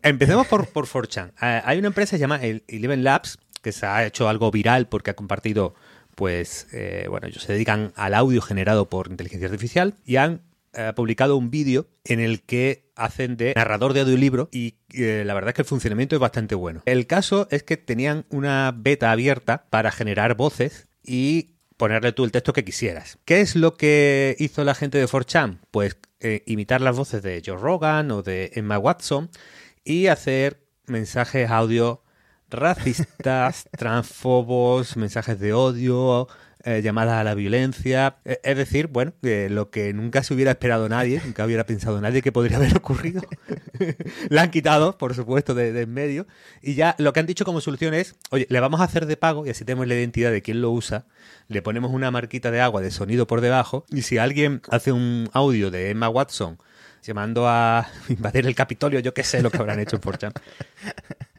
empecemos 0.00 0.46
por, 0.46 0.68
por 0.68 0.86
4chan. 0.86 1.32
Ah, 1.40 1.62
hay 1.64 1.80
una 1.80 1.88
empresa 1.88 2.16
llamada 2.16 2.44
Eleven 2.44 3.02
Labs 3.02 3.38
que 3.60 3.72
se 3.72 3.84
ha 3.84 4.06
hecho 4.06 4.28
algo 4.28 4.52
viral 4.52 4.86
porque 4.86 5.10
ha 5.10 5.14
compartido 5.14 5.74
pues 6.14 6.68
eh, 6.72 7.06
bueno, 7.10 7.26
ellos 7.26 7.42
se 7.42 7.52
dedican 7.52 7.92
al 7.96 8.14
audio 8.14 8.40
generado 8.40 8.88
por 8.88 9.08
inteligencia 9.08 9.48
artificial 9.48 9.94
y 10.04 10.16
han 10.16 10.40
ha 10.76 10.94
publicado 10.94 11.36
un 11.36 11.50
vídeo 11.50 11.88
en 12.04 12.20
el 12.20 12.42
que 12.42 12.90
hacen 12.96 13.36
de 13.36 13.52
narrador 13.54 13.92
de 13.92 14.00
audiolibro 14.00 14.48
y 14.52 14.76
eh, 14.92 15.24
la 15.26 15.34
verdad 15.34 15.50
es 15.50 15.54
que 15.54 15.62
el 15.62 15.68
funcionamiento 15.68 16.16
es 16.16 16.20
bastante 16.20 16.54
bueno. 16.54 16.82
El 16.86 17.06
caso 17.06 17.48
es 17.50 17.62
que 17.62 17.76
tenían 17.76 18.24
una 18.30 18.72
beta 18.76 19.10
abierta 19.10 19.66
para 19.70 19.90
generar 19.90 20.36
voces 20.36 20.88
y 21.02 21.54
ponerle 21.76 22.12
tú 22.12 22.24
el 22.24 22.32
texto 22.32 22.52
que 22.52 22.64
quisieras. 22.64 23.18
¿Qué 23.24 23.40
es 23.40 23.56
lo 23.56 23.74
que 23.74 24.36
hizo 24.38 24.64
la 24.64 24.74
gente 24.74 24.98
de 24.98 25.06
4chan? 25.06 25.58
Pues 25.70 25.96
eh, 26.20 26.42
imitar 26.46 26.80
las 26.80 26.96
voces 26.96 27.22
de 27.22 27.42
Joe 27.44 27.56
Rogan 27.56 28.10
o 28.10 28.22
de 28.22 28.52
Emma 28.54 28.78
Watson 28.78 29.30
y 29.84 30.06
hacer 30.06 30.64
mensajes 30.86 31.50
audio 31.50 32.02
racistas, 32.48 33.68
transfobos, 33.76 34.96
mensajes 34.96 35.38
de 35.40 35.52
odio, 35.52 36.28
eh, 36.64 36.80
llamadas 36.82 37.20
a 37.20 37.24
la 37.24 37.34
violencia. 37.34 38.16
Eh, 38.24 38.40
es 38.42 38.56
decir, 38.56 38.86
bueno, 38.86 39.12
lo 39.22 39.70
que 39.70 39.92
nunca 39.92 40.22
se 40.22 40.32
hubiera 40.32 40.52
esperado 40.52 40.88
nadie, 40.88 41.20
nunca 41.24 41.44
hubiera 41.44 41.64
pensado 41.66 42.00
nadie 42.00 42.22
que 42.22 42.32
podría 42.32 42.56
haber 42.56 42.76
ocurrido. 42.78 43.22
la 44.30 44.42
han 44.42 44.50
quitado, 44.50 44.96
por 44.96 45.14
supuesto, 45.14 45.54
de, 45.54 45.78
en 45.80 45.92
medio. 45.92 46.26
Y 46.62 46.74
ya 46.74 46.94
lo 46.98 47.12
que 47.12 47.20
han 47.20 47.26
dicho 47.26 47.44
como 47.44 47.60
solución 47.60 47.92
es, 47.92 48.16
oye, 48.30 48.46
le 48.48 48.60
vamos 48.60 48.80
a 48.80 48.84
hacer 48.84 49.06
de 49.06 49.16
pago 49.16 49.46
y 49.46 49.50
así 49.50 49.64
tenemos 49.64 49.86
la 49.86 49.94
identidad 49.94 50.30
de 50.30 50.42
quién 50.42 50.62
lo 50.62 50.70
usa. 50.70 51.04
Le 51.48 51.60
ponemos 51.60 51.90
una 51.92 52.10
marquita 52.10 52.50
de 52.50 52.60
agua 52.60 52.80
de 52.80 52.90
sonido 52.90 53.26
por 53.26 53.40
debajo. 53.40 53.84
Y 53.90 54.02
si 54.02 54.18
alguien 54.18 54.62
hace 54.70 54.92
un 54.92 55.28
audio 55.32 55.70
de 55.70 55.90
Emma 55.90 56.08
Watson 56.08 56.58
llamando 57.02 57.46
a 57.46 57.88
invadir 58.08 58.46
el 58.46 58.54
Capitolio, 58.54 59.00
yo 59.00 59.12
qué 59.12 59.22
sé 59.22 59.42
lo 59.42 59.50
que 59.50 59.58
habrán 59.58 59.80
hecho 59.80 59.96
en 59.96 60.02
Forchan 60.02 60.32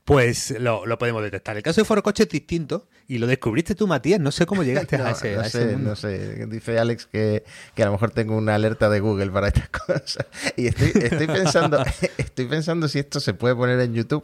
pues 0.05 0.53
lo, 0.59 0.83
podemos 0.99 1.23
detectar. 1.23 1.57
El 1.57 1.63
caso 1.63 1.81
de 1.81 1.85
Forocoche 1.85 2.23
es 2.23 2.29
distinto 2.29 2.87
y 3.07 3.17
lo 3.17 3.25
descubriste 3.25 3.73
tú, 3.73 3.87
Matías. 3.87 4.19
No 4.19 4.31
sé 4.31 4.45
cómo 4.45 4.63
llegaste 4.63 4.95
a, 5.01 5.11
ese, 5.11 5.35
no 5.35 5.43
sé, 5.49 5.77
No 5.77 5.95
sé, 5.95 6.45
dice 6.45 6.77
Alex 6.77 7.07
que, 7.07 7.43
a 7.75 7.85
lo 7.85 7.91
mejor 7.91 8.11
tengo 8.11 8.37
una 8.37 8.53
alerta 8.53 8.87
de 8.89 8.99
Google 8.99 9.31
para 9.31 9.47
estas 9.47 9.69
cosas. 9.87 10.27
Y 10.55 10.67
estoy, 10.67 10.91
estoy, 10.95 11.27
pensando, 11.27 11.83
estoy 12.17 12.45
pensando 12.45 12.87
si 12.87 12.99
esto 12.99 13.19
se 13.19 13.33
puede 13.33 13.55
poner 13.55 13.79
en 13.79 13.95
YouTube 13.95 14.23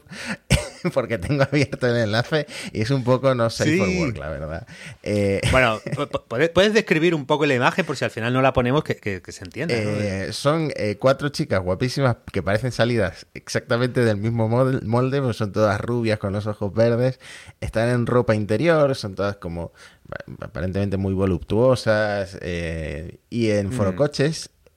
porque 0.94 1.18
tengo 1.18 1.44
abierto 1.44 1.88
el 1.88 1.98
enlace 1.98 2.48
y 2.72 2.82
es 2.82 2.92
un 2.92 3.04
poco 3.04 3.34
no 3.36 3.50
safe 3.50 3.78
for 3.78 3.88
work, 3.88 4.18
la 4.18 4.30
verdad. 4.30 4.68
Eh, 5.04 5.42
bueno, 5.52 5.80
¿puedes 6.54 6.74
describir 6.74 7.16
un 7.16 7.26
poco 7.26 7.46
la 7.46 7.56
imagen 7.56 7.86
por 7.86 7.98
si 7.98 8.06
al 8.06 8.12
final 8.12 8.34
no 8.34 8.42
la 8.42 8.54
ponemos 8.54 8.84
que, 8.84 9.22
se 9.28 9.44
entienda? 9.44 9.74
Eh, 9.76 10.34
son 10.34 10.72
eh, 10.76 10.98
cuatro 11.00 11.30
chicas 11.30 11.62
guapísimas 11.62 12.18
que 12.32 12.42
parecen 12.42 12.72
salidas 12.72 13.26
exactamente 13.34 14.04
del 14.04 14.18
mismo 14.18 14.48
molde, 14.48 15.34
son 15.34 15.52
todas 15.52 15.80
rubias 15.80 16.20
con 16.20 16.34
los 16.34 16.48
ojos 16.48 16.74
verdes, 16.74 17.20
están 17.60 17.90
en 17.90 18.06
ropa 18.06 18.36
interior, 18.36 18.96
son 18.96 19.16
todas 19.16 19.38
como 19.38 19.72
aparentemente 20.42 20.98
muy 20.98 21.14
voluptuosas 21.14 22.38
y 22.42 23.50
en 23.50 23.70
mm. 23.70 23.72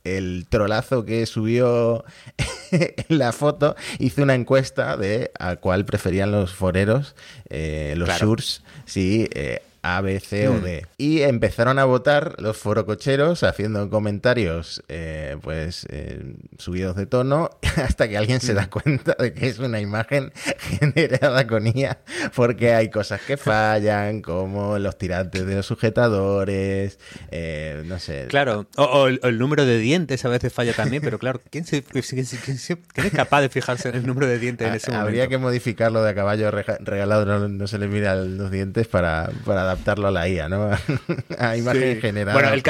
El 0.05 0.47
trolazo 0.49 1.05
que 1.05 1.27
subió 1.27 2.05
en 2.71 3.19
la 3.19 3.33
foto 3.33 3.75
hizo 3.99 4.23
una 4.23 4.35
encuesta 4.35 4.97
de 4.97 5.33
a 5.39 5.57
cuál 5.57 5.85
preferían 5.85 6.31
los 6.31 6.55
foreros, 6.55 7.17
eh, 7.49 7.95
los 7.97 8.09
claro. 8.09 8.37
si 8.85 9.29
eh, 9.33 9.63
a, 9.85 10.01
B, 10.01 10.19
C 10.19 10.49
o 10.49 10.55
mm. 10.55 10.63
D. 10.63 10.87
Y 10.97 11.21
empezaron 11.21 11.79
a 11.79 11.85
votar 11.85 12.37
los 12.39 12.57
forococheros 12.57 13.43
haciendo 13.43 13.91
comentarios 13.91 14.83
eh, 14.89 15.37
pues 15.43 15.87
eh, 15.91 16.37
subidos 16.59 16.97
de 16.97 17.05
tono 17.05 17.51
hasta 17.77 18.09
que 18.09 18.17
alguien 18.17 18.41
se 18.41 18.55
da 18.55 18.63
mm. 18.63 18.71
cuenta 18.71 19.17
de 19.19 19.35
que 19.35 19.47
es 19.47 19.59
una 19.59 19.81
imagen 19.81 20.33
generada 20.59 21.47
con 21.47 21.67
IA 21.67 21.99
porque 22.35 22.73
hay 22.73 22.91
cosas 22.91 23.21
que 23.21 23.37
fallan 23.37 24.23
como 24.23 24.79
los 24.79 24.97
tirantes 24.97 25.47
de 25.47 25.55
los 25.55 25.67
sujetadores, 25.67 26.99
eh, 27.31 27.83
no 27.85 27.99
sé. 27.99 28.27
Claro, 28.29 28.67
o, 28.77 29.09
el, 29.09 29.39
número 29.39 29.67
de 29.67 29.79
dientes 29.79 30.25
a 30.25 30.29
veces 30.31 30.53
falla 30.53 30.73
también, 30.73 31.03
pero 31.03 31.19
claro, 31.19 31.43
¿quién, 31.51 31.67
se, 31.67 31.85
es 31.93 33.13
capaz 33.15 33.43
de 33.43 33.49
fijarse 33.51 33.91
en 33.91 33.97
el 33.97 34.07
número 34.07 34.27
de 34.27 34.39
dientes 34.39 34.67
en 34.67 34.75
ese 34.75 34.91
momento? 34.91 35.09
Habría 35.09 35.29
que 35.29 35.37
modificarlo 35.37 36.03
de 36.03 36.11
a 36.11 36.15
caballo 36.15 36.51
regalado, 36.51 37.49
no, 37.49 37.67
se 37.67 37.79
le 37.79 37.89
mira 37.89 38.15
los 38.17 38.51
dientes 38.51 38.87
para, 38.87 39.31
para 39.45 39.74
adaptarlo 39.75 40.09
a 40.09 40.11
la 40.11 40.29
IA, 40.29 40.49
¿no? 40.49 40.71
a 41.39 41.57
imagen 41.57 42.01
general 42.01 42.35
bueno, 42.35 42.49
el 42.51 42.63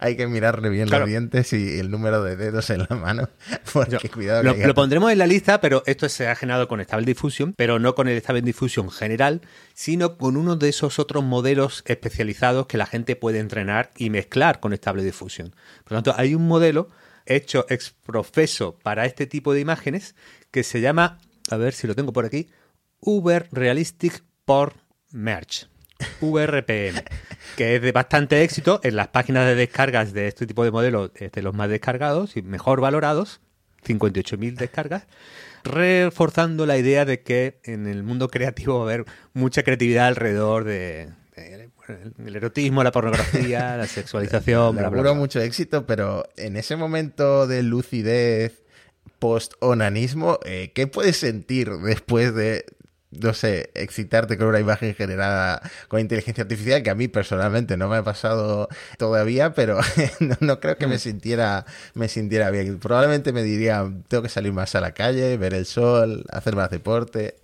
hay 0.00 0.16
que 0.16 0.26
mirarle 0.26 0.68
bien 0.68 0.90
los 0.90 1.06
dientes 1.06 1.52
y 1.52 1.78
el 1.78 1.90
número 1.90 2.22
de 2.22 2.36
dedos 2.36 2.70
en 2.70 2.86
la 2.88 2.96
mano. 2.96 3.28
Porque 3.72 4.08
cuidado 4.08 4.42
lo, 4.42 4.74
pondremos 4.74 5.12
en 5.12 5.18
la 5.18 5.26
lista, 5.26 5.60
pero 5.60 5.82
esto 5.86 6.08
se 6.08 6.28
ha 6.28 6.34
generado 6.34 6.68
con 6.68 6.80
Stable 6.80 7.06
Diffusion, 7.06 7.54
pero 7.54 7.78
no 7.78 7.94
con 7.94 8.08
el 8.08 8.18
Stable 8.18 8.42
Diffusion 8.42 8.90
general, 8.90 9.42
sino 9.74 10.16
con 10.16 10.36
uno 10.36 10.56
de 10.56 10.68
esos 10.68 10.98
otros 10.98 11.24
modelos 11.24 11.82
especializados 11.86 12.66
que 12.66 12.78
la 12.78 12.86
gente 12.86 13.16
puede 13.16 13.38
entrenar 13.38 13.90
y 13.96 14.10
mezclar 14.10 14.60
con 14.60 14.74
Stable 14.74 15.04
Diffusion. 15.04 15.50
Por 15.84 15.92
lo 15.92 16.02
tanto, 16.02 16.14
hay 16.16 16.34
un 16.34 16.46
modelo 16.46 16.88
hecho 17.26 17.66
ex 17.68 17.90
profeso 17.90 18.78
para 18.82 19.06
este 19.06 19.26
tipo 19.26 19.52
de 19.52 19.60
imágenes 19.60 20.14
que 20.50 20.62
se 20.62 20.80
llama, 20.80 21.18
a 21.50 21.56
ver 21.56 21.74
si 21.74 21.86
lo 21.86 21.94
tengo 21.94 22.12
por 22.12 22.24
aquí, 22.24 22.48
Uber 23.00 23.48
Realistic 23.52 24.22
Por 24.44 24.74
Merge. 25.10 25.66
VRPM, 26.20 27.02
que 27.56 27.76
es 27.76 27.82
de 27.82 27.92
bastante 27.92 28.42
éxito 28.42 28.80
en 28.82 28.96
las 28.96 29.08
páginas 29.08 29.46
de 29.46 29.54
descargas 29.54 30.12
de 30.12 30.28
este 30.28 30.46
tipo 30.46 30.64
de 30.64 30.70
modelos, 30.70 31.10
de 31.14 31.42
los 31.42 31.54
más 31.54 31.68
descargados 31.68 32.36
y 32.36 32.42
mejor 32.42 32.80
valorados, 32.80 33.40
58.000 33.86 34.54
descargas, 34.54 35.06
reforzando 35.64 36.66
la 36.66 36.76
idea 36.76 37.04
de 37.04 37.20
que 37.22 37.60
en 37.64 37.86
el 37.86 38.02
mundo 38.02 38.28
creativo 38.28 38.76
va 38.76 38.80
a 38.80 38.84
haber 38.84 39.06
mucha 39.32 39.62
creatividad 39.62 40.08
alrededor 40.08 40.64
de, 40.64 41.08
el 42.26 42.36
erotismo, 42.36 42.82
la 42.82 42.92
pornografía, 42.92 43.76
la 43.78 43.86
sexualización. 43.86 44.76
Me 44.76 45.14
mucho 45.14 45.40
éxito, 45.40 45.86
pero 45.86 46.24
en 46.36 46.56
ese 46.56 46.76
momento 46.76 47.46
de 47.46 47.62
lucidez 47.62 48.62
post-onanismo, 49.18 50.38
eh, 50.44 50.72
¿qué 50.74 50.86
puedes 50.86 51.16
sentir 51.16 51.70
después 51.70 52.34
de 52.34 52.64
no 53.10 53.34
sé, 53.34 53.70
excitarte 53.74 54.38
con 54.38 54.46
una 54.46 54.60
imagen 54.60 54.94
generada 54.94 55.60
con 55.88 56.00
inteligencia 56.00 56.42
artificial, 56.42 56.82
que 56.82 56.90
a 56.90 56.94
mí 56.94 57.08
personalmente 57.08 57.76
no 57.76 57.88
me 57.88 57.96
ha 57.96 58.04
pasado 58.04 58.68
todavía, 58.98 59.52
pero 59.52 59.80
no, 60.40 60.60
creo 60.60 60.76
que 60.76 60.86
me 60.86 60.96
mm. 60.96 61.00
sintiera, 61.00 61.66
me 61.94 62.08
sintiera 62.08 62.50
bien. 62.50 62.78
Probablemente 62.78 63.32
me 63.32 63.42
diría, 63.42 63.90
tengo 64.08 64.22
que 64.22 64.28
salir 64.28 64.52
más 64.52 64.74
a 64.74 64.80
la 64.80 64.92
calle, 64.92 65.36
ver 65.36 65.54
el 65.54 65.66
sol, 65.66 66.24
hacer 66.30 66.54
más 66.54 66.70
deporte. 66.70 67.36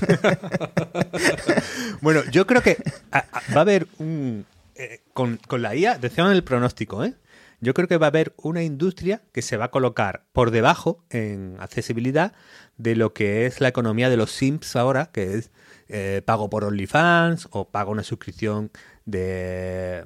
bueno, 2.00 2.22
yo 2.30 2.46
creo 2.46 2.62
que 2.62 2.76
va 3.12 3.56
a 3.56 3.60
haber 3.60 3.86
un... 3.98 4.44
Eh, 4.76 5.00
con, 5.12 5.36
con 5.36 5.60
la 5.60 5.74
IA, 5.74 5.98
decían 5.98 6.32
el 6.32 6.44
pronóstico, 6.44 7.04
¿eh? 7.04 7.14
Yo 7.60 7.74
creo 7.74 7.88
que 7.88 7.98
va 7.98 8.06
a 8.06 8.08
haber 8.08 8.32
una 8.38 8.62
industria 8.62 9.22
que 9.32 9.42
se 9.42 9.58
va 9.58 9.66
a 9.66 9.70
colocar 9.70 10.24
por 10.32 10.50
debajo 10.50 11.04
en 11.10 11.56
accesibilidad 11.60 12.32
de 12.78 12.96
lo 12.96 13.12
que 13.12 13.44
es 13.44 13.60
la 13.60 13.68
economía 13.68 14.08
de 14.08 14.16
los 14.16 14.30
Sims 14.30 14.76
ahora, 14.76 15.10
que 15.12 15.34
es 15.34 15.50
eh, 15.88 16.22
pago 16.24 16.48
por 16.48 16.64
OnlyFans 16.64 17.48
o 17.50 17.68
pago 17.68 17.92
una 17.92 18.02
suscripción 18.02 18.70
de 19.04 19.98
eh, 19.98 20.04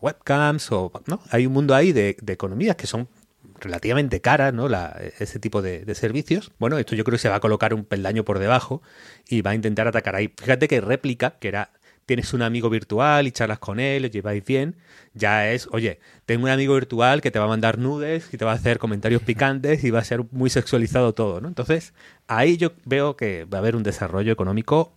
webcams 0.00 0.72
o 0.72 0.92
no 1.06 1.20
hay 1.30 1.46
un 1.46 1.52
mundo 1.52 1.74
ahí 1.74 1.92
de, 1.92 2.16
economías 2.26 2.76
que 2.76 2.86
son 2.86 3.08
relativamente 3.60 4.20
caras, 4.20 4.54
¿no? 4.54 4.68
ese 5.18 5.38
tipo 5.38 5.60
de, 5.60 5.84
de, 5.84 5.94
servicios. 5.94 6.52
Bueno, 6.58 6.78
esto 6.78 6.94
yo 6.94 7.04
creo 7.04 7.16
que 7.16 7.22
se 7.22 7.28
va 7.28 7.36
a 7.36 7.40
colocar 7.40 7.74
un 7.74 7.84
peldaño 7.84 8.24
por 8.24 8.38
debajo 8.38 8.82
y 9.28 9.42
va 9.42 9.50
a 9.50 9.54
intentar 9.54 9.88
atacar 9.88 10.16
ahí. 10.16 10.32
Fíjate 10.38 10.68
que 10.68 10.80
réplica, 10.80 11.38
que 11.38 11.48
era 11.48 11.70
tienes 12.06 12.32
un 12.34 12.42
amigo 12.42 12.70
virtual 12.70 13.26
y 13.26 13.32
charlas 13.32 13.58
con 13.58 13.80
él, 13.80 14.04
os 14.04 14.10
lleváis 14.10 14.44
bien, 14.44 14.76
ya 15.14 15.50
es, 15.50 15.68
oye, 15.72 16.00
tengo 16.26 16.44
un 16.44 16.50
amigo 16.50 16.74
virtual 16.74 17.20
que 17.20 17.30
te 17.30 17.38
va 17.38 17.46
a 17.46 17.48
mandar 17.48 17.78
nudes 17.78 18.28
y 18.32 18.36
te 18.36 18.44
va 18.44 18.52
a 18.52 18.54
hacer 18.54 18.78
comentarios 18.78 19.22
picantes 19.26 19.84
y 19.84 19.90
va 19.90 20.00
a 20.00 20.04
ser 20.04 20.24
muy 20.30 20.50
sexualizado 20.50 21.14
todo, 21.14 21.40
¿no? 21.40 21.48
Entonces, 21.48 21.94
ahí 22.26 22.56
yo 22.56 22.72
veo 22.84 23.16
que 23.16 23.44
va 23.44 23.58
a 23.58 23.60
haber 23.60 23.76
un 23.76 23.82
desarrollo 23.82 24.32
económico 24.32 24.92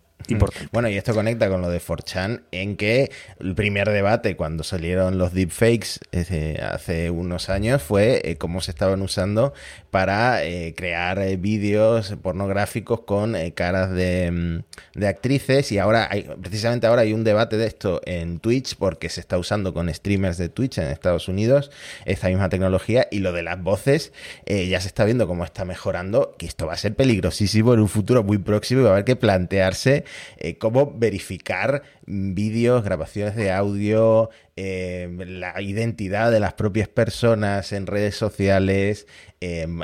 bueno, 0.72 0.90
y 0.90 0.98
esto 0.98 1.14
conecta 1.14 1.50
con 1.50 1.62
lo 1.62 1.70
de 1.70 1.80
4chan, 1.80 2.42
en 2.52 2.76
que 2.76 3.12
el 3.40 3.56
primer 3.56 3.90
debate 3.90 4.36
cuando 4.36 4.64
salieron 4.64 5.18
los 5.18 5.34
deepfakes 5.34 6.00
eh, 6.12 6.60
hace 6.62 7.10
unos 7.10 7.50
años 7.50 7.82
fue 7.82 8.22
eh, 8.26 8.36
cómo 8.36 8.60
se 8.62 8.72
estaban 8.72 9.02
usando 9.02 9.54
para 9.90 10.44
eh, 10.44 10.74
crear 10.76 11.38
vídeos 11.38 12.16
pornográficos 12.22 13.02
con 13.02 13.36
caras 13.52 13.92
de, 13.92 14.32
mm, 14.32 15.00
de, 15.00 15.08
actrices. 15.08 15.72
Y 15.72 15.80
ahora 15.80 16.08
hay, 16.12 16.24
precisamente 16.42 16.88
ahora 16.88 17.04
hay 17.04 17.14
un 17.14 17.24
debate 17.24 17.58
de 17.58 17.68
esto 17.68 18.02
en 18.06 18.40
Twitch 18.40 18.76
porque 18.76 19.10
se 19.10 19.22
está 19.22 19.38
usando 19.38 19.74
con 19.74 19.92
streamers 19.94 20.38
de 20.38 20.50
Twitch 20.50 20.78
en 20.80 20.88
Estados 20.88 21.28
Unidos 21.30 21.72
esta 22.06 22.28
misma 22.28 22.50
tecnología. 22.50 23.08
Y 23.12 23.20
lo 23.20 23.32
de 23.32 23.44
las 23.44 23.62
voces 23.62 24.12
ya 24.46 24.82
se 24.82 24.88
está 24.88 25.06
viendo 25.06 25.28
cómo 25.28 25.46
está 25.46 25.64
mejorando, 25.64 26.36
que 26.38 26.46
esto 26.46 26.68
va 26.68 26.74
a 26.74 26.78
ser 26.78 26.96
peligrosísimo 26.96 27.74
en 27.74 27.80
un 27.80 27.90
futuro 27.90 28.24
muy 28.24 28.38
próximo 28.38 28.82
y 28.82 28.84
va 28.84 28.90
a 28.90 28.94
haber 28.94 29.06
que 29.06 29.16
plantearse 29.16 30.04
eh, 30.38 30.58
cómo 30.58 30.94
verificar 30.98 31.84
vídeos, 32.06 32.84
grabaciones 32.84 33.36
de 33.36 33.52
audio, 33.52 34.30
eh, 34.56 35.08
la 35.28 35.62
identidad 35.62 36.32
de 36.32 36.40
las 36.40 36.54
propias 36.54 36.88
personas 36.88 37.72
en 37.74 37.86
redes 37.86 38.16
sociales, 38.16 39.06
em, 39.40 39.82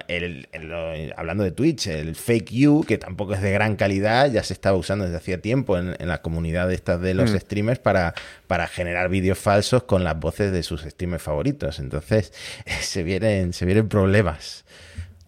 hablando 1.16 1.44
de 1.44 1.52
Twitch, 1.52 1.88
el 1.88 2.16
fake 2.16 2.50
you, 2.52 2.84
que 2.88 2.98
tampoco 2.98 3.36
es 3.36 3.42
de 3.42 3.52
gran 3.52 3.76
calidad, 3.76 4.32
ya 4.32 4.44
se 4.44 4.54
estaba 4.54 4.76
usando 4.78 5.06
desde 5.06 5.18
hacía 5.18 5.42
tiempo 5.42 5.78
en, 5.78 5.96
la 6.00 6.22
comunidad 6.24 6.68
de 6.68 6.76
estas 6.76 7.00
de 7.02 7.14
los 7.14 7.32
mm. 7.32 7.38
streamers 7.38 7.80
para, 7.80 8.16
para 8.48 8.68
generar 8.68 9.10
vídeos 9.10 9.38
falsos 9.38 9.84
con 9.84 10.04
las 10.04 10.20
voces 10.20 10.52
de 10.52 10.64
sus 10.64 10.82
streamers 10.82 11.22
favoritos. 11.22 11.80
Entonces, 11.80 12.34
se 12.82 13.04
vienen, 13.04 13.54
se 13.54 13.66
vienen 13.66 13.90
problemas. 13.90 14.66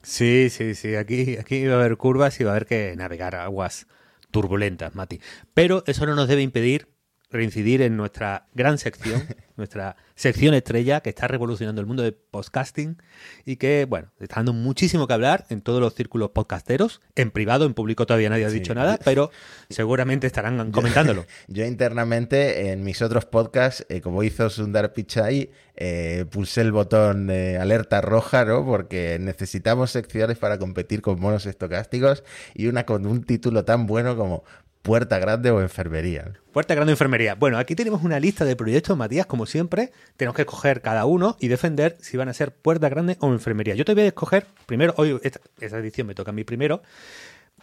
Sí, 0.01 0.49
sí, 0.49 0.75
sí. 0.75 0.95
Aquí, 0.95 1.37
aquí 1.37 1.65
va 1.65 1.75
a 1.75 1.79
haber 1.79 1.97
curvas 1.97 2.39
y 2.39 2.43
va 2.43 2.51
a 2.51 2.53
haber 2.55 2.67
que 2.67 2.95
navegar 2.95 3.35
aguas 3.35 3.87
turbulentas, 4.35 4.95
Mati. 4.95 5.21
Pero 5.53 5.85
eso 5.87 6.05
no 6.05 6.13
nos 6.13 6.27
debe 6.27 6.41
impedir 6.41 6.89
reincidir 7.31 7.81
en 7.81 7.97
nuestra 7.97 8.47
gran 8.53 8.77
sección, 8.77 9.23
nuestra 9.57 9.95
sección 10.15 10.53
estrella 10.53 11.01
que 11.01 11.09
está 11.09 11.27
revolucionando 11.27 11.81
el 11.81 11.87
mundo 11.87 12.03
del 12.03 12.13
podcasting 12.13 12.97
y 13.45 13.57
que, 13.57 13.85
bueno, 13.85 14.11
está 14.19 14.37
dando 14.37 14.53
muchísimo 14.53 15.07
que 15.07 15.13
hablar 15.13 15.45
en 15.49 15.61
todos 15.61 15.81
los 15.81 15.93
círculos 15.93 16.31
podcasteros. 16.31 17.01
En 17.15 17.31
privado, 17.31 17.65
en 17.65 17.73
público 17.73 18.05
todavía 18.05 18.29
nadie 18.29 18.45
ha 18.45 18.49
dicho 18.49 18.73
nada, 18.73 18.99
pero 19.05 19.31
seguramente 19.69 20.27
estarán 20.27 20.71
comentándolo. 20.71 21.25
Yo, 21.47 21.65
internamente 21.65 22.71
en 22.71 22.83
mis 22.83 23.01
otros 23.01 23.25
podcasts, 23.25 23.85
eh, 23.89 24.01
como 24.01 24.23
hizo 24.23 24.49
Sundar 24.49 24.93
Pichai, 24.93 25.51
eh, 25.75 26.25
pulsé 26.29 26.61
el 26.61 26.71
botón 26.71 27.27
de 27.27 27.57
alerta 27.57 27.99
roja, 27.99 28.45
¿no? 28.45 28.65
Porque 28.65 29.17
necesitamos 29.19 29.91
secciones 29.91 30.37
para 30.37 30.57
competir 30.57 31.01
con 31.01 31.19
monos 31.19 31.45
estocásticos 31.45 32.23
y 32.53 32.67
una 32.67 32.85
con 32.85 33.05
un 33.05 33.23
título 33.23 33.65
tan 33.65 33.85
bueno 33.85 34.15
como 34.15 34.43
puerta 34.85 35.17
grande 35.17 35.49
o 35.49 35.61
enfermería. 35.61 36.31
Puerta 36.53 36.75
grande 36.75 36.91
o 36.91 36.93
enfermería. 36.93 37.33
Bueno, 37.33 37.57
aquí 37.57 37.75
tenemos 37.75 38.03
una 38.03 38.19
lista 38.19 38.45
de 38.45 38.55
proyectos, 38.55 38.95
Matías, 38.95 39.25
como 39.25 39.47
siempre. 39.47 39.91
Tenemos 40.15 40.35
que 40.35 40.43
escoger 40.43 40.81
cada 40.81 41.05
uno 41.05 41.37
y 41.39 41.47
defender 41.47 41.97
si 41.99 42.17
van 42.17 42.29
a 42.29 42.33
ser 42.33 42.53
puerta 42.53 42.87
grande 42.87 43.17
o 43.19 43.33
enfermería. 43.33 43.73
Yo 43.73 43.83
te 43.83 43.95
voy 43.95 44.03
a 44.03 44.07
escoger 44.07 44.45
primero, 44.67 44.93
hoy 44.97 45.19
esta, 45.23 45.79
edición 45.79 46.05
me 46.05 46.13
toca 46.13 46.29
a 46.29 46.33
mí 46.33 46.43
primero. 46.43 46.83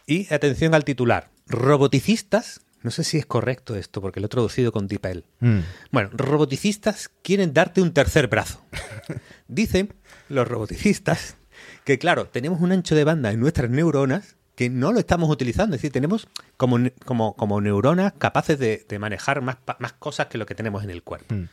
Y 0.04 0.34
atención 0.34 0.74
al 0.74 0.84
titular. 0.84 1.30
Roboticistas. 1.46 2.60
No 2.82 2.90
sé 2.90 3.04
si 3.04 3.18
es 3.18 3.24
correcto 3.24 3.76
esto, 3.76 4.00
porque 4.00 4.18
lo 4.18 4.26
he 4.26 4.28
traducido 4.28 4.72
con 4.72 4.88
DeepL. 4.88 5.20
Mm. 5.38 5.60
Bueno, 5.92 6.10
roboticistas 6.12 7.08
quieren 7.22 7.54
darte 7.54 7.80
un 7.80 7.92
tercer 7.92 8.26
brazo. 8.26 8.60
Dicen 9.46 9.94
los 10.28 10.48
roboticistas 10.48 11.36
que, 11.84 12.00
claro, 12.00 12.26
tenemos 12.26 12.60
un 12.60 12.72
ancho 12.72 12.96
de 12.96 13.04
banda 13.04 13.30
en 13.30 13.38
nuestras 13.38 13.70
neuronas 13.70 14.34
que 14.54 14.70
no 14.70 14.92
lo 14.92 14.98
estamos 14.98 15.30
utilizando. 15.30 15.74
Es 15.76 15.82
decir, 15.82 15.92
tenemos 15.92 16.28
como, 16.56 16.78
como, 17.04 17.34
como 17.36 17.60
neuronas 17.60 18.12
capaces 18.18 18.58
de, 18.58 18.98
manejar 18.98 19.40
más, 19.42 19.56
más, 19.78 19.92
cosas 19.94 20.26
que 20.26 20.38
lo 20.38 20.46
que 20.46 20.54
tenemos 20.54 20.84
en 20.84 20.90
el 20.90 21.02
cuerpo. 21.02 21.34
Mm. 21.34 21.48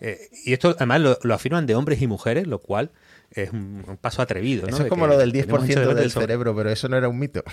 Eh, 0.00 0.28
y 0.44 0.52
esto 0.52 0.74
además 0.76 1.00
lo, 1.22 1.34
afirman 1.34 1.66
de 1.66 1.74
hombres 1.74 2.00
y 2.02 2.06
mujeres, 2.06 2.46
lo 2.46 2.60
cual 2.60 2.90
es 3.30 3.52
un, 3.52 3.98
paso 4.00 4.22
atrevido. 4.22 4.66
Eso 4.66 4.84
es 4.84 4.88
como 4.88 5.06
lo 5.06 5.18
del 5.18 5.32
10% 5.32 5.94
del 5.94 6.10
cerebro, 6.10 6.54
pero 6.54 6.70
eso 6.70 6.88
no 6.88 6.96
era 6.96 7.08
un 7.08 7.18
mito. 7.18 7.42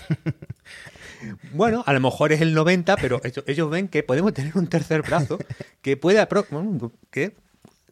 Bueno, 1.54 1.82
a 1.88 1.94
lo 1.94 2.00
mejor 2.02 2.34
es 2.34 2.42
el 2.42 2.56
90%, 2.56 2.98
pero 3.02 3.20
ellos 3.48 3.70
ven 3.70 3.88
que 3.88 4.04
podemos 4.04 4.34
tener 4.34 4.56
un 4.56 4.68
tercer 4.68 5.02
brazo 5.02 5.40
que 5.82 5.98
puede... 5.98 6.28
Que, 7.10 7.36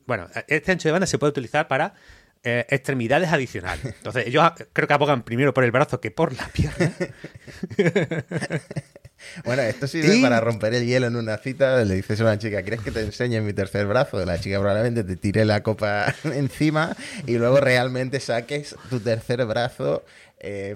bueno, 0.06 0.28
este 0.49 0.72
ancho 0.72 0.89
de 0.89 0.91
banda 0.91 1.08
se 1.08 1.18
puede 1.18 1.32
utilizar 1.32 1.68
para 1.68 1.95
eh, 2.45 2.65
extremidades 2.69 3.31
adicionales. 3.31 3.85
Entonces, 3.85 4.27
ellos 4.27 4.43
creo 4.73 4.85
que 4.85 4.93
abogan 4.93 5.23
primero 5.23 5.53
por 5.53 5.63
el 5.63 5.71
brazo 5.71 6.01
que 6.01 6.11
por 6.11 6.33
la 6.33 6.47
pierna. 6.49 6.91
bueno, 9.45 9.61
esto 9.61 9.87
sirve 9.87 10.21
para 10.21 10.41
romper 10.41 10.73
el 10.73 10.85
hielo 10.85 11.07
en 11.07 11.15
una 11.15 11.37
cita. 11.37 11.83
Le 11.85 11.95
dices 11.95 12.19
a 12.19 12.23
una 12.23 12.37
chica, 12.37 12.61
¿quieres 12.61 12.81
que 12.81 12.91
te 12.91 12.99
enseñe 12.99 13.39
mi 13.41 13.53
tercer 13.53 13.85
brazo? 13.85 14.25
La 14.25 14.39
chica 14.39 14.59
probablemente 14.59 15.05
te 15.05 15.15
tire 15.15 15.45
la 15.45 15.63
copa 15.63 16.13
encima 16.25 16.95
y 17.25 17.37
luego 17.37 17.61
realmente 17.61 18.19
saques 18.19 18.75
tu 18.89 18.99
tercer 18.99 19.45
brazo. 19.45 20.03
Eh, 20.37 20.75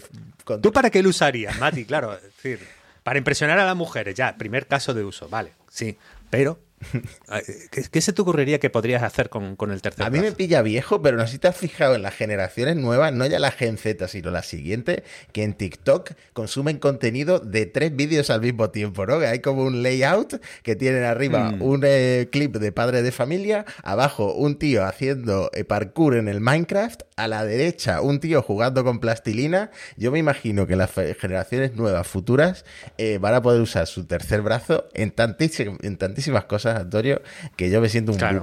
¿Tú 0.62 0.72
para 0.72 0.90
qué 0.90 1.04
lo 1.04 1.10
usarías, 1.10 1.60
Mati? 1.60 1.84
Claro, 1.84 2.16
es 2.16 2.24
decir, 2.24 2.60
para 3.04 3.18
impresionar 3.18 3.60
a 3.60 3.66
las 3.66 3.76
mujeres, 3.76 4.16
ya, 4.16 4.38
primer 4.38 4.68
caso 4.68 4.94
de 4.94 5.04
uso, 5.04 5.28
vale, 5.28 5.52
sí. 5.70 5.98
Pero 6.30 6.60
¿Qué, 7.72 8.02
se 8.02 8.14
te 8.14 8.22
ocurriría 8.22 8.60
que 8.60 8.70
podrías 8.70 9.02
hacer 9.02 9.30
con, 9.30 9.56
el 9.72 9.82
tercer 9.82 10.06
A 10.06 10.10
mí 10.10 10.20
me 10.20 10.32
pilla 10.32 10.62
viejo, 10.62 11.02
pero 11.02 11.18
no 11.18 11.26
sé 11.26 11.34
si 11.34 11.40
te 11.40 11.48
has 11.48 11.58
fijado 11.58 11.96
en 11.96 12.04
las 12.04 12.14
generaciones 12.14 12.76
nuevas, 12.76 13.12
no 13.14 13.26
ya 13.26 13.40
la 13.40 13.52
Gen 13.52 13.78
Z, 13.78 14.08
sino 14.08 14.30
la 14.30 14.44
siguiente, 14.44 15.04
que 15.32 15.44
en 15.44 15.54
TikTok 15.54 16.12
consumen 16.34 16.78
contenido 16.78 17.40
de 17.40 17.66
tres 17.66 17.96
vídeos 17.96 18.30
al 18.30 18.42
mismo 18.42 18.70
tiempo, 18.70 19.06
¿no? 19.06 19.20
Que 19.20 19.28
hay 19.28 19.40
como 19.40 19.64
un 19.64 19.82
layout 19.82 20.42
que 20.62 20.76
tienen 20.76 21.04
arriba 21.04 21.52
mm. 21.52 21.62
un 21.62 21.82
eh, 21.84 22.30
clip 22.32 22.58
de 22.58 22.72
padre 22.72 23.02
de 23.02 23.12
familia, 23.12 23.66
abajo 23.84 24.34
un 24.34 24.60
tío 24.60 24.86
haciendo 24.86 25.50
eh, 25.54 25.64
parkour 25.64 26.16
en 26.16 26.28
el 26.28 26.42
Minecraft, 26.42 27.02
a 27.16 27.28
la 27.28 27.44
derecha 27.44 28.02
un 28.02 28.20
tío 28.20 28.44
jugando 28.44 28.84
con 28.84 29.00
plastilina. 29.00 29.72
Yo 29.96 30.12
me 30.12 30.20
imagino 30.20 30.68
que 30.68 30.76
las 30.76 30.92
generaciones 31.20 31.76
nuevas, 31.76 32.08
futuras, 32.08 32.66
eh, 32.98 33.18
van 33.20 33.34
a 33.34 33.42
poder 33.42 33.62
usar 33.62 33.88
su 33.88 34.06
tercer 34.06 34.42
brazo 34.42 34.88
en, 34.94 35.14
en 35.18 35.98
tantísimas 35.98 36.46
cosas 36.46 36.67
Antonio, 36.76 37.22
que 37.56 37.70
yo 37.70 37.80
me 37.82 37.90
siento 37.90 38.12
un 38.12 38.18
claro, 38.18 38.42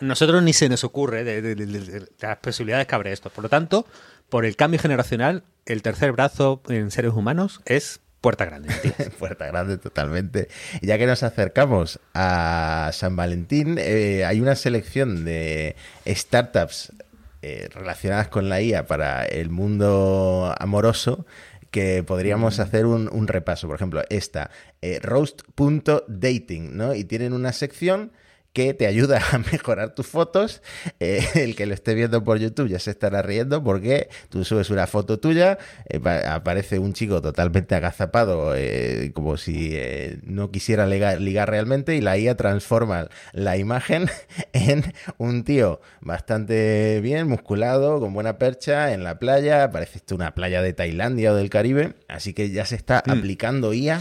Nosotros 0.00 0.42
ni 0.42 0.52
se 0.52 0.68
nos 0.68 0.84
ocurre 0.84 1.24
de, 1.24 2.06
las 2.20 2.36
posibilidades 2.38 2.86
que 2.86 2.94
abre 2.94 3.12
esto. 3.12 3.30
Por 3.30 3.44
lo 3.44 3.50
tanto, 3.50 3.86
por 4.28 4.44
el 4.44 4.56
cambio 4.56 4.78
generacional, 4.78 5.42
el 5.66 5.82
tercer 5.82 6.12
brazo 6.12 6.62
en 6.68 6.90
seres 6.90 7.12
humanos 7.12 7.60
es 7.64 8.00
puerta 8.20 8.44
grande. 8.44 8.70
puerta 9.18 9.46
grande, 9.46 9.78
totalmente. 9.78 10.48
Ya 10.80 10.96
que 10.98 11.06
nos 11.06 11.22
acercamos 11.22 12.00
a 12.14 12.90
San 12.92 13.16
Valentín, 13.16 13.76
eh, 13.78 14.24
hay 14.24 14.40
una 14.40 14.56
selección 14.56 15.24
de 15.24 15.76
startups 16.06 16.92
eh, 17.46 17.68
relacionadas 17.74 18.28
con 18.28 18.48
la 18.48 18.62
IA 18.62 18.86
para 18.86 19.26
el 19.26 19.50
mundo 19.50 20.54
amoroso 20.58 21.26
que 21.74 22.04
podríamos 22.04 22.60
hacer 22.60 22.86
un, 22.86 23.26
repaso. 23.26 23.66
Por 23.66 23.74
ejemplo, 23.74 24.04
esta, 24.08 24.52
eh, 24.80 25.00
roast.dating, 25.02 26.76
¿no? 26.76 26.94
Y 26.94 27.02
tienen 27.02 27.32
una 27.32 27.52
sección 27.52 28.12
que 28.54 28.72
te 28.72 28.86
ayuda 28.86 29.20
a 29.32 29.38
mejorar 29.52 29.94
tus 29.94 30.06
fotos. 30.06 30.62
Eh, 31.00 31.22
el 31.34 31.56
que 31.56 31.66
lo 31.66 31.74
esté 31.74 31.94
viendo 31.94 32.24
por 32.24 32.38
YouTube 32.38 32.68
ya 32.68 32.78
se 32.78 32.92
estará 32.92 33.20
riendo 33.20 33.62
porque 33.62 34.08
tú 34.30 34.44
subes 34.44 34.70
una 34.70 34.86
foto 34.86 35.18
tuya, 35.18 35.58
eh, 35.88 36.00
aparece 36.26 36.78
un 36.78 36.94
chico 36.94 37.20
totalmente 37.20 37.74
agazapado, 37.74 38.54
eh, 38.56 39.10
como 39.12 39.36
si 39.36 39.76
no 40.22 40.50
quisiera 40.50 40.86
ligar, 40.86 41.20
ligar, 41.20 41.50
realmente, 41.50 41.96
y 41.96 42.00
la 42.00 42.16
IA 42.16 42.36
transforma 42.36 43.08
la 43.32 43.56
imagen 43.56 44.08
en 44.52 44.84
un 45.18 45.42
tío 45.42 45.80
bastante 46.00 47.00
bien, 47.02 47.28
musculado, 47.28 47.98
con 47.98 48.14
buena 48.14 48.38
percha, 48.38 48.92
en 48.92 49.02
la 49.02 49.18
playa. 49.18 49.72
Parece 49.72 49.98
esto 49.98 50.14
una 50.14 50.32
playa 50.34 50.62
de 50.62 50.72
Tailandia 50.72 51.32
o 51.32 51.34
del 51.34 51.50
Caribe. 51.50 51.94
Así 52.06 52.34
que 52.34 52.50
ya 52.50 52.64
se 52.64 52.76
está 52.76 53.02
mm. 53.04 53.10
aplicando 53.10 53.74
IA 53.74 54.00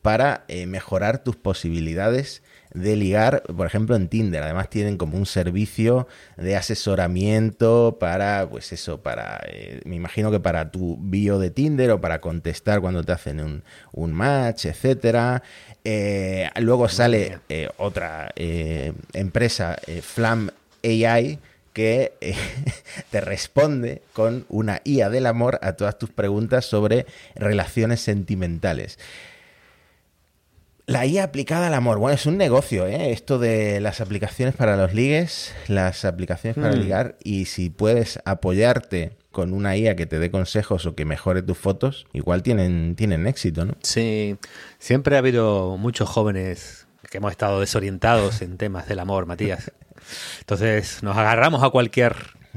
para 0.00 0.46
mejorar 0.66 1.22
tus 1.22 1.36
posibilidades 1.36 2.42
de 2.74 2.96
ligar, 2.96 3.42
por 3.42 3.66
ejemplo, 3.66 3.96
en 3.96 4.08
Tinder. 4.08 4.42
Además 4.42 4.70
tienen 4.70 4.96
como 4.96 5.16
un 5.16 5.26
servicio 5.26 6.06
de 6.36 6.56
asesoramiento 6.56 7.96
para, 8.00 8.48
pues 8.48 8.72
eso, 8.72 9.00
para, 9.02 9.40
eh, 9.46 9.80
me 9.84 9.96
imagino 9.96 10.30
que 10.30 10.40
para 10.40 10.70
tu 10.70 10.98
bio 11.00 11.38
de 11.38 11.50
Tinder 11.50 11.90
o 11.90 12.00
para 12.00 12.20
contestar 12.20 12.80
cuando 12.80 13.02
te 13.04 13.12
hacen 13.12 13.40
un, 13.40 13.62
un 13.92 14.12
match, 14.12 14.66
etcétera. 14.66 15.42
Eh, 15.84 16.48
luego 16.60 16.88
sale 16.88 17.38
eh, 17.48 17.68
otra 17.76 18.32
empresa, 18.36 19.76
Flam 20.02 20.50
AI, 20.84 21.38
que 21.72 22.12
te 23.10 23.20
responde 23.20 24.02
con 24.12 24.46
una 24.48 24.80
IA 24.84 25.10
del 25.10 25.26
amor 25.26 25.58
a 25.62 25.72
todas 25.74 25.98
tus 25.98 26.10
preguntas 26.10 26.64
sobre 26.64 27.06
relaciones 27.34 28.00
sentimentales. 28.00 28.98
La 30.86 31.06
IA 31.06 31.24
aplicada 31.24 31.68
al 31.68 31.74
amor. 31.74 31.98
Bueno, 31.98 32.14
es 32.14 32.26
un 32.26 32.36
negocio, 32.36 32.86
¿eh? 32.86 33.12
Esto 33.12 33.38
de 33.38 33.80
las 33.80 34.00
aplicaciones 34.00 34.56
para 34.56 34.76
los 34.76 34.94
ligues, 34.94 35.54
las 35.68 36.04
aplicaciones 36.04 36.56
para 36.56 36.74
hmm. 36.74 36.80
ligar, 36.80 37.16
y 37.22 37.44
si 37.44 37.70
puedes 37.70 38.20
apoyarte 38.24 39.16
con 39.30 39.52
una 39.52 39.76
IA 39.76 39.94
que 39.94 40.06
te 40.06 40.18
dé 40.18 40.30
consejos 40.30 40.84
o 40.86 40.94
que 40.94 41.04
mejore 41.04 41.42
tus 41.42 41.56
fotos, 41.56 42.06
igual 42.12 42.42
tienen, 42.42 42.96
tienen 42.96 43.26
éxito, 43.26 43.64
¿no? 43.64 43.74
Sí, 43.82 44.36
siempre 44.78 45.14
ha 45.14 45.20
habido 45.20 45.76
muchos 45.78 46.08
jóvenes 46.08 46.86
que 47.08 47.18
hemos 47.18 47.30
estado 47.30 47.60
desorientados 47.60 48.42
en 48.42 48.58
temas 48.58 48.88
del 48.88 48.98
amor, 48.98 49.26
Matías. 49.26 49.70
Entonces 50.40 51.02
nos 51.02 51.16
agarramos 51.16 51.62
a 51.62 51.70
cualquier 51.70 52.16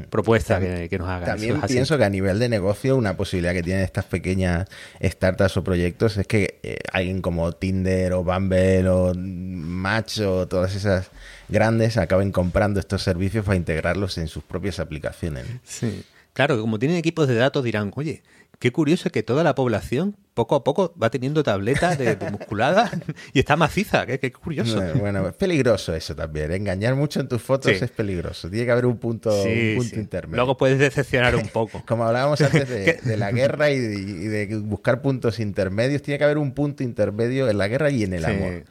propuesta 0.09 0.59
que, 0.59 0.97
nos 0.97 1.07
haga. 1.07 1.25
También 1.25 1.61
pienso 1.61 1.97
que 1.97 2.03
a 2.03 2.09
nivel 2.09 2.39
de 2.39 2.49
negocio, 2.49 2.95
una 2.95 3.15
posibilidad 3.15 3.53
que 3.53 3.63
tienen 3.63 3.83
estas 3.83 4.05
pequeñas 4.05 4.67
startups 5.01 5.57
o 5.57 5.63
proyectos 5.63 6.17
es 6.17 6.27
que 6.27 6.59
eh, 6.63 6.79
alguien 6.91 7.21
como 7.21 7.51
Tinder 7.53 8.13
o 8.13 8.23
Bumble 8.23 8.87
o 8.89 9.13
Match 9.15 10.19
o 10.19 10.47
todas 10.47 10.75
esas 10.75 11.09
grandes 11.47 11.97
acaben 11.97 12.31
comprando 12.31 12.79
estos 12.79 13.03
servicios 13.03 13.45
para 13.45 13.55
integrarlos 13.55 14.17
en 14.17 14.27
sus 14.27 14.43
propias 14.43 14.79
aplicaciones. 14.79 15.45
Sí. 15.63 16.03
Claro, 16.33 16.59
como 16.59 16.79
tienen 16.79 16.97
equipos 16.97 17.29
de 17.29 17.35
datos 17.35 17.63
dirán, 17.63 17.93
oye, 17.95 18.21
qué 18.59 18.71
curioso 18.71 19.09
que 19.09 19.23
toda 19.23 19.43
la 19.43 19.55
población 19.55 20.15
poco 20.35 20.55
a 20.55 20.63
poco 20.63 20.93
va 21.01 21.09
teniendo 21.09 21.43
tabletas 21.43 21.97
de, 21.97 22.17
musculada 22.29 22.91
y 23.33 23.39
está 23.39 23.55
maciza, 23.55 24.05
qué, 24.05 24.31
curioso. 24.31 24.83
Bueno, 24.95 25.27
es 25.29 25.33
peligroso 25.33 25.95
eso 25.95 26.15
también. 26.15 26.51
Engañar 26.51 26.93
mucho 26.95 27.21
en 27.21 27.27
tus 27.27 27.41
fotos 27.41 27.71
es 27.71 27.89
peligroso. 27.89 28.49
Tiene 28.49 28.65
que 28.65 28.71
haber 28.71 28.85
un 28.85 28.97
punto, 28.97 29.31
intermedio. 29.47 30.35
Luego 30.35 30.57
puedes 30.57 30.77
decepcionar 30.77 31.35
un 31.35 31.47
poco. 31.47 31.83
Como 31.87 32.03
hablábamos 32.03 32.41
antes 32.41 32.67
de, 32.67 33.17
la 33.17 33.31
guerra 33.31 33.71
y 33.71 33.79
de, 33.79 34.57
buscar 34.57 35.01
puntos 35.01 35.39
intermedios, 35.39 36.01
tiene 36.01 36.17
que 36.17 36.25
haber 36.25 36.37
un 36.37 36.53
punto 36.53 36.83
intermedio 36.83 37.49
en 37.49 37.57
la 37.57 37.69
guerra 37.69 37.89
y 37.89 38.03
en 38.03 38.13
el 38.13 38.25
amor. 38.25 38.63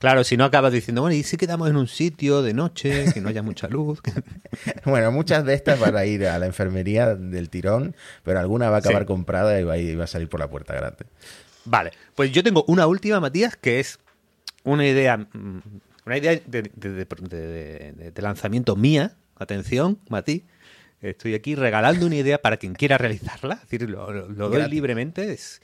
Claro, 0.00 0.24
si 0.24 0.38
no 0.38 0.46
acabas 0.46 0.72
diciendo, 0.72 1.02
bueno, 1.02 1.14
¿y 1.14 1.22
si 1.22 1.36
quedamos 1.36 1.68
en 1.68 1.76
un 1.76 1.86
sitio 1.86 2.40
de 2.40 2.54
noche, 2.54 3.12
que 3.12 3.20
no 3.20 3.28
haya 3.28 3.42
mucha 3.42 3.68
luz? 3.68 4.00
bueno, 4.86 5.12
muchas 5.12 5.44
de 5.44 5.52
estas 5.52 5.78
van 5.78 5.94
a 5.94 6.06
ir 6.06 6.26
a 6.26 6.38
la 6.38 6.46
enfermería 6.46 7.14
del 7.14 7.50
tirón, 7.50 7.94
pero 8.24 8.40
alguna 8.40 8.70
va 8.70 8.76
a 8.76 8.78
acabar 8.78 9.04
comprada 9.04 9.60
y 9.60 9.64
va, 9.64 10.02
a, 10.02 10.04
a 10.04 10.06
salir 10.06 10.30
por 10.30 10.40
la 10.40 10.48
puerta 10.48 10.74
grande. 10.74 11.04
Vale, 11.66 11.90
pues 12.14 12.32
yo 12.32 12.42
tengo 12.42 12.64
una 12.66 12.86
última, 12.86 13.20
Matías, 13.20 13.56
que 13.56 13.78
es 13.78 13.98
una 14.64 14.86
idea, 14.86 15.18
mm, 15.18 15.60
una 16.06 16.16
idea 16.16 16.40
de, 16.46 18.12
lanzamiento 18.16 18.76
mía. 18.76 19.16
Atención, 19.36 19.98
Mati. 20.08 20.44
Estoy 21.02 21.34
aquí 21.34 21.54
regalando 21.54 22.06
una 22.06 22.16
idea 22.16 22.38
para 22.40 22.56
quien 22.56 22.74
quiera 22.74 22.98
realizarla. 22.98 23.54
Es 23.54 23.70
decir, 23.70 23.88
lo, 23.88 24.28
doy 24.28 24.68
libremente. 24.70 25.32
Es, 25.32 25.60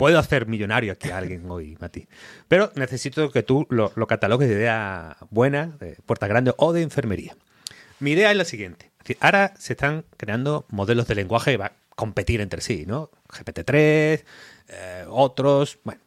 puedo 0.00 0.18
hacer 0.18 0.46
millonario 0.46 0.94
aquí 0.94 1.10
a 1.10 1.18
alguien 1.18 1.44
hoy, 1.50 1.76
Mati. 1.78 2.08
Pero 2.48 2.72
necesito 2.74 3.30
que 3.30 3.42
tú 3.42 3.66
lo, 3.68 3.90
catalogues 4.06 4.48
de 4.48 4.54
idea 4.54 5.18
buena, 5.28 5.76
de 5.78 5.98
puerta 6.06 6.26
grande 6.26 6.54
o 6.56 6.72
de 6.72 6.80
enfermería. 6.80 7.36
Mi 7.98 8.12
idea 8.12 8.30
es 8.30 8.36
la 8.38 8.46
siguiente. 8.46 8.92
ahora 9.20 9.52
se 9.58 9.74
están 9.74 10.06
creando 10.16 10.64
modelos 10.70 11.06
de 11.06 11.16
lenguaje 11.16 11.50
que 11.50 11.58
van 11.58 11.72
a 11.72 11.94
competir 11.96 12.40
entre 12.40 12.62
sí, 12.62 12.86
¿no? 12.86 13.10
GPT-3, 13.28 14.24
eh, 14.68 15.04
otros, 15.10 15.78
bueno, 15.84 16.00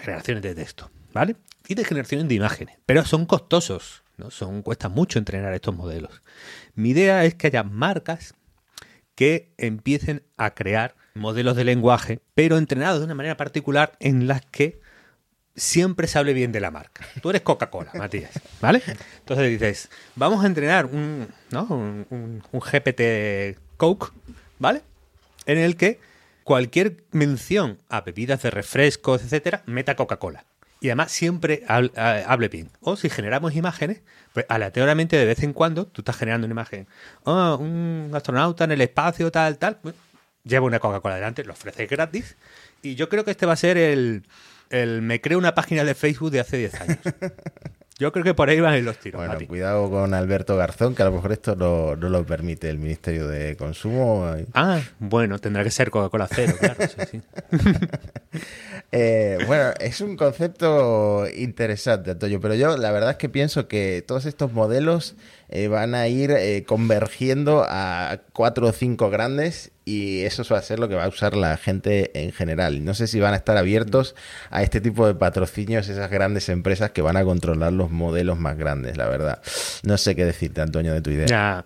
generaciones 0.00 0.44
de 0.44 0.54
texto, 0.54 0.88
¿vale? 1.12 1.34
Y 1.66 1.74
de 1.74 1.84
generaciones 1.84 2.28
de 2.28 2.36
imágenes. 2.36 2.78
Pero 2.86 3.04
son 3.04 3.26
costosos, 3.26 4.04
¿no? 4.18 4.30
Son, 4.30 4.62
cuesta 4.62 4.88
mucho 4.88 5.18
entrenar 5.18 5.52
estos 5.52 5.74
modelos. 5.74 6.22
Mi 6.76 6.90
idea 6.90 7.24
es 7.24 7.34
que 7.34 7.48
haya 7.48 7.64
marcas 7.64 8.34
que 9.16 9.52
empiecen 9.58 10.22
a 10.36 10.54
crear 10.54 10.94
modelos 11.14 11.56
de 11.56 11.64
lenguaje, 11.64 12.20
pero 12.34 12.58
entrenados 12.58 13.00
de 13.00 13.06
una 13.06 13.14
manera 13.14 13.36
particular 13.36 13.92
en 14.00 14.26
las 14.26 14.44
que 14.46 14.80
siempre 15.54 16.06
se 16.06 16.18
hable 16.18 16.32
bien 16.32 16.52
de 16.52 16.60
la 16.60 16.70
marca. 16.70 17.06
Tú 17.20 17.30
eres 17.30 17.42
Coca-Cola, 17.42 17.92
Matías, 17.94 18.32
¿vale? 18.60 18.82
Entonces 19.20 19.50
dices, 19.50 19.90
vamos 20.16 20.44
a 20.44 20.46
entrenar 20.46 20.86
un, 20.86 21.28
¿no? 21.50 21.64
un, 21.64 22.42
GPT 22.52 23.58
Coke, 23.76 24.12
¿vale? 24.58 24.82
En 25.46 25.58
el 25.58 25.76
que 25.76 26.00
cualquier 26.44 27.04
mención 27.12 27.78
a 27.88 28.00
bebidas 28.00 28.42
de 28.42 28.50
refrescos, 28.50 29.22
etcétera, 29.22 29.62
meta 29.66 29.96
Coca-Cola. 29.96 30.44
Y 30.80 30.88
además 30.88 31.12
siempre 31.12 31.62
hable, 31.68 32.48
bien. 32.48 32.70
O 32.80 32.96
si 32.96 33.08
generamos 33.08 33.54
imágenes, 33.54 34.02
pues 34.32 34.46
aleatoriamente 34.48 35.16
de 35.16 35.26
vez 35.26 35.40
en 35.44 35.52
cuando 35.52 35.86
tú 35.86 36.00
estás 36.00 36.16
generando 36.16 36.44
una 36.44 36.54
imagen. 36.54 36.88
Oh, 37.22 37.56
un 37.60 38.10
astronauta 38.12 38.64
en 38.64 38.72
el 38.72 38.80
espacio, 38.80 39.30
tal, 39.30 39.58
tal. 39.58 39.78
Lleva 40.44 40.66
una 40.66 40.80
Coca-Cola 40.80 41.16
delante, 41.16 41.44
lo 41.44 41.52
ofrece 41.52 41.86
gratis. 41.86 42.36
Y 42.82 42.94
yo 42.94 43.08
creo 43.08 43.24
que 43.24 43.30
este 43.30 43.46
va 43.46 43.52
a 43.52 43.56
ser 43.56 43.76
el, 43.78 44.24
el 44.70 45.02
me 45.02 45.20
creo 45.20 45.38
una 45.38 45.54
página 45.54 45.84
de 45.84 45.94
Facebook 45.94 46.30
de 46.30 46.40
hace 46.40 46.56
10 46.56 46.80
años. 46.80 46.98
Yo 47.98 48.10
creo 48.10 48.24
que 48.24 48.34
por 48.34 48.48
ahí 48.48 48.58
van 48.58 48.84
los 48.84 48.98
tiros. 48.98 49.24
Bueno, 49.24 49.46
cuidado 49.46 49.88
con 49.88 50.12
Alberto 50.12 50.56
Garzón, 50.56 50.96
que 50.96 51.02
a 51.02 51.04
lo 51.04 51.12
mejor 51.12 51.30
esto 51.30 51.54
no, 51.54 51.94
lo 51.94 52.26
permite 52.26 52.68
el 52.68 52.78
Ministerio 52.78 53.28
de 53.28 53.56
Consumo. 53.56 54.28
Ah, 54.54 54.80
bueno, 54.98 55.38
tendrá 55.38 55.62
que 55.62 55.70
ser 55.70 55.90
Coca-Cola 55.90 56.26
cero, 56.28 56.54
claro. 56.58 56.80
sí, 57.08 57.20
eh, 58.92 59.38
bueno, 59.46 59.70
es 59.78 60.00
un 60.00 60.16
concepto 60.16 61.28
interesante, 61.36 62.10
Antonio, 62.10 62.40
pero 62.40 62.56
yo 62.56 62.76
la 62.76 62.90
verdad 62.90 63.10
es 63.10 63.16
que 63.18 63.28
pienso 63.28 63.68
que 63.68 64.02
todos 64.04 64.26
estos 64.26 64.52
modelos 64.52 65.14
eh, 65.54 65.68
van 65.68 65.94
a 65.94 66.08
ir 66.08 66.30
eh, 66.30 66.64
convergiendo 66.66 67.66
a 67.68 68.22
cuatro 68.32 68.68
o 68.68 68.72
cinco 68.72 69.10
grandes 69.10 69.70
y 69.84 70.22
eso 70.22 70.42
va 70.50 70.58
a 70.58 70.62
ser 70.62 70.78
lo 70.78 70.88
que 70.88 70.94
va 70.94 71.04
a 71.04 71.08
usar 71.08 71.36
la 71.36 71.58
gente 71.58 72.10
en 72.18 72.32
general. 72.32 72.86
No 72.86 72.94
sé 72.94 73.06
si 73.06 73.20
van 73.20 73.34
a 73.34 73.36
estar 73.36 73.58
abiertos 73.58 74.14
a 74.48 74.62
este 74.62 74.80
tipo 74.80 75.06
de 75.06 75.14
patrocinios 75.14 75.90
esas 75.90 76.10
grandes 76.10 76.48
empresas 76.48 76.92
que 76.92 77.02
van 77.02 77.18
a 77.18 77.24
controlar 77.24 77.74
los 77.74 77.90
modelos 77.90 78.38
más 78.38 78.56
grandes, 78.56 78.96
la 78.96 79.08
verdad. 79.08 79.42
No 79.82 79.98
sé 79.98 80.16
qué 80.16 80.24
decirte, 80.24 80.62
Antonio, 80.62 80.94
de 80.94 81.02
tu 81.02 81.10
idea. 81.10 81.62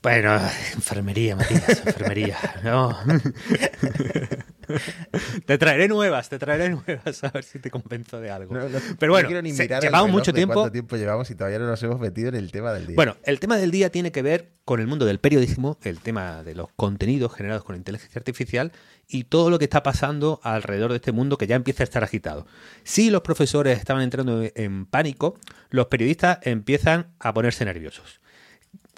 Bueno, 0.00 0.40
enfermería, 0.74 1.34
Matías, 1.34 1.82
enfermería. 1.84 2.38
No. 2.62 2.96
te 5.46 5.58
traeré 5.58 5.88
nuevas, 5.88 6.28
te 6.28 6.38
traeré 6.38 6.70
nuevas 6.70 7.24
a 7.24 7.30
ver 7.30 7.44
si 7.44 7.58
te 7.58 7.70
convenzo 7.70 8.20
de 8.20 8.30
algo. 8.30 8.54
Pero 8.98 9.12
bueno, 9.12 9.28
llevamos 9.28 10.10
mucho 10.10 10.32
tiempo. 10.32 10.54
¿Cuánto 10.54 10.72
tiempo 10.72 10.96
llevamos 10.96 11.30
y 11.30 11.34
todavía 11.34 11.58
no 11.58 11.66
nos 11.66 11.82
hemos 11.82 12.00
metido 12.00 12.28
en 12.28 12.34
el 12.34 12.50
tema 12.52 12.72
del 12.72 12.86
día? 12.86 12.96
Bueno, 12.96 13.16
el 13.24 13.40
tema 13.40 13.56
del 13.56 13.70
día 13.70 13.90
tiene 13.90 14.12
que 14.12 14.22
ver 14.22 14.52
con 14.64 14.80
el 14.80 14.86
mundo 14.86 15.06
del 15.06 15.20
periodismo, 15.20 15.78
el 15.82 16.00
tema 16.00 16.42
de 16.42 16.54
los 16.54 16.68
contenidos 16.74 17.32
generados 17.32 17.64
con 17.64 17.76
inteligencia 17.76 18.18
artificial 18.18 18.72
y 19.08 19.24
todo 19.24 19.50
lo 19.50 19.58
que 19.58 19.64
está 19.64 19.82
pasando 19.82 20.40
alrededor 20.42 20.90
de 20.90 20.96
este 20.96 21.12
mundo 21.12 21.38
que 21.38 21.46
ya 21.46 21.54
empieza 21.54 21.82
a 21.82 21.84
estar 21.84 22.02
agitado. 22.02 22.46
Si 22.82 23.10
los 23.10 23.22
profesores 23.22 23.78
estaban 23.78 24.02
entrando 24.02 24.42
en 24.54 24.86
pánico, 24.86 25.38
los 25.70 25.86
periodistas 25.86 26.38
empiezan 26.42 27.14
a 27.20 27.32
ponerse 27.32 27.64
nerviosos. 27.64 28.20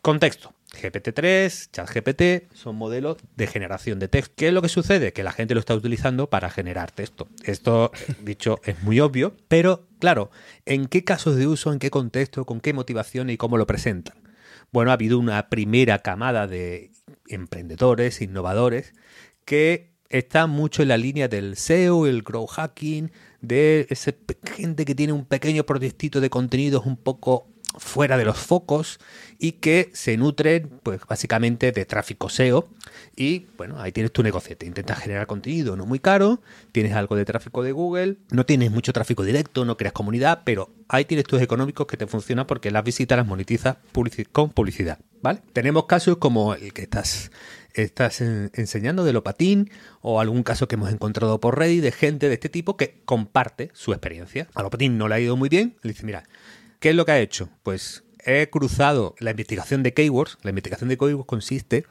Contexto. 0.03 0.55
GPT-3, 0.79 1.71
ChatGPT 1.73 2.55
son 2.55 2.77
modelos 2.77 3.19
de 3.37 3.47
generación 3.47 3.99
de 3.99 4.09
texto. 4.09 4.35
¿Qué 4.37 4.49
es 4.49 4.55
lo 4.55 4.63
que 4.63 4.69
sucede? 4.69 5.13
Que 5.13 5.23
la 5.23 5.33
gente 5.33 5.55
lo 5.55 5.61
está 5.61 5.75
utilizando 5.75 6.31
para 6.31 6.51
generar 6.51 6.91
texto. 6.91 7.29
Esto, 7.45 7.93
dicho, 8.23 8.61
es 8.65 8.83
muy 8.83 9.01
obvio, 9.01 9.37
pero 9.49 9.87
claro, 9.99 10.31
¿en 10.67 10.87
qué 10.87 11.05
casos 11.05 11.37
de 11.37 11.47
uso, 11.47 11.73
en 11.73 11.79
qué 11.79 11.91
contexto, 11.91 12.45
con 12.45 12.61
qué 12.61 12.73
motivación 12.73 13.31
y 13.31 13.37
cómo 13.37 13.57
lo 13.57 13.67
presentan? 13.67 14.17
Bueno, 14.71 14.91
ha 14.91 14.95
habido 14.95 15.19
una 15.19 15.49
primera 15.49 16.01
camada 16.01 16.47
de 16.47 16.93
emprendedores, 17.29 18.21
innovadores, 18.21 18.95
que 19.45 19.93
están 20.11 20.51
mucho 20.51 20.83
en 20.83 20.89
la 20.89 20.97
línea 20.97 21.29
del 21.29 21.57
SEO, 21.57 22.07
el 22.07 22.23
grow 22.23 22.47
hacking, 22.47 23.11
de 23.41 23.87
esa 23.91 24.13
gente 24.45 24.85
que 24.85 24.95
tiene 24.95 25.13
un 25.13 25.25
pequeño 25.25 25.65
proyectito 25.65 26.21
de 26.21 26.31
contenidos 26.31 26.87
un 26.87 26.97
poco 26.97 27.49
fuera 27.77 28.17
de 28.17 28.25
los 28.25 28.39
focos 28.39 28.99
y 29.39 29.53
que 29.53 29.91
se 29.93 30.17
nutren 30.17 30.71
pues 30.83 31.01
básicamente 31.07 31.71
de 31.71 31.85
tráfico 31.85 32.29
SEO 32.29 32.69
y 33.15 33.47
bueno, 33.57 33.81
ahí 33.81 33.93
tienes 33.93 34.13
tu 34.13 34.23
negocio, 34.23 34.57
te 34.57 34.67
intentas 34.67 34.99
generar 34.99 35.27
contenido 35.27 35.77
no 35.77 35.87
muy 35.87 36.01
caro, 36.01 36.41
tienes 36.73 36.95
algo 36.95 37.15
de 37.15 37.25
tráfico 37.25 37.63
de 37.63 37.73
Google, 37.73 38.17
no 38.31 38.47
tienes 38.47 38.71
mucho 38.71 38.93
tráfico 38.93 39.23
directo, 39.23 39.65
no 39.65 39.77
creas 39.77 39.93
comunidad, 39.93 40.43
pero 40.45 40.71
ahí 40.89 41.05
tienes 41.05 41.27
tus 41.27 41.43
económicos 41.43 41.87
que 41.87 41.97
te 41.97 42.07
funcionan 42.07 42.47
porque 42.47 42.71
las 42.71 42.85
visitas 42.85 43.19
las 43.19 43.27
monetizas 43.27 43.77
con 44.33 44.51
publicidad, 44.51 44.99
¿vale? 45.23 45.43
Tenemos 45.53 45.87
casos 45.87 46.17
como 46.17 46.55
el 46.55 46.73
que 46.73 46.83
estás 46.83 47.31
estás 47.75 48.21
enseñando 48.21 49.05
de 49.05 49.13
Lopatín 49.13 49.71
o 50.01 50.21
algún 50.21 50.43
caso 50.43 50.69
que 50.69 50.75
hemos 50.75 50.91
encontrado 50.91 51.41
por 51.41 51.59
Reddit 51.59 51.83
de 51.83 51.93
gente 51.93 52.29
de 52.29 52.35
este 52.35 52.49
tipo 52.49 52.77
que 52.77 53.01
comparte 53.05 53.71
su 53.73 53.93
experiencia. 53.93 54.49
A 54.55 54.63
Lopatín 54.63 54.99
no 54.99 55.09
le 55.09 55.15
ha 55.15 55.21
ido 55.21 55.37
muy 55.37 55.49
bien, 55.49 55.77
le 55.83 55.93
dice, 55.93 56.05
mira, 56.05 56.25
¿Qué 56.81 56.91
es 56.91 56.95
lo 56.95 57.05
que 57.05 57.13
ha 57.13 57.19
hecho? 57.19 57.49
Pues 57.65 58.05
he 58.25 58.49
cruzado 58.51 59.17
la 59.19 59.31
investigación 59.31 59.83
de 59.83 59.95
keywords. 59.95 60.39
La 60.43 60.51
investigación 60.51 60.89
de 60.89 60.97
keywords 60.97 61.27
consiste 61.27 61.87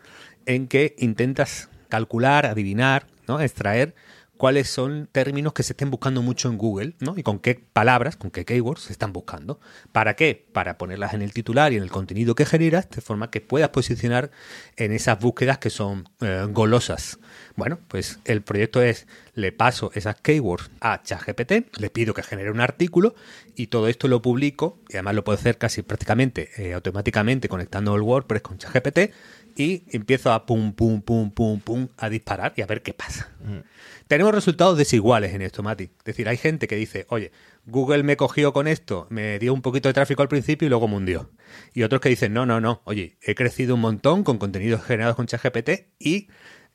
en 0.46 0.68
que 0.68 0.96
intentas 0.98 1.70
calcular, 1.90 2.46
adivinar, 2.46 3.06
¿no? 3.28 3.42
extraer 3.42 3.96
cuáles 4.38 4.70
son 4.70 5.10
términos 5.12 5.52
que 5.52 5.64
se 5.64 5.74
estén 5.74 5.92
buscando 5.92 6.22
mucho 6.22 6.48
en 6.48 6.58
Google, 6.58 6.94
¿no? 7.00 7.16
Y 7.18 7.24
con 7.24 7.40
qué 7.40 7.56
palabras, 7.56 8.16
con 8.16 8.32
qué 8.32 8.46
keywords 8.46 8.84
se 8.84 8.94
están 8.94 9.12
buscando. 9.12 9.60
¿Para 9.92 10.16
qué? 10.16 10.48
Para 10.54 10.78
ponerlas 10.78 11.14
en 11.14 11.22
el 11.22 11.34
titular 11.34 11.74
y 11.74 11.78
en 11.78 11.84
el 11.84 11.92
contenido 11.92 12.36
que 12.36 12.46
generas, 12.46 12.90
de 12.90 13.02
forma 13.02 13.30
que 13.30 13.42
puedas 13.42 13.70
posicionar 13.70 14.32
en 14.76 14.94
esas 14.94 15.20
búsquedas 15.20 15.58
que 15.58 15.70
son 15.70 16.08
eh, 16.22 16.46
golosas. 16.50 17.20
Bueno, 17.58 17.80
pues 17.88 18.20
el 18.26 18.44
proyecto 18.44 18.84
es, 18.84 19.08
le 19.34 19.52
paso 19.52 19.90
esas 19.96 20.16
keywords 20.22 20.70
a 20.80 21.02
ChatGPT, 21.02 21.80
le 21.80 21.90
pido 21.90 22.14
que 22.14 22.22
genere 22.22 22.52
un 22.52 22.62
artículo 22.62 23.16
y 23.56 23.68
todo 23.68 23.88
esto 23.88 24.08
lo 24.08 24.22
publico, 24.22 24.78
y 24.90 24.94
además 24.94 25.16
lo 25.16 25.24
puedo 25.24 25.40
hacer 25.40 25.58
casi 25.58 25.82
prácticamente 25.82 26.52
eh, 26.58 26.74
automáticamente 26.74 27.50
conectando 27.50 27.96
el 27.96 28.04
WordPress 28.04 28.44
con 28.44 28.60
ChatGPT 28.60 29.12
y 29.56 29.86
empiezo 29.90 30.32
a 30.32 30.46
pum, 30.46 30.72
pum, 30.74 31.02
pum, 31.02 31.32
pum, 31.32 31.60
pum, 31.60 31.88
a 31.98 32.10
disparar 32.10 32.54
y 32.56 32.62
a 32.62 32.68
ver 32.68 32.84
qué 32.84 32.94
pasa. 32.94 33.32
Mm. 33.44 33.62
Tenemos 34.08 34.36
resultados 34.36 34.78
desiguales 34.78 35.34
en 35.34 35.42
esto, 35.42 35.64
Mati. 35.64 35.86
Es 35.86 36.06
decir, 36.06 36.30
hay 36.30 36.38
gente 36.38 36.68
que 36.68 36.76
dice, 36.76 37.08
oye, 37.10 37.32
Google 37.66 38.04
me 38.04 38.18
cogió 38.18 38.54
con 38.54 38.68
esto, 38.68 39.08
me 39.10 39.40
dio 39.40 39.52
un 39.52 39.64
poquito 39.64 39.90
de 39.90 39.94
tráfico 39.94 40.22
al 40.22 40.28
principio 40.28 40.68
y 40.68 40.70
luego 40.70 40.88
mundió. 40.88 41.32
Y 41.74 41.82
otros 41.82 42.02
que 42.02 42.10
dicen, 42.10 42.34
no, 42.34 42.46
no, 42.46 42.62
no, 42.62 42.82
oye, 42.84 43.18
he 43.24 43.34
crecido 43.34 43.74
un 43.74 43.82
montón 43.82 44.24
con 44.24 44.38
contenidos 44.38 44.84
generados 44.84 45.16
con 45.16 45.26
ChatGPT 45.26 45.88
y 45.98 46.28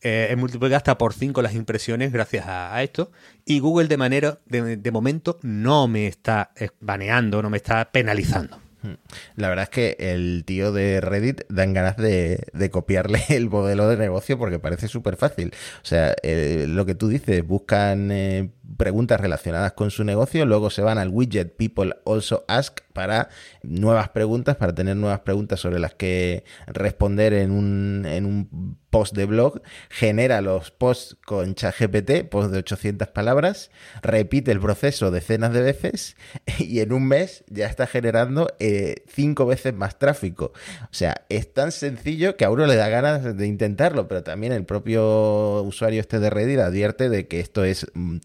eh, 0.03 0.29
he 0.31 0.37
multiplicado 0.37 0.77
hasta 0.77 0.99
por 0.99 1.15
5 1.15 1.43
las 1.43 1.55
impresiones 1.55 2.13
gracias 2.13 2.47
a, 2.47 2.83
esto. 2.83 3.13
Y 3.45 3.61
Google 3.61 3.89
de 3.89 3.97
manera, 3.97 4.39
de, 4.47 4.91
momento, 4.91 5.39
no 5.43 5.89
me 5.89 6.07
está 6.07 6.53
baneando, 6.81 7.43
no 7.43 7.51
me 7.51 7.57
está 7.57 7.91
penalizando. 7.91 8.59
Hmm. 8.83 8.95
La 9.37 9.49
verdad 9.49 9.65
es 9.65 9.71
que 9.71 9.97
el 9.99 10.43
tío 10.45 10.73
de 10.73 11.01
Reddit 11.01 11.43
dan 11.49 11.73
ganas 11.73 11.97
de, 11.97 12.71
copiarle 12.71 13.23
el 13.29 13.49
modelo 13.49 13.89
de 13.89 13.97
negocio 13.97 14.39
porque 14.39 14.59
parece 14.59 14.89
súper 14.89 15.17
fácil. 15.17 15.53
O 15.83 15.87
sea, 15.87 16.15
eh, 16.23 16.67
lo 16.69 16.85
que 16.85 16.95
tú 16.95 17.09
dices, 17.09 17.47
buscan 17.47 18.11
eh, 18.11 18.51
preguntas 18.77 19.21
relacionadas 19.21 19.73
con 19.73 19.91
su 19.91 20.05
negocio, 20.05 20.47
luego 20.47 20.71
se 20.71 20.83
van 20.83 20.99
al 20.99 21.09
widget 21.09 21.57
People 21.57 21.95
Also 22.07 22.45
Ask 22.49 22.81
para 22.93 23.29
nuevas 23.63 24.11
preguntas, 24.11 24.57
para 24.57 24.75
tener 24.75 24.97
nuevas 24.97 25.21
preguntas 25.21 25.61
sobre 25.61 25.79
las 25.79 25.95
que 25.95 26.45
responder 26.67 27.33
en 27.33 27.51
un, 27.51 28.07
en 28.07 28.27
un 28.27 28.79
post 28.91 29.17
de 29.17 29.25
blog, 29.25 29.63
genera 29.89 30.43
los 30.43 30.71
posts 30.71 31.17
con 31.25 31.55
ChatGPT, 31.55 32.29
post 32.29 32.53
de 32.53 32.59
800 32.59 33.09
palabras, 33.09 33.71
repite 34.03 34.53
el 34.53 34.61
proceso 34.61 35.11
decenas 35.11 35.55
de 35.55 35.63
veces 35.63 36.17
y 36.59 36.81
en 36.81 36.93
un 36.93 37.09
mes 37.09 37.45
ya 37.49 37.67
está 37.67 37.87
generando 37.87 38.49
eh, 38.59 38.97
cinco 39.09 39.47
veces 39.47 39.75
más 39.75 39.99
tráfico. 39.99 40.53
O 40.83 40.95
sea, 40.95 41.25
es 41.31 41.53
tan 41.55 41.73
sencillo 41.73 42.37
que 42.37 42.45
a 42.45 42.51
uno 42.51 42.67
le 42.67 42.77
da 42.77 42.91
ganas 42.91 43.37
de 43.37 43.47
intentarlo, 43.47 44.09
pero 44.09 44.23
también 44.23 44.53
el 44.53 44.67
propio 44.67 45.63
usuario 45.63 46.01
este 46.01 46.19
de 46.19 46.29
Reddit 46.29 46.59
advierte 46.59 47.09
de 47.09 47.27
que 47.27 47.41
esto 47.41 47.65
es 47.65 47.87
mm, 47.95 48.19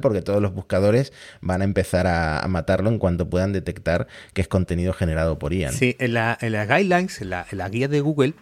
porque 0.00 0.22
todos 0.22 0.42
los 0.42 0.52
buscadores 0.54 1.12
van 1.40 1.62
a 1.62 1.64
empezar 1.64 2.06
a, 2.06 2.46
matarlo 2.48 2.90
en 2.90 2.98
cuanto 2.98 3.28
puedan 3.28 3.52
detectar 3.52 4.06
que 4.34 4.42
es 4.42 4.48
contenido 4.48 4.92
generado 4.92 5.38
por 5.38 5.52
Ian. 5.52 5.72
Sí, 5.72 5.96
en, 5.98 6.14
la, 6.14 6.36
en 6.40 6.52
las 6.52 6.68
guidelines, 6.68 7.20
en 7.20 7.30
la, 7.30 7.68
guía 7.70 7.88
de 7.88 8.00
Google, 8.00 8.34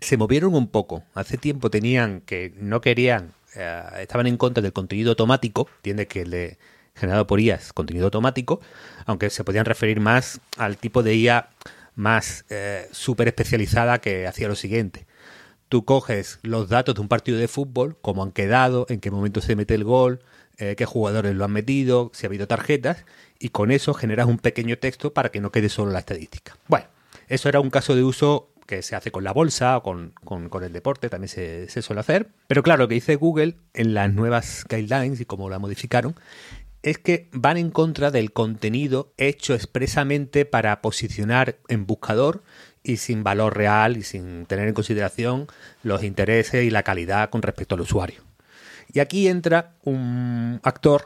se 0.00 0.16
movieron 0.16 0.54
un 0.54 0.68
poco. 0.68 1.02
Hace 1.14 1.36
tiempo 1.38 1.70
tenían 1.70 2.20
que 2.20 2.52
no 2.56 2.80
querían, 2.80 3.32
eh, 3.54 3.82
estaban 4.00 4.26
en 4.26 4.36
contra 4.36 4.62
del 4.62 4.72
contenido 4.72 5.10
automático, 5.10 5.68
tiene 5.82 6.06
que 6.06 6.26
le 6.26 6.58
generado 6.96 7.26
por 7.26 7.40
IA 7.40 7.56
es 7.56 7.72
contenido 7.72 8.06
automático, 8.06 8.60
aunque 9.04 9.30
se 9.30 9.44
podían 9.44 9.66
referir 9.66 10.00
más 10.00 10.40
al 10.56 10.78
tipo 10.78 11.02
de 11.02 11.14
IA 11.14 11.50
más 11.94 12.44
eh, 12.50 12.88
súper 12.92 13.28
especializada 13.28 14.00
que 14.00 14.26
hacía 14.26 14.48
lo 14.48 14.54
siguiente. 14.54 15.06
Tú 15.68 15.84
coges 15.84 16.38
los 16.42 16.68
datos 16.68 16.94
de 16.94 17.00
un 17.00 17.08
partido 17.08 17.38
de 17.38 17.48
fútbol, 17.48 17.98
cómo 18.00 18.22
han 18.22 18.30
quedado, 18.30 18.86
en 18.88 19.00
qué 19.00 19.10
momento 19.10 19.40
se 19.40 19.56
mete 19.56 19.74
el 19.74 19.84
gol, 19.84 20.20
eh, 20.58 20.74
qué 20.76 20.84
jugadores 20.84 21.34
lo 21.34 21.44
han 21.44 21.52
metido, 21.52 22.10
si 22.14 22.26
ha 22.26 22.28
habido 22.28 22.46
tarjetas, 22.46 23.04
y 23.38 23.50
con 23.50 23.70
eso 23.70 23.94
generas 23.94 24.26
un 24.26 24.38
pequeño 24.38 24.78
texto 24.78 25.12
para 25.12 25.30
que 25.30 25.40
no 25.40 25.52
quede 25.52 25.68
solo 25.68 25.92
la 25.92 25.98
estadística. 25.98 26.56
Bueno, 26.68 26.86
eso 27.28 27.48
era 27.48 27.60
un 27.60 27.70
caso 27.70 27.94
de 27.94 28.04
uso 28.04 28.50
que 28.66 28.82
se 28.82 28.96
hace 28.96 29.10
con 29.10 29.24
la 29.24 29.32
bolsa 29.32 29.76
o 29.76 29.82
con, 29.82 30.12
el 30.62 30.72
deporte, 30.72 31.08
también 31.08 31.28
se, 31.28 31.82
suele 31.82 32.00
hacer. 32.00 32.28
Pero 32.48 32.62
claro, 32.62 32.84
lo 32.84 32.88
que 32.88 32.94
dice 32.94 33.16
Google 33.16 33.56
en 33.74 33.94
las 33.94 34.12
nuevas 34.12 34.64
guidelines 34.68 35.20
y 35.20 35.24
cómo 35.24 35.48
la 35.48 35.58
modificaron, 35.58 36.14
es 36.82 36.98
que 36.98 37.28
van 37.32 37.56
en 37.56 37.70
contra 37.70 38.10
del 38.10 38.32
contenido 38.32 39.12
hecho 39.16 39.54
expresamente 39.54 40.44
para 40.44 40.80
posicionar 40.82 41.56
en 41.68 41.86
buscador 41.86 42.42
y 42.82 42.98
sin 42.98 43.24
valor 43.24 43.56
real 43.56 43.96
y 43.96 44.02
sin 44.02 44.46
tener 44.46 44.68
en 44.68 44.74
consideración 44.74 45.48
los 45.82 46.04
intereses 46.04 46.64
y 46.64 46.70
la 46.70 46.82
calidad 46.82 47.30
con 47.30 47.42
respecto 47.42 47.74
al 47.74 47.80
usuario. 47.80 48.25
Y 48.96 49.00
aquí 49.00 49.28
entra 49.28 49.74
un 49.82 50.58
actor 50.62 51.04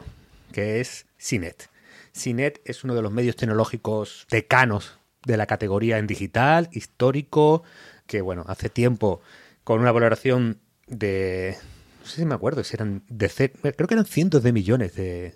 que 0.53 0.79
es 0.79 1.07
CINET. 1.19 1.69
CINET 2.15 2.61
es 2.63 2.85
uno 2.85 2.95
de 2.95 3.01
los 3.01 3.11
medios 3.11 3.35
tecnológicos 3.35 4.27
decanos 4.31 4.97
de 5.25 5.35
la 5.35 5.45
categoría 5.45 5.97
en 5.97 6.07
digital, 6.07 6.69
histórico, 6.71 7.63
que 8.07 8.21
bueno, 8.21 8.45
hace 8.47 8.69
tiempo 8.69 9.19
con 9.65 9.81
una 9.81 9.91
valoración 9.91 10.61
de 10.87 11.57
no 11.99 12.07
sé 12.07 12.21
si 12.21 12.25
me 12.25 12.33
acuerdo 12.33 12.63
si 12.63 12.77
eran 12.77 13.03
de 13.09 13.27
creo 13.27 13.89
que 13.89 13.93
eran 13.93 14.05
cientos 14.05 14.41
de 14.41 14.53
millones 14.53 14.95
de, 14.95 15.35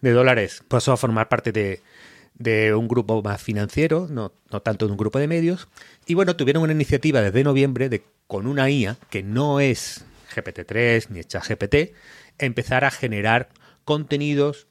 de 0.00 0.10
dólares 0.10 0.64
pasó 0.66 0.90
a 0.90 0.96
formar 0.96 1.28
parte 1.28 1.52
de, 1.52 2.74
un 2.74 2.88
grupo 2.88 3.22
más 3.22 3.40
financiero, 3.40 4.08
no, 4.10 4.32
no, 4.50 4.60
tanto 4.60 4.86
de 4.86 4.90
un 4.90 4.98
grupo 4.98 5.20
de 5.20 5.28
medios. 5.28 5.68
Y 6.06 6.14
bueno, 6.14 6.34
tuvieron 6.34 6.64
una 6.64 6.72
iniciativa 6.72 7.20
desde 7.20 7.44
noviembre 7.44 7.88
de 7.88 8.02
con 8.26 8.48
una 8.48 8.68
IA 8.68 8.96
que 9.08 9.22
no 9.22 9.60
es 9.60 10.04
GPT-3 10.34 11.08
ni 11.10 11.24
ChatGPT, 11.24 11.94
empezar 12.38 12.84
a 12.84 12.90
generar 12.90 13.50
contenidos 13.84 14.66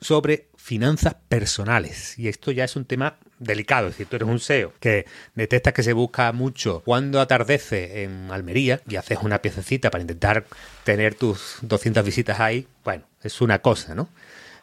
sobre 0.00 0.48
finanzas 0.56 1.16
personales. 1.28 2.18
Y 2.18 2.28
esto 2.28 2.50
ya 2.50 2.64
es 2.64 2.76
un 2.76 2.84
tema 2.84 3.18
delicado. 3.38 3.88
Es 3.88 3.94
decir, 3.94 4.06
tú 4.06 4.16
eres 4.16 4.28
un 4.28 4.40
SEO 4.40 4.72
que 4.80 5.06
detectas 5.34 5.72
que 5.72 5.82
se 5.82 5.92
busca 5.92 6.32
mucho 6.32 6.82
cuando 6.84 7.20
atardece 7.20 8.02
en 8.04 8.30
Almería 8.30 8.80
y 8.88 8.96
haces 8.96 9.18
una 9.22 9.40
piececita 9.40 9.90
para 9.90 10.02
intentar 10.02 10.46
tener 10.84 11.14
tus 11.14 11.58
200 11.62 12.04
visitas 12.04 12.40
ahí. 12.40 12.66
Bueno, 12.84 13.04
es 13.22 13.40
una 13.40 13.60
cosa, 13.60 13.94
¿no? 13.94 14.08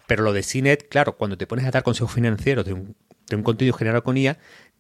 Pero 0.08 0.24
lo 0.24 0.34
de 0.34 0.44
CINET, 0.44 0.88
claro, 0.88 1.18
cuando 1.18 1.38
te 1.38 1.48
pones 1.48 1.66
a 1.66 1.72
dar 1.72 1.84
consejos 1.84 2.14
financieros 2.14 2.66
de 2.66 2.74
un, 2.74 2.96
de 3.28 3.36
un 3.36 3.44
contenido 3.44 3.76
generado 3.76 4.04
con 4.04 4.18
IA, 4.18 4.38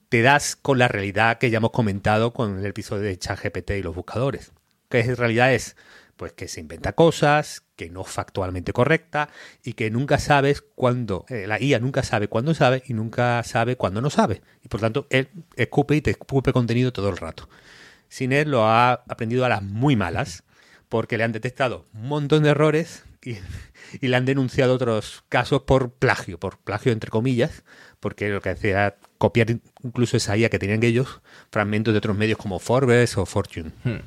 te 0.10 0.22
das 0.22 0.56
con 0.56 0.78
la 0.78 0.88
realidad 0.88 1.40
que 1.40 1.50
ya 1.50 1.58
hemos 1.58 1.72
comentado 1.72 2.32
con 2.32 2.60
el 2.60 2.66
episodio 2.66 3.04
de 3.04 3.18
ChatGPT 3.18 3.72
y 3.72 3.84
los 3.84 3.96
buscadores. 3.96 4.52
Que 4.90 5.00
en 5.02 5.16
realidad 5.16 5.54
es 5.54 5.76
pues 6.16 6.32
que 6.32 6.48
se 6.48 6.62
inventa 6.62 6.94
cosas, 6.94 7.64
que 7.76 7.90
no 7.90 8.02
es 8.02 8.08
factualmente 8.08 8.74
correcta 8.74 9.30
y 9.64 9.74
que 9.74 9.92
nunca 9.92 10.18
sabes 10.18 10.62
cuándo, 10.62 11.26
eh, 11.30 11.46
la 11.46 11.62
IA 11.62 11.80
nunca 11.80 12.04
sabe 12.04 12.28
cuándo 12.28 12.54
sabe 12.54 12.84
y 12.88 12.94
nunca 12.94 13.44
sabe 13.44 13.76
cuándo 13.76 14.02
no 14.02 14.10
sabe. 14.10 14.42
Y 14.64 14.70
por 14.70 14.80
tanto, 14.80 15.08
él 15.10 15.30
escupe 15.56 15.96
y 15.96 16.02
te 16.02 16.12
escupe 16.12 16.54
contenido 16.54 16.94
todo 16.94 17.10
el 17.10 17.18
rato. 17.18 17.50
Sinet 18.08 18.48
lo 18.48 18.66
ha 18.66 18.94
aprendido 18.94 19.46
a 19.46 19.50
las 19.50 19.62
muy 19.62 19.96
malas 19.96 20.44
porque 20.90 21.18
le 21.18 21.24
han 21.24 21.32
detectado 21.32 21.86
un 21.94 22.08
montón 22.08 22.44
de 22.44 22.50
errores 22.50 23.04
y, 23.22 23.38
le 24.08 24.16
han 24.16 24.26
denunciado 24.26 24.76
otros 24.76 25.24
casos 25.30 25.64
por 25.64 25.92
plagio, 25.92 26.40
por 26.40 26.60
plagio 26.60 26.92
entre 26.92 27.12
comillas, 27.12 27.64
porque 28.00 28.30
lo 28.30 28.42
que 28.42 28.50
hacía 28.50 28.72
era 28.72 28.98
copiar 29.18 29.48
incluso 29.84 30.18
esa 30.18 30.38
IA 30.38 30.50
que 30.50 30.60
tenían 30.60 30.84
ellos, 30.84 31.22
fragmentos 31.52 31.94
de 31.94 31.98
otros 32.00 32.18
medios 32.18 32.38
como 32.38 32.60
Forbes 32.60 33.18
o 33.18 33.26
Fortune. 33.26 33.72
Hmm. 33.84 34.00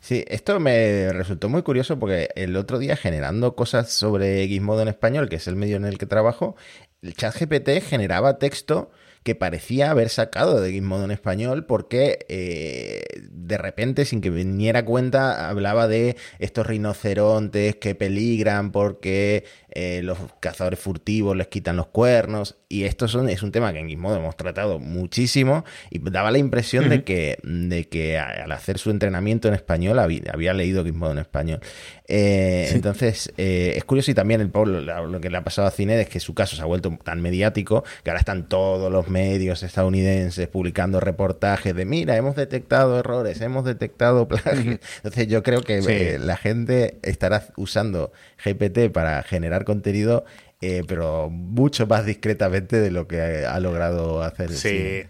Sí, 0.00 0.24
esto 0.28 0.60
me 0.60 1.12
resultó 1.12 1.48
muy 1.48 1.62
curioso 1.62 1.98
porque 1.98 2.28
el 2.36 2.56
otro 2.56 2.78
día 2.78 2.96
generando 2.96 3.54
cosas 3.54 3.90
sobre 3.92 4.46
Gizmodo 4.48 4.82
en 4.82 4.88
español, 4.88 5.28
que 5.28 5.36
es 5.36 5.46
el 5.46 5.56
medio 5.56 5.76
en 5.76 5.84
el 5.84 5.98
que 5.98 6.06
trabajo, 6.06 6.56
el 7.02 7.14
chat 7.14 7.36
GPT 7.36 7.82
generaba 7.82 8.38
texto 8.38 8.90
que 9.26 9.34
parecía 9.34 9.90
haber 9.90 10.08
sacado 10.08 10.60
de 10.60 10.70
Gizmodo 10.70 11.04
en 11.04 11.10
español 11.10 11.66
porque 11.66 12.26
eh, 12.28 13.02
de 13.28 13.58
repente, 13.58 14.04
sin 14.04 14.20
que 14.20 14.30
viniera 14.30 14.84
cuenta, 14.84 15.48
hablaba 15.48 15.88
de 15.88 16.16
estos 16.38 16.64
rinocerontes 16.64 17.74
que 17.74 17.96
peligran 17.96 18.70
porque 18.70 19.44
eh, 19.78 20.00
los 20.02 20.16
cazadores 20.40 20.78
furtivos 20.78 21.36
les 21.36 21.48
quitan 21.48 21.76
los 21.76 21.88
cuernos. 21.88 22.56
Y 22.66 22.84
esto 22.84 23.08
son, 23.08 23.28
es 23.28 23.42
un 23.42 23.52
tema 23.52 23.74
que 23.74 23.78
en 23.78 23.88
Gizmodo 23.88 24.16
hemos 24.16 24.34
tratado 24.34 24.78
muchísimo 24.78 25.66
y 25.90 25.98
daba 25.98 26.30
la 26.30 26.38
impresión 26.38 26.88
de, 26.88 27.04
que, 27.04 27.38
de 27.42 27.86
que 27.86 28.18
al 28.18 28.50
hacer 28.52 28.78
su 28.78 28.88
entrenamiento 28.90 29.48
en 29.48 29.54
español 29.54 29.98
había, 29.98 30.54
leído 30.54 30.82
Gizmodo 30.82 31.12
en 31.12 31.18
español. 31.18 31.60
Eh, 32.08 32.70
entonces, 32.72 33.30
eh, 33.36 33.74
es 33.76 33.84
curioso 33.84 34.10
y 34.10 34.14
también 34.14 34.40
el 34.40 34.48
Pablo, 34.48 34.80
lo 34.80 35.20
que 35.20 35.28
le 35.28 35.36
ha 35.36 35.44
pasado 35.44 35.68
a 35.68 35.70
Cine 35.70 36.00
es 36.00 36.08
que 36.08 36.20
su 36.20 36.32
caso 36.32 36.56
se 36.56 36.62
ha 36.62 36.64
vuelto 36.64 36.98
tan 37.04 37.20
mediático 37.20 37.84
que 38.02 38.08
ahora 38.08 38.20
están 38.20 38.48
todos 38.48 38.90
los 38.90 39.08
medios 39.08 39.62
estadounidenses 39.62 40.48
publicando 40.48 41.00
reportajes 41.00 41.76
de 41.76 41.84
mira, 41.84 42.16
hemos 42.16 42.34
detectado 42.34 42.98
errores, 42.98 43.42
hemos 43.42 43.66
detectado 43.66 44.26
plagio. 44.28 44.78
Entonces 44.96 45.28
yo 45.28 45.42
creo 45.42 45.60
que 45.60 46.18
la 46.18 46.38
gente 46.38 46.98
estará 47.02 47.46
usando 47.56 48.12
GPT 48.42 48.90
para 48.90 49.22
generar 49.22 49.65
contenido, 49.66 50.24
eh, 50.62 50.82
pero 50.88 51.28
mucho 51.28 51.86
más 51.86 52.06
discretamente 52.06 52.80
de 52.80 52.90
lo 52.90 53.06
que 53.06 53.44
ha 53.44 53.60
logrado 53.60 54.22
hacer. 54.22 54.50
El 54.50 54.56
sí, 54.56 55.02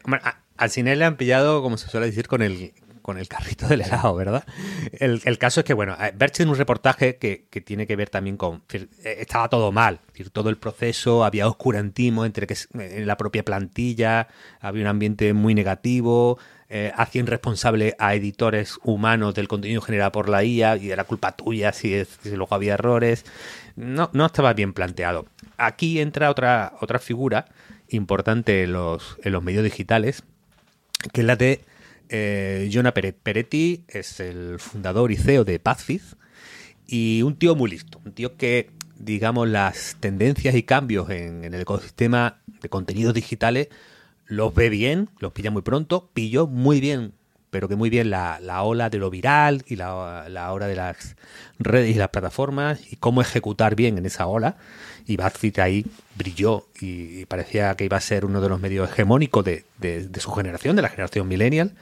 al 0.57 0.71
cine 0.71 0.97
le 0.97 1.05
han 1.05 1.17
pillado, 1.17 1.63
como 1.63 1.77
se 1.77 1.89
suele 1.89 2.07
decir, 2.07 2.27
con 2.27 2.43
el 2.43 2.73
con 3.07 3.19
el 3.19 3.29
carrito 3.29 3.69
del 3.69 3.83
helado, 3.83 4.17
¿verdad? 4.17 4.45
El, 4.91 5.39
caso 5.39 5.61
es 5.61 5.65
que, 5.65 5.75
bueno, 5.75 5.97
Berch 6.17 6.41
en 6.41 6.49
un 6.49 6.57
reportaje 6.57 7.19
que, 7.19 7.47
tiene 7.65 7.87
que 7.87 7.95
ver 7.95 8.11
también 8.11 8.37
con... 8.37 8.65
Eh, 8.73 8.89
estaba 9.21 9.49
todo 9.49 9.71
mal, 9.71 10.01
todo 10.33 10.51
el 10.51 10.57
proceso, 10.57 11.25
había 11.25 11.47
oscurantismo 11.47 12.25
entre 12.25 12.49
que 12.49 12.57
en 12.75 13.07
la 13.07 13.17
propia 13.17 13.45
plantilla, 13.45 14.27
había 14.59 14.83
un 14.83 14.89
ambiente 14.89 15.33
muy 15.35 15.55
negativo, 15.55 16.41
eh, 16.69 16.91
hacían 16.97 17.29
responsable 17.29 17.95
a 18.01 18.17
editores 18.17 18.77
humanos 18.83 19.37
del 19.37 19.47
contenido 19.47 19.83
generado 19.83 20.11
por 20.11 20.29
la 20.29 20.43
IA 20.43 20.77
y 20.77 20.91
era 20.91 21.05
culpa 21.05 21.37
tuya 21.37 21.73
si, 21.73 22.05
si 22.05 22.31
luego 22.35 22.57
había 22.57 22.75
errores. 22.75 23.25
No, 23.77 24.11
no 24.13 24.27
estaba 24.27 24.53
bien 24.55 24.73
planteado. 24.73 25.27
Aquí 25.59 26.01
entra 26.01 26.31
otra, 26.31 26.75
otra 26.81 26.99
figura 26.99 27.47
importante 27.89 28.65
en 28.65 28.73
los, 28.73 29.19
en 29.23 29.33
los 29.33 29.43
medios 29.43 29.65
digitales, 29.65 30.23
que 31.13 31.21
es 31.21 31.27
la 31.27 31.37
de 31.37 31.61
eh, 32.09 32.71
Jonah 32.73 32.93
Peretti, 32.93 33.85
es 33.89 34.21
el 34.21 34.59
fundador 34.59 35.13
y 35.13 35.17
CEO 35.17 35.45
de 35.45 35.59
Pathfeed 35.59 36.03
y 36.87 37.23
un 37.23 37.37
tío 37.37 37.55
muy 37.55 37.71
listo, 37.71 38.01
un 38.05 38.13
tío 38.13 38.37
que, 38.37 38.71
digamos, 38.99 39.49
las 39.49 39.97
tendencias 40.01 40.55
y 40.55 40.63
cambios 40.63 41.11
en, 41.11 41.45
en 41.45 41.55
el 41.55 41.61
ecosistema 41.61 42.39
de 42.63 42.69
contenidos 42.69 43.15
digitales 43.15 43.69
los 44.27 44.55
ve 44.55 44.69
bien, 44.71 45.09
los 45.21 45.33
pilla 45.33 45.51
muy 45.51 45.63
pronto, 45.63 46.11
pilló 46.13 46.47
muy 46.47 46.81
bien, 46.81 47.13
pero 47.57 47.71
que 47.71 47.77
muy 47.77 47.89
bien 47.89 48.11
la, 48.11 48.39
ola 48.65 48.91
de 48.91 48.99
lo 48.99 49.09
viral 49.09 49.65
y 49.67 49.77
la, 49.77 50.27
la, 50.29 50.53
ola 50.53 50.67
de 50.67 50.77
las 50.77 51.17
redes 51.59 51.97
y 51.97 51.99
las 51.99 52.11
plataformas 52.11 52.79
y 52.93 52.97
cómo 52.97 53.23
ejecutar 53.23 53.75
bien 53.75 53.97
en 53.97 54.05
esa 54.05 54.27
ola. 54.27 54.59
Y 55.07 55.17
BuzzFeed 55.17 55.59
ahí 55.61 55.87
brilló 56.17 56.67
y, 56.79 57.25
parecía 57.25 57.75
que 57.75 57.87
iba 57.87 57.97
a 57.97 58.01
ser 58.03 58.27
uno 58.27 58.43
de 58.43 58.51
los 58.51 58.61
medios 58.61 58.91
hegemónicos 58.91 59.43
de, 59.43 59.65
su 60.19 60.33
generación, 60.33 60.77
de 60.77 60.83
la 60.83 60.91
generación 60.91 61.29
millennial. 61.29 61.73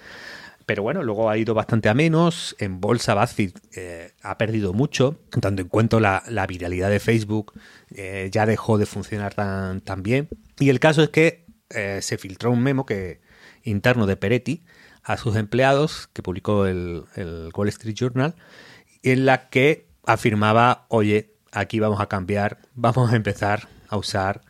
Pero 0.64 0.85
bueno, 0.85 1.03
luego 1.03 1.29
ha 1.29 1.37
ido 1.39 1.55
bastante 1.55 1.89
a 1.89 1.95
menos. 1.95 2.55
En 2.61 2.81
bolsa 2.81 3.16
BuzzFeed 3.16 3.51
eh, 3.75 4.12
ha 4.22 4.39
perdido 4.39 4.75
mucho, 4.75 5.18
dando 5.33 5.61
en 5.61 5.66
cuenta 5.66 5.99
la, 5.99 6.47
viralidad 6.47 6.89
de 6.89 7.01
Facebook, 7.01 7.53
eh, 7.97 8.29
ya 8.31 8.47
dejó 8.47 8.79
de 8.79 8.87
funcionar 8.87 9.35
tan, 9.35 9.81
tan 9.81 10.05
bien. 10.05 10.29
Y 10.61 10.70
el 10.70 10.79
caso 10.79 11.03
es 11.03 11.09
que 11.09 11.47
eh, 11.70 11.99
se 12.01 12.16
filtró 12.16 12.53
un 12.53 12.62
memo 12.62 12.87
que 12.87 13.25
interno 13.64 14.07
de 14.07 14.16
Peretti 14.16 14.62
a 15.05 15.16
sus 15.16 15.36
empleados, 15.36 16.09
que 16.12 16.22
publicó 16.22 16.66
el, 16.66 17.05
el 17.16 17.50
Wall 17.55 17.68
Street 17.68 17.94
Journal, 17.94 18.34
en 19.02 19.26
la 19.26 19.48
que 19.48 19.86
afirmaba, 20.07 20.86
oye, 20.88 21.34
aquí 21.52 21.78
vamos 21.78 22.00
a 22.00 22.07
cambiar, 22.07 22.59
vamos 22.74 23.12
a 23.12 23.16
empezar 23.16 23.68
a 23.88 23.96
usar 23.96 24.40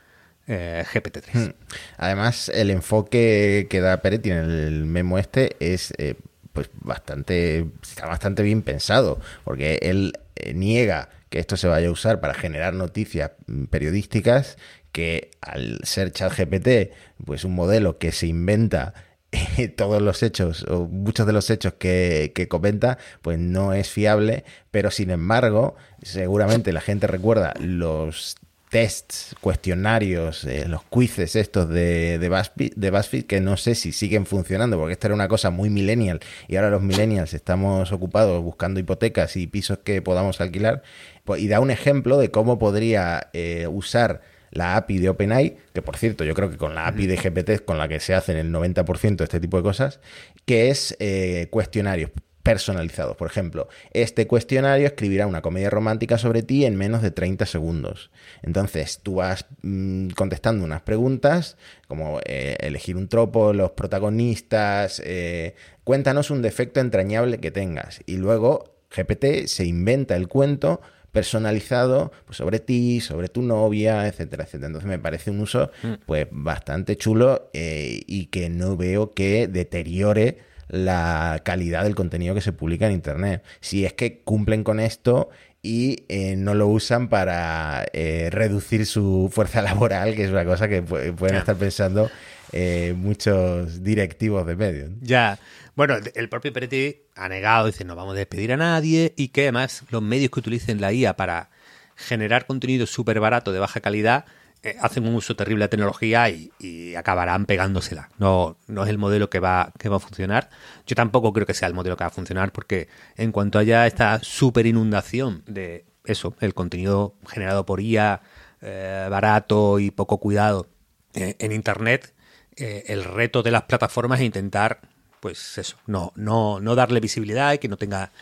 eh, 0.46 0.84
GPT-3. 0.92 1.24
Hmm. 1.32 1.52
Además, 1.96 2.48
el 2.48 2.70
enfoque 2.70 3.66
que 3.70 3.80
da 3.80 3.98
Peretti 3.98 4.30
en 4.30 4.38
el 4.38 4.84
memo 4.84 5.18
este 5.18 5.56
es 5.60 5.92
eh, 5.98 6.16
pues 6.52 6.70
bastante, 6.80 7.66
está 7.82 8.06
bastante 8.06 8.42
bien 8.42 8.62
pensado, 8.62 9.20
porque 9.42 9.78
él 9.82 10.12
eh, 10.36 10.54
niega 10.54 11.08
que 11.30 11.40
esto 11.40 11.56
se 11.56 11.66
vaya 11.66 11.88
a 11.88 11.90
usar 11.90 12.20
para 12.20 12.34
generar 12.34 12.74
noticias 12.74 13.32
mm, 13.46 13.64
periodísticas, 13.64 14.56
que 14.92 15.30
al 15.40 15.80
ser 15.82 16.12
ChatGPT, 16.12 16.92
pues 17.24 17.44
un 17.44 17.54
modelo 17.54 17.98
que 17.98 18.12
se 18.12 18.28
inventa 18.28 18.94
todos 19.76 20.02
los 20.02 20.22
hechos 20.22 20.64
o 20.64 20.86
muchos 20.86 21.26
de 21.26 21.32
los 21.32 21.50
hechos 21.50 21.74
que, 21.74 22.32
que, 22.34 22.48
comenta 22.48 22.98
pues 23.22 23.38
no 23.38 23.72
es 23.72 23.88
fiable 23.90 24.44
pero 24.70 24.90
sin 24.90 25.10
embargo 25.10 25.76
seguramente 26.02 26.72
la 26.72 26.80
gente 26.80 27.06
recuerda 27.06 27.54
los 27.60 28.36
tests, 28.74 29.36
cuestionarios, 29.40 30.42
eh, 30.42 30.66
los 30.66 30.82
quizzes 30.86 31.36
estos 31.36 31.68
de, 31.68 32.18
de, 32.18 32.90
BuzzFeed, 32.90 33.24
que 33.24 33.40
no 33.40 33.56
sé 33.56 33.76
si 33.76 33.92
siguen 33.92 34.26
funcionando, 34.26 34.76
porque 34.76 34.94
esta 34.94 35.06
era 35.06 35.14
una 35.14 35.28
cosa 35.28 35.50
muy 35.50 35.70
millennial 35.70 36.18
y 36.48 36.56
ahora 36.56 36.70
los 36.70 36.82
millennials 36.82 37.34
estamos 37.34 37.92
ocupados 37.92 38.42
buscando 38.42 38.80
hipotecas 38.80 39.36
y 39.36 39.46
pisos 39.46 39.78
que 39.84 40.02
podamos 40.02 40.40
alquilar. 40.40 40.82
Pues, 41.22 41.40
y 41.40 41.46
da 41.46 41.60
un 41.60 41.70
ejemplo 41.70 42.18
de 42.18 42.32
cómo 42.32 42.58
podría 42.58 43.30
eh, 43.32 43.68
usar 43.68 44.22
la 44.54 44.76
API 44.76 44.98
de 44.98 45.08
OpenAI, 45.08 45.56
que 45.72 45.82
por 45.82 45.96
cierto 45.96 46.24
yo 46.24 46.34
creo 46.34 46.50
que 46.50 46.56
con 46.56 46.74
la 46.74 46.86
API 46.86 47.06
de 47.06 47.16
GPT 47.16 47.64
con 47.64 47.78
la 47.78 47.88
que 47.88 48.00
se 48.00 48.14
hacen 48.14 48.36
el 48.36 48.52
90% 48.52 49.16
de 49.16 49.24
este 49.24 49.40
tipo 49.40 49.56
de 49.56 49.62
cosas, 49.62 50.00
que 50.46 50.70
es 50.70 50.96
eh, 51.00 51.48
cuestionarios 51.50 52.10
personalizados. 52.44 53.16
Por 53.16 53.26
ejemplo, 53.26 53.68
este 53.92 54.26
cuestionario 54.26 54.86
escribirá 54.86 55.26
una 55.26 55.40
comedia 55.40 55.70
romántica 55.70 56.18
sobre 56.18 56.42
ti 56.42 56.66
en 56.66 56.76
menos 56.76 57.00
de 57.00 57.10
30 57.10 57.46
segundos. 57.46 58.10
Entonces, 58.42 59.00
tú 59.02 59.16
vas 59.16 59.46
mm, 59.62 60.10
contestando 60.10 60.62
unas 60.62 60.82
preguntas, 60.82 61.56
como 61.88 62.20
eh, 62.26 62.56
elegir 62.60 62.96
un 62.96 63.08
tropo, 63.08 63.54
los 63.54 63.70
protagonistas, 63.72 65.00
eh, 65.04 65.54
cuéntanos 65.84 66.30
un 66.30 66.42
defecto 66.42 66.80
entrañable 66.80 67.38
que 67.38 67.50
tengas. 67.50 68.02
Y 68.04 68.18
luego 68.18 68.76
GPT 68.94 69.46
se 69.46 69.64
inventa 69.64 70.14
el 70.14 70.28
cuento 70.28 70.82
personalizado 71.14 72.12
pues, 72.26 72.36
sobre 72.36 72.58
ti, 72.58 73.00
sobre 73.00 73.28
tu 73.28 73.40
novia, 73.40 74.06
etcétera, 74.06 74.44
etcétera. 74.44 74.66
Entonces 74.66 74.90
me 74.90 74.98
parece 74.98 75.30
un 75.30 75.40
uso 75.40 75.70
mm. 75.82 75.92
pues 76.04 76.26
bastante 76.30 76.96
chulo 76.96 77.50
eh, 77.54 78.02
y 78.06 78.26
que 78.26 78.50
no 78.50 78.76
veo 78.76 79.12
que 79.14 79.46
deteriore 79.46 80.38
la 80.68 81.40
calidad 81.44 81.84
del 81.84 81.94
contenido 81.94 82.34
que 82.34 82.40
se 82.40 82.52
publica 82.52 82.86
en 82.86 82.94
Internet. 82.94 83.44
Si 83.60 83.84
es 83.86 83.92
que 83.92 84.22
cumplen 84.22 84.64
con 84.64 84.80
esto 84.80 85.30
y 85.62 86.04
eh, 86.08 86.34
no 86.36 86.54
lo 86.54 86.66
usan 86.66 87.08
para 87.08 87.86
eh, 87.92 88.28
reducir 88.32 88.84
su 88.84 89.30
fuerza 89.32 89.62
laboral, 89.62 90.16
que 90.16 90.24
es 90.24 90.30
una 90.30 90.44
cosa 90.44 90.68
que 90.68 90.82
pueden 90.82 91.36
estar 91.36 91.54
pensando 91.56 92.10
eh, 92.56 92.94
muchos 92.96 93.82
directivos 93.82 94.46
de 94.46 94.54
medios. 94.54 94.90
Ya, 95.00 95.40
bueno, 95.74 95.96
el 96.14 96.28
propio 96.28 96.52
Peretti 96.52 96.98
ha 97.16 97.28
negado, 97.28 97.66
dice 97.66 97.84
no 97.84 97.96
vamos 97.96 98.14
a 98.14 98.18
despedir 98.18 98.52
a 98.52 98.56
nadie 98.56 99.12
y 99.16 99.28
que 99.28 99.42
además 99.42 99.82
los 99.90 100.02
medios 100.02 100.30
que 100.30 100.38
utilicen 100.38 100.80
la 100.80 100.92
IA 100.92 101.16
para 101.16 101.50
generar 101.96 102.46
contenido 102.46 102.86
súper 102.86 103.18
barato 103.18 103.52
de 103.52 103.58
baja 103.58 103.80
calidad 103.80 104.24
eh, 104.62 104.76
hacen 104.80 105.04
un 105.04 105.16
uso 105.16 105.34
terrible 105.34 105.64
de 105.64 105.68
tecnología 105.68 106.30
y, 106.30 106.94
acabarán 106.94 107.44
pegándosela. 107.46 108.08
No, 108.18 108.56
no 108.68 108.84
es 108.84 108.88
el 108.88 108.98
modelo 108.98 109.28
que 109.30 109.40
va, 109.40 109.72
que 109.76 109.88
va 109.88 109.96
a 109.96 110.00
funcionar. 110.00 110.48
Yo 110.86 110.94
tampoco 110.94 111.32
creo 111.32 111.46
que 111.46 111.54
sea 111.54 111.66
el 111.66 111.74
modelo 111.74 111.96
que 111.96 112.04
va 112.04 112.08
a 112.08 112.10
funcionar 112.10 112.52
porque 112.52 112.86
en 113.16 113.32
cuanto 113.32 113.58
haya 113.58 113.84
esta 113.88 114.20
super 114.22 114.64
inundación 114.64 115.42
de 115.48 115.86
eso, 116.04 116.36
el 116.38 116.54
contenido 116.54 117.16
generado 117.26 117.66
por 117.66 117.80
IA, 117.80 118.22
eh, 118.62 119.08
barato 119.10 119.80
y 119.80 119.90
poco 119.90 120.18
cuidado 120.18 120.68
eh, 121.14 121.34
en 121.40 121.50
Internet, 121.50 122.14
el 122.56 123.04
reto 123.04 123.42
de 123.42 123.50
las 123.50 123.62
plataformas 123.64 124.20
es 124.20 124.26
intentar, 124.26 124.80
pues 125.20 125.58
eso, 125.58 125.76
no, 125.86 126.12
no, 126.16 126.60
no 126.60 126.74
darle 126.74 127.00
visibilidad 127.00 127.52
y 127.52 127.58
que 127.58 127.68
no 127.68 127.76
tenga 127.76 128.12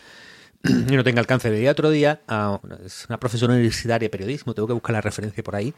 y 0.63 0.95
no 0.95 1.03
tenga 1.03 1.19
alcance. 1.19 1.49
Veía 1.49 1.71
otro 1.71 1.89
día 1.89 2.21
a 2.27 2.59
es 2.85 3.05
una 3.09 3.19
profesora 3.19 3.53
universitaria 3.53 4.05
de 4.05 4.09
periodismo, 4.09 4.53
tengo 4.53 4.67
que 4.67 4.73
buscar 4.73 4.93
la 4.93 5.01
referencia 5.01 5.43
por 5.43 5.57
ahí, 5.57 5.73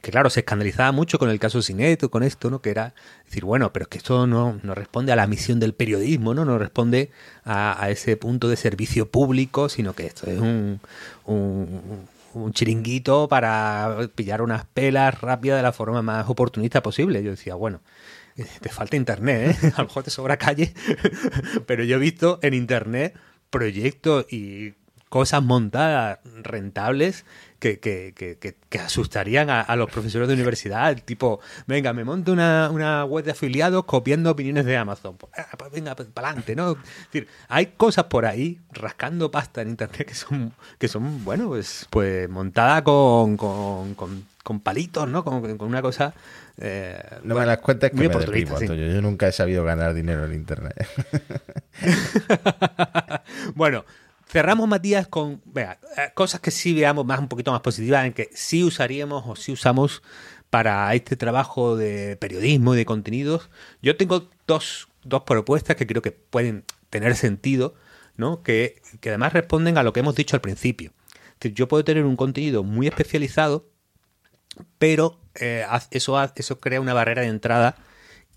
que 0.00 0.12
claro, 0.12 0.30
se 0.30 0.40
escandalizaba 0.40 0.92
mucho 0.92 1.18
con 1.18 1.28
el 1.28 1.40
caso 1.40 1.60
Sineto, 1.60 2.08
con 2.08 2.22
esto, 2.22 2.48
¿no? 2.48 2.62
Que 2.62 2.70
era 2.70 2.94
decir, 3.24 3.44
bueno, 3.44 3.72
pero 3.72 3.84
es 3.84 3.88
que 3.88 3.98
esto 3.98 4.28
no, 4.28 4.60
no 4.62 4.74
responde 4.76 5.10
a 5.10 5.16
la 5.16 5.26
misión 5.26 5.58
del 5.58 5.74
periodismo, 5.74 6.34
¿no? 6.34 6.44
No 6.44 6.56
responde 6.56 7.10
a, 7.44 7.88
ese 7.90 8.16
punto 8.16 8.48
de 8.48 8.56
servicio 8.56 9.10
público, 9.10 9.68
sino 9.68 9.94
que 9.94 10.06
esto 10.06 10.30
es 10.30 10.38
un, 10.38 10.80
un, 11.24 12.06
chiringuito 12.52 13.28
para 13.28 14.08
pillar 14.14 14.42
unas 14.42 14.64
pelas 14.66 15.20
rápidas 15.20 15.58
de 15.58 15.62
la 15.62 15.72
forma 15.72 16.02
más 16.02 16.28
oportunista 16.28 16.82
posible. 16.82 17.22
Yo 17.22 17.30
decía, 17.30 17.54
bueno, 17.54 17.80
eh, 18.36 18.46
te 18.60 18.68
falta 18.68 18.96
internet, 18.96 19.58
¿eh? 19.62 19.72
A 19.76 19.82
lo 19.82 19.88
mejor 19.88 20.04
te 20.04 20.10
sobra 20.10 20.36
calle, 20.36 20.72
pero 21.66 21.84
yo 21.84 21.96
he 21.96 22.00
visto 22.00 22.38
en 22.42 22.54
internet 22.54 23.14
proyectos 23.50 24.26
y 24.32 24.74
cosas 25.08 25.42
montadas 25.42 26.18
rentables 26.42 27.24
que, 27.58 27.80
que, 27.80 28.14
que, 28.14 28.78
asustarían 28.78 29.50
a, 29.50 29.74
los 29.76 29.90
profesores 29.90 30.28
de 30.28 30.34
universidad. 30.34 30.96
Tipo, 31.04 31.40
venga, 31.66 31.92
me 31.92 32.04
monto 32.04 32.32
una, 32.32 32.70
una 32.70 33.04
web 33.04 33.24
de 33.24 33.32
afiliados 33.32 33.84
copiando 33.84 34.30
opiniones 34.30 34.64
de 34.64 34.76
Amazon. 34.76 35.16
Pues, 35.16 35.32
ah, 35.36 35.56
pues 35.58 35.72
venga, 35.72 35.96
pues, 35.96 36.08
para 36.08 36.28
adelante, 36.28 36.54
¿no? 36.54 36.72
Es 36.72 36.78
decir, 37.12 37.28
hay 37.48 37.66
cosas 37.76 38.04
por 38.04 38.26
ahí 38.26 38.60
rascando 38.70 39.30
pasta 39.30 39.62
en 39.62 39.70
internet 39.70 40.06
que 40.06 40.14
son, 40.14 40.52
que 40.78 40.88
son 40.88 41.24
bueno, 41.24 41.48
pues, 41.48 41.86
pues 41.90 42.28
montada 42.28 42.84
con, 42.84 43.36
con, 43.36 43.94
con, 43.94 44.60
palitos, 44.60 45.08
¿no? 45.08 45.24
Con, 45.24 45.58
con 45.58 45.68
una 45.68 45.82
cosa 45.82 46.14
eh, 46.60 47.00
no 47.22 47.36
me 47.36 47.46
das 47.46 47.58
cuenta 47.58 47.88
que 47.88 47.96
me 47.96 48.08
deprimo, 48.08 48.58
Yo 48.60 49.00
nunca 49.00 49.28
he 49.28 49.32
sabido 49.32 49.62
ganar 49.62 49.94
dinero 49.94 50.24
en 50.24 50.34
Internet. 50.34 50.88
bueno, 53.54 53.84
cerramos, 54.28 54.68
Matías, 54.68 55.08
con 55.08 55.42
vea, 55.44 55.78
eh, 55.96 56.10
cosas 56.14 56.40
que 56.40 56.50
sí 56.50 56.74
veamos 56.74 57.04
más 57.06 57.18
un 57.18 57.28
poquito 57.28 57.52
más 57.52 57.60
positivas, 57.60 58.06
en 58.06 58.12
que 58.12 58.30
sí 58.32 58.64
usaríamos 58.64 59.24
o 59.26 59.36
sí 59.36 59.52
usamos 59.52 60.02
para 60.50 60.94
este 60.94 61.16
trabajo 61.16 61.76
de 61.76 62.16
periodismo 62.16 62.74
y 62.74 62.78
de 62.78 62.86
contenidos. 62.86 63.50
Yo 63.82 63.96
tengo 63.96 64.28
dos, 64.46 64.88
dos 65.04 65.22
propuestas 65.22 65.76
que 65.76 65.86
creo 65.86 66.02
que 66.02 66.12
pueden 66.12 66.64
tener 66.90 67.16
sentido, 67.16 67.74
¿no? 68.16 68.42
Que, 68.42 68.80
que 69.00 69.10
además 69.10 69.32
responden 69.32 69.78
a 69.78 69.82
lo 69.82 69.92
que 69.92 70.00
hemos 70.00 70.14
dicho 70.14 70.36
al 70.36 70.40
principio. 70.40 70.92
yo 71.40 71.68
puedo 71.68 71.84
tener 71.84 72.04
un 72.04 72.16
contenido 72.16 72.64
muy 72.64 72.86
especializado 72.86 73.66
pero 74.78 75.18
eh, 75.34 75.64
eso, 75.90 76.18
eso 76.34 76.60
crea 76.60 76.80
una 76.80 76.94
barrera 76.94 77.22
de 77.22 77.28
entrada 77.28 77.76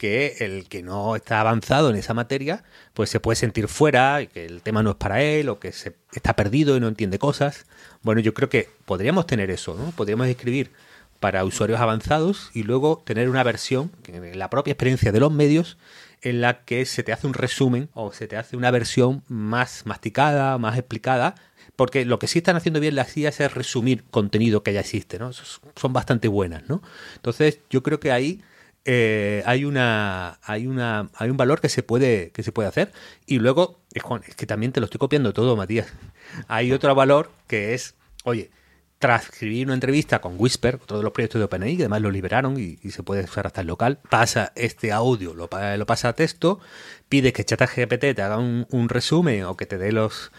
que 0.01 0.37
el 0.39 0.67
que 0.67 0.81
no 0.81 1.15
está 1.15 1.41
avanzado 1.41 1.91
en 1.91 1.95
esa 1.95 2.15
materia, 2.15 2.63
pues 2.95 3.11
se 3.11 3.19
puede 3.19 3.35
sentir 3.35 3.67
fuera, 3.67 4.23
y 4.23 4.25
que 4.25 4.47
el 4.47 4.63
tema 4.63 4.81
no 4.81 4.89
es 4.89 4.95
para 4.95 5.21
él, 5.21 5.47
o 5.47 5.59
que 5.59 5.71
se 5.71 5.95
está 6.11 6.35
perdido 6.35 6.75
y 6.75 6.79
no 6.79 6.87
entiende 6.87 7.19
cosas. 7.19 7.67
Bueno, 8.01 8.19
yo 8.19 8.33
creo 8.33 8.49
que 8.49 8.67
podríamos 8.85 9.27
tener 9.27 9.51
eso, 9.51 9.75
¿no? 9.75 9.91
Podríamos 9.91 10.25
escribir 10.25 10.71
para 11.19 11.45
usuarios 11.45 11.79
avanzados 11.79 12.49
y 12.55 12.63
luego 12.63 13.03
tener 13.05 13.29
una 13.29 13.43
versión, 13.43 13.91
la 14.33 14.49
propia 14.49 14.71
experiencia 14.71 15.11
de 15.11 15.19
los 15.19 15.31
medios, 15.31 15.77
en 16.23 16.41
la 16.41 16.65
que 16.65 16.83
se 16.87 17.03
te 17.03 17.13
hace 17.13 17.27
un 17.27 17.35
resumen 17.35 17.89
o 17.93 18.11
se 18.11 18.27
te 18.27 18.37
hace 18.37 18.57
una 18.57 18.71
versión 18.71 19.23
más 19.27 19.85
masticada, 19.85 20.57
más 20.57 20.79
explicada, 20.79 21.35
porque 21.75 22.05
lo 22.05 22.17
que 22.17 22.25
sí 22.25 22.39
están 22.39 22.55
haciendo 22.55 22.79
bien 22.79 22.95
las 22.95 23.15
IAS 23.15 23.39
es 23.39 23.53
resumir 23.53 24.03
contenido 24.05 24.63
que 24.63 24.73
ya 24.73 24.79
existe, 24.79 25.19
¿no? 25.19 25.31
Son 25.31 25.93
bastante 25.93 26.27
buenas, 26.27 26.67
¿no? 26.67 26.81
Entonces, 27.17 27.59
yo 27.69 27.83
creo 27.83 27.99
que 27.99 28.11
ahí 28.11 28.41
eh, 28.85 29.43
hay 29.45 29.65
una 29.65 30.39
hay 30.43 30.67
una 30.67 31.09
hay 31.15 31.29
un 31.29 31.37
valor 31.37 31.61
que 31.61 31.69
se 31.69 31.83
puede 31.83 32.31
que 32.31 32.43
se 32.43 32.51
puede 32.51 32.69
hacer. 32.69 32.91
Y 33.25 33.39
luego 33.39 33.81
es 33.93 34.03
que 34.35 34.45
también 34.45 34.71
te 34.71 34.79
lo 34.79 34.85
estoy 34.85 34.99
copiando 34.99 35.33
todo 35.33 35.55
Matías. 35.55 35.87
Hay 36.47 36.71
otro 36.71 36.95
valor 36.95 37.31
que 37.47 37.73
es 37.73 37.95
oye 38.23 38.51
transcribir 39.01 39.65
una 39.65 39.73
entrevista 39.73 40.21
con 40.21 40.35
Whisper, 40.37 40.75
otro 40.75 40.97
de 40.97 41.03
los 41.03 41.11
proyectos 41.11 41.39
de 41.39 41.45
OpenAI, 41.45 41.75
que 41.75 41.83
además 41.83 42.01
lo 42.01 42.11
liberaron 42.11 42.57
y, 42.57 42.77
se 42.91 43.01
puede 43.01 43.23
usar 43.23 43.47
hasta 43.47 43.61
el 43.61 43.67
local. 43.67 43.97
Pasa 44.09 44.53
este 44.55 44.91
audio, 44.91 45.33
lo, 45.33 45.49
lo 45.51 45.85
pasa 45.87 46.09
a 46.09 46.13
texto, 46.13 46.59
pide 47.09 47.33
que 47.33 47.43
ChatGPT 47.43 48.13
te 48.15 48.21
haga 48.21 48.37
un, 48.37 48.89
resumen 48.89 49.45
o 49.45 49.57
que 49.57 49.65
te 49.65 49.79
dé 49.79 49.91
los, 49.91 50.31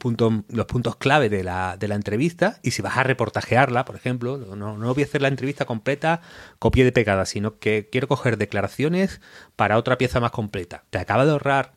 puntos, 0.00 0.42
los 0.48 0.66
puntos 0.66 0.96
clave 0.96 1.28
de 1.28 1.44
la, 1.44 1.78
entrevista. 1.80 2.58
Y 2.64 2.72
si 2.72 2.82
vas 2.82 2.96
a 2.96 3.04
reportajearla, 3.04 3.84
por 3.84 3.94
ejemplo, 3.94 4.38
no, 4.38 4.76
no 4.76 4.92
voy 4.92 5.04
a 5.04 5.06
hacer 5.06 5.22
la 5.22 5.28
entrevista 5.28 5.64
completa, 5.64 6.20
copia 6.58 6.84
de 6.84 6.90
pegada, 6.90 7.26
sino 7.26 7.60
que 7.60 7.88
quiero 7.92 8.08
coger 8.08 8.38
declaraciones 8.38 9.20
para 9.54 9.78
otra 9.78 9.98
pieza 9.98 10.18
más 10.18 10.32
completa. 10.32 10.82
Te 10.90 10.98
acaba 10.98 11.24
de 11.24 11.30
ahorrar 11.30 11.74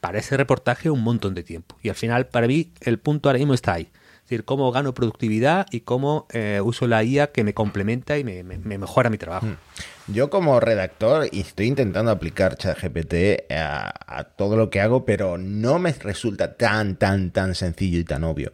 para 0.00 0.18
ese 0.18 0.36
reportaje 0.36 0.90
un 0.90 1.04
montón 1.04 1.34
de 1.34 1.44
tiempo. 1.44 1.76
Y 1.80 1.90
al 1.90 1.94
final, 1.94 2.26
para 2.26 2.48
mí, 2.48 2.72
el 2.80 2.98
punto 2.98 3.28
ahora 3.28 3.38
mismo 3.38 3.54
está 3.54 3.74
ahí 3.74 3.88
Es 4.26 4.30
decir, 4.30 4.44
cómo 4.44 4.72
gano 4.72 4.92
productividad 4.92 5.68
y 5.70 5.82
cómo 5.82 6.26
eh, 6.32 6.60
uso 6.60 6.88
la 6.88 7.04
IA 7.04 7.28
que 7.28 7.44
me 7.44 7.54
complementa 7.54 8.18
y 8.18 8.24
me, 8.24 8.42
mejora 8.42 9.08
mi 9.08 9.18
trabajo. 9.18 9.46
Hmm. 9.46 9.56
Yo 10.08 10.30
como 10.30 10.58
redactor 10.58 11.28
estoy 11.32 11.66
intentando 11.66 12.10
aplicar 12.10 12.56
ChatGPT 12.56 13.52
a, 13.52 13.92
a 14.18 14.24
todo 14.24 14.56
lo 14.56 14.68
que 14.68 14.80
hago, 14.80 15.04
pero 15.04 15.38
no 15.38 15.78
me 15.78 15.92
resulta 15.92 16.56
tan, 16.56 16.96
tan, 16.96 17.30
tan 17.30 17.54
sencillo 17.54 18.00
y 18.00 18.04
tan 18.04 18.24
obvio. 18.24 18.52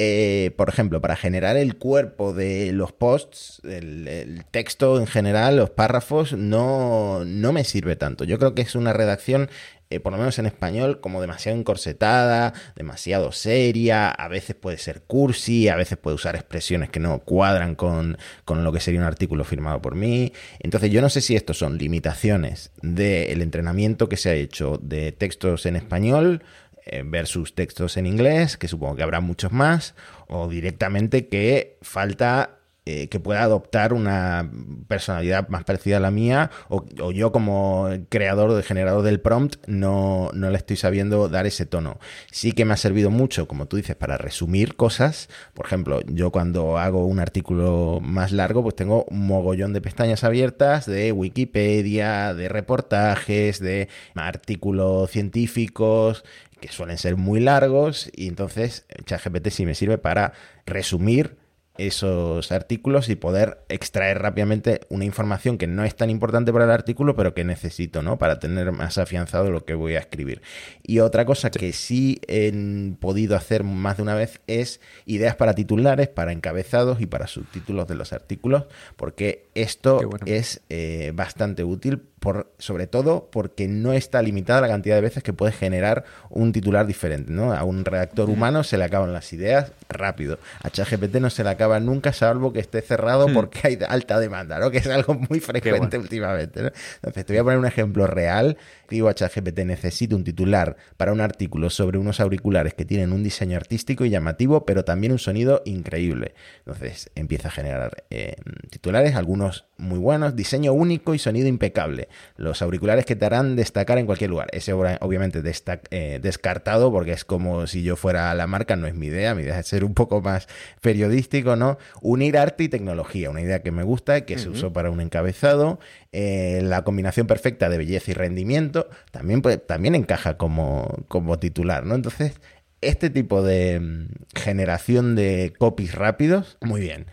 Eh, 0.00 0.52
por 0.56 0.68
ejemplo, 0.68 1.00
para 1.00 1.16
generar 1.16 1.56
el 1.56 1.76
cuerpo 1.76 2.32
de 2.32 2.70
los 2.72 2.92
posts, 2.92 3.60
el, 3.64 4.44
texto 4.52 5.00
en 5.00 5.08
general, 5.08 5.56
los 5.56 5.70
párrafos, 5.70 6.34
no, 6.34 7.24
no, 7.24 7.52
me 7.52 7.64
sirve 7.64 7.96
tanto. 7.96 8.22
Yo 8.22 8.38
creo 8.38 8.54
que 8.54 8.62
es 8.62 8.76
una 8.76 8.92
redacción 8.92 9.50
eh, 9.90 10.00
por 10.00 10.12
lo 10.12 10.18
menos 10.18 10.38
en 10.38 10.46
español, 10.46 11.00
como 11.00 11.20
demasiado 11.20 11.56
encorsetada, 11.58 12.52
demasiado 12.76 13.32
seria, 13.32 14.10
a 14.10 14.28
veces 14.28 14.54
puede 14.54 14.76
ser 14.76 15.02
cursi, 15.02 15.68
a 15.68 15.76
veces 15.76 15.96
puede 15.96 16.14
usar 16.14 16.36
expresiones 16.36 16.90
que 16.90 17.00
no 17.00 17.20
cuadran 17.20 17.74
con, 17.74 18.18
con 18.44 18.64
lo 18.64 18.72
que 18.72 18.80
sería 18.80 19.00
un 19.00 19.06
artículo 19.06 19.44
firmado 19.44 19.80
por 19.80 19.94
mí. 19.94 20.32
Entonces 20.58 20.90
yo 20.90 21.00
no 21.00 21.08
sé 21.08 21.22
si 21.22 21.36
estos 21.36 21.58
son 21.58 21.78
limitaciones 21.78 22.70
del 22.82 23.40
entrenamiento 23.40 24.08
que 24.08 24.18
se 24.18 24.30
ha 24.30 24.34
hecho 24.34 24.78
de 24.82 25.12
textos 25.12 25.64
en 25.64 25.76
español 25.76 26.42
eh, 26.84 27.02
versus 27.04 27.54
textos 27.54 27.96
en 27.96 28.06
inglés, 28.06 28.56
que 28.56 28.68
supongo 28.68 28.96
que 28.96 29.02
habrá 29.02 29.20
muchos 29.20 29.52
más, 29.52 29.94
o 30.26 30.48
directamente 30.48 31.28
que 31.28 31.76
falta 31.82 32.57
eh, 32.90 33.08
que 33.08 33.20
pueda 33.20 33.42
adoptar 33.42 33.92
una 33.92 34.50
personalidad 34.86 35.50
más 35.50 35.62
parecida 35.64 35.98
a 35.98 36.00
la 36.00 36.10
mía, 36.10 36.50
o, 36.70 36.86
yo 37.12 37.32
como 37.32 37.86
creador, 38.08 38.54
de 38.54 38.62
generador 38.62 39.02
del 39.02 39.20
prompt, 39.20 39.56
no, 39.66 40.30
no, 40.32 40.48
le 40.48 40.56
estoy 40.56 40.76
sabiendo 40.76 41.28
dar 41.28 41.44
ese 41.44 41.66
tono. 41.66 41.98
Sí 42.32 42.52
que 42.52 42.64
me 42.64 42.72
ha 42.72 42.78
servido 42.78 43.10
mucho, 43.10 43.46
como 43.46 43.66
tú 43.66 43.76
dices, 43.76 43.94
para 43.94 44.16
resumir 44.16 44.74
cosas. 44.74 45.28
Por 45.52 45.66
ejemplo, 45.66 46.00
yo 46.06 46.30
cuando 46.32 46.78
hago 46.78 47.04
un 47.04 47.20
artículo 47.20 47.98
más 48.00 48.32
largo, 48.32 48.62
pues 48.62 48.74
tengo 48.74 49.04
un 49.10 49.26
mogollón 49.26 49.74
de 49.74 49.82
pestañas 49.82 50.24
abiertas 50.24 50.86
de 50.86 51.12
Wikipedia, 51.12 52.32
de 52.32 52.48
reportajes, 52.48 53.60
de 53.60 53.90
artículos 54.14 55.10
científicos, 55.10 56.24
que 56.58 56.68
suelen 56.68 56.96
ser 56.96 57.16
muy 57.16 57.40
largos 57.40 58.10
y 58.16 58.28
entonces 58.28 58.86
ChatGPT 59.04 59.48
sí 59.50 59.66
me 59.66 59.74
sirve 59.74 59.98
para 59.98 60.32
resumir 60.64 61.36
esos 61.78 62.52
artículos 62.52 63.08
y 63.08 63.14
poder 63.14 63.64
extraer 63.68 64.20
rápidamente 64.20 64.80
una 64.88 65.04
información 65.04 65.58
que 65.58 65.66
no 65.66 65.84
es 65.84 65.94
tan 65.94 66.10
importante 66.10 66.52
para 66.52 66.64
el 66.64 66.70
artículo, 66.70 67.16
pero 67.16 67.34
que 67.34 67.44
necesito, 67.44 68.02
¿no? 68.02 68.18
Para 68.18 68.38
tener 68.38 68.72
más 68.72 68.98
afianzado 68.98 69.50
lo 69.50 69.64
que 69.64 69.74
voy 69.74 69.94
a 69.94 70.00
escribir. 70.00 70.42
Y 70.82 70.98
otra 70.98 71.24
cosa 71.24 71.50
que 71.50 71.72
sí 71.72 72.20
he 72.26 72.52
podido 73.00 73.36
hacer 73.36 73.64
más 73.64 73.96
de 73.96 74.02
una 74.02 74.14
vez 74.14 74.40
es 74.46 74.80
ideas 75.06 75.36
para 75.36 75.54
titulares, 75.54 76.08
para 76.08 76.32
encabezados 76.32 77.00
y 77.00 77.06
para 77.06 77.26
subtítulos 77.26 77.86
de 77.86 77.94
los 77.94 78.12
artículos, 78.12 78.64
porque 78.96 79.46
esto 79.54 80.00
es 80.26 80.62
eh, 80.68 81.12
bastante 81.14 81.64
útil 81.64 82.02
por, 82.20 82.52
sobre 82.58 82.86
todo 82.86 83.28
porque 83.30 83.68
no 83.68 83.92
está 83.92 84.22
limitada 84.22 84.60
la 84.60 84.68
cantidad 84.68 84.96
de 84.96 85.00
veces 85.00 85.22
que 85.22 85.32
puedes 85.32 85.56
generar 85.56 86.04
un 86.30 86.52
titular 86.52 86.86
diferente. 86.86 87.32
¿no? 87.32 87.52
A 87.52 87.64
un 87.64 87.84
redactor 87.84 88.30
humano 88.30 88.64
se 88.64 88.78
le 88.78 88.84
acaban 88.84 89.12
las 89.12 89.32
ideas 89.32 89.72
rápido. 89.88 90.38
A 90.62 90.70
ChatGPT 90.70 91.16
no 91.16 91.30
se 91.30 91.44
le 91.44 91.50
acaba 91.50 91.80
nunca, 91.80 92.12
salvo 92.12 92.52
que 92.52 92.60
esté 92.60 92.80
cerrado 92.82 93.28
hmm. 93.28 93.34
porque 93.34 93.60
hay 93.64 93.78
alta 93.88 94.18
demanda, 94.18 94.58
¿no? 94.58 94.70
que 94.70 94.78
es 94.78 94.86
algo 94.86 95.14
muy 95.14 95.40
frecuente 95.40 95.98
últimamente. 95.98 96.72
Entonces, 96.96 97.24
te 97.24 97.32
voy 97.32 97.38
a 97.38 97.44
poner 97.44 97.58
un 97.58 97.66
ejemplo 97.66 98.06
real. 98.06 98.56
Digo 98.88 99.08
a 99.08 99.14
ChatGPT, 99.14 99.60
necesito 99.60 100.16
un 100.16 100.24
titular 100.24 100.76
para 100.96 101.12
un 101.12 101.20
artículo 101.20 101.70
sobre 101.70 101.98
unos 101.98 102.20
auriculares 102.20 102.74
que 102.74 102.84
tienen 102.84 103.12
un 103.12 103.22
diseño 103.22 103.56
artístico 103.56 104.04
y 104.04 104.10
llamativo, 104.10 104.64
pero 104.64 104.84
también 104.84 105.12
un 105.12 105.18
sonido 105.18 105.62
increíble. 105.64 106.34
Entonces, 106.60 107.10
empieza 107.14 107.48
a 107.48 107.50
generar 107.50 108.04
eh, 108.10 108.36
titulares, 108.70 109.14
algunos 109.14 109.66
muy 109.76 109.98
buenos, 109.98 110.34
diseño 110.34 110.72
único 110.72 111.14
y 111.14 111.18
sonido 111.18 111.48
impecable 111.48 112.08
los 112.36 112.62
auriculares 112.62 113.04
que 113.04 113.16
te 113.16 113.26
harán 113.26 113.56
destacar 113.56 113.98
en 113.98 114.06
cualquier 114.06 114.30
lugar. 114.30 114.48
Ese 114.52 114.72
obviamente 114.72 115.42
eh, 115.90 116.18
descartado 116.22 116.90
porque 116.90 117.12
es 117.12 117.24
como 117.24 117.66
si 117.66 117.82
yo 117.82 117.96
fuera 117.96 118.34
la 118.34 118.46
marca, 118.46 118.76
no 118.76 118.86
es 118.86 118.94
mi 118.94 119.06
idea, 119.06 119.34
mi 119.34 119.42
idea 119.42 119.58
es 119.58 119.66
ser 119.66 119.84
un 119.84 119.94
poco 119.94 120.20
más 120.20 120.48
periodístico, 120.80 121.56
¿no? 121.56 121.78
Unir 122.00 122.38
arte 122.38 122.64
y 122.64 122.68
tecnología, 122.68 123.30
una 123.30 123.40
idea 123.40 123.62
que 123.62 123.70
me 123.70 123.82
gusta, 123.82 124.22
que 124.22 124.38
se 124.38 124.48
usó 124.48 124.72
para 124.72 124.90
un 124.90 125.00
encabezado, 125.00 125.78
eh, 126.12 126.60
la 126.62 126.84
combinación 126.84 127.26
perfecta 127.26 127.68
de 127.68 127.78
belleza 127.78 128.10
y 128.10 128.14
rendimiento, 128.14 128.88
también, 129.10 129.42
también 129.66 129.94
encaja 129.94 130.38
como, 130.38 131.04
como 131.08 131.38
titular, 131.38 131.84
¿no? 131.84 131.94
Entonces, 131.94 132.40
este 132.80 133.10
tipo 133.10 133.42
de 133.42 133.80
mm, 133.80 134.06
generación 134.34 135.16
de 135.16 135.52
copies 135.58 135.94
rápidos, 135.94 136.56
muy 136.60 136.80
bien. 136.80 137.06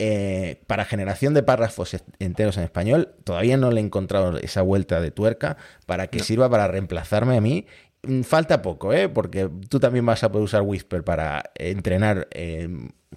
Eh, 0.00 0.62
para 0.68 0.84
generación 0.84 1.34
de 1.34 1.42
párrafos 1.42 1.96
enteros 2.20 2.56
en 2.56 2.62
español, 2.62 3.16
todavía 3.24 3.56
no 3.56 3.72
le 3.72 3.80
he 3.80 3.84
encontrado 3.84 4.38
esa 4.38 4.62
vuelta 4.62 5.00
de 5.00 5.10
tuerca 5.10 5.56
para 5.86 6.06
que 6.06 6.20
sirva 6.20 6.48
para 6.48 6.68
reemplazarme 6.68 7.36
a 7.36 7.40
mí. 7.40 7.66
Mm, 8.04 8.22
falta 8.22 8.62
poco, 8.62 8.92
¿eh? 8.92 9.08
porque 9.08 9.50
tú 9.68 9.80
también 9.80 10.06
vas 10.06 10.22
a 10.22 10.30
poder 10.30 10.44
usar 10.44 10.62
Whisper 10.62 11.02
para 11.02 11.50
entrenar 11.56 12.28
eh, 12.30 12.68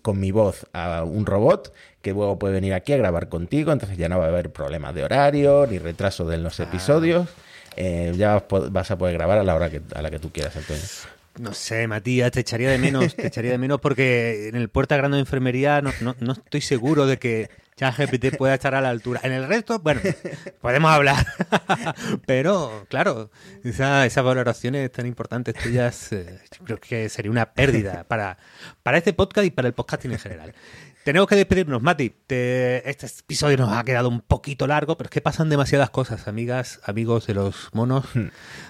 con 0.02 0.20
mi 0.20 0.32
voz 0.32 0.66
a 0.74 1.04
un 1.04 1.28
robot 1.28 1.72
que 2.02 2.12
luego 2.12 2.40
puede 2.40 2.56
venir 2.56 2.74
aquí 2.74 2.94
a 2.94 2.98
grabar 2.98 3.30
contigo, 3.30 3.72
entonces 3.72 3.98
ya 3.98 4.10
no 4.10 4.20
va 4.20 4.26
a 4.26 4.30
haber 4.30 4.52
problemas 4.52 4.94
de 4.96 5.04
horario 5.04 5.68
ni 5.68 5.78
retraso 5.78 6.26
de 6.26 6.38
los 6.38 6.60
ah. 6.60 6.64
episodios. 6.64 7.28
Eh, 7.78 8.14
ya 8.18 8.44
vas 8.50 8.92
a 8.92 8.98
poder 8.98 9.14
grabar 9.14 9.38
a 9.38 9.44
la 9.44 9.56
hora 9.56 9.70
que, 9.70 9.82
a 9.96 10.02
la 10.02 10.12
que 10.12 10.20
tú 10.20 10.30
quieras, 10.32 10.56
Antonio. 10.56 10.84
No 11.40 11.54
sé, 11.54 11.88
Matías, 11.88 12.32
te 12.32 12.42
echaría 12.42 12.70
de 12.70 12.78
menos, 12.78 13.16
te 13.16 13.28
echaría 13.28 13.52
de 13.52 13.58
menos 13.58 13.80
porque 13.80 14.50
en 14.50 14.56
el 14.56 14.68
Puerta 14.68 14.98
Grande 14.98 15.16
de 15.16 15.22
Enfermería 15.22 15.82
no, 15.82 15.94
no, 16.02 16.34
estoy 16.34 16.60
seguro 16.60 17.06
de 17.06 17.18
que 17.18 17.50
ChatGPT 17.78 18.36
pueda 18.38 18.54
estar 18.54 18.76
a 18.76 18.82
la 18.82 18.90
altura. 18.90 19.22
En 19.24 19.32
el 19.32 19.48
resto, 19.48 19.80
bueno, 19.80 20.02
podemos 20.62 20.92
hablar. 20.92 21.26
Pero, 22.26 22.86
claro, 22.90 23.32
esa, 23.64 24.06
esas 24.06 24.26
valoraciones 24.26 24.92
tan 24.92 25.06
importantes 25.06 25.56
tuyas, 25.56 26.12
eh, 26.12 26.40
creo 26.66 26.80
que 26.80 27.08
sería 27.08 27.32
una 27.32 27.54
pérdida 27.54 28.04
para, 28.04 28.38
para 28.84 28.98
este 28.98 29.14
podcast 29.14 29.48
y 29.48 29.52
para 29.52 29.70
el 29.70 29.74
podcasting 29.74 30.12
en 30.12 30.20
general. 30.20 30.54
Tenemos 31.04 31.28
que 31.28 31.36
despedirnos, 31.36 31.82
Mati. 31.82 32.14
Este 32.28 33.08
episodio 33.08 33.58
nos 33.58 33.76
ha 33.76 33.84
quedado 33.84 34.08
un 34.08 34.22
poquito 34.22 34.68
largo, 34.68 34.98
pero 34.98 35.08
es 35.08 35.12
que 35.12 35.20
pasan 35.20 35.50
demasiadas 35.50 35.90
cosas, 35.90 36.28
amigas, 36.28 36.80
amigos 36.84 37.26
de 37.26 37.34
los 37.34 37.70
monos. 37.74 38.06
Hmm. 38.14 38.28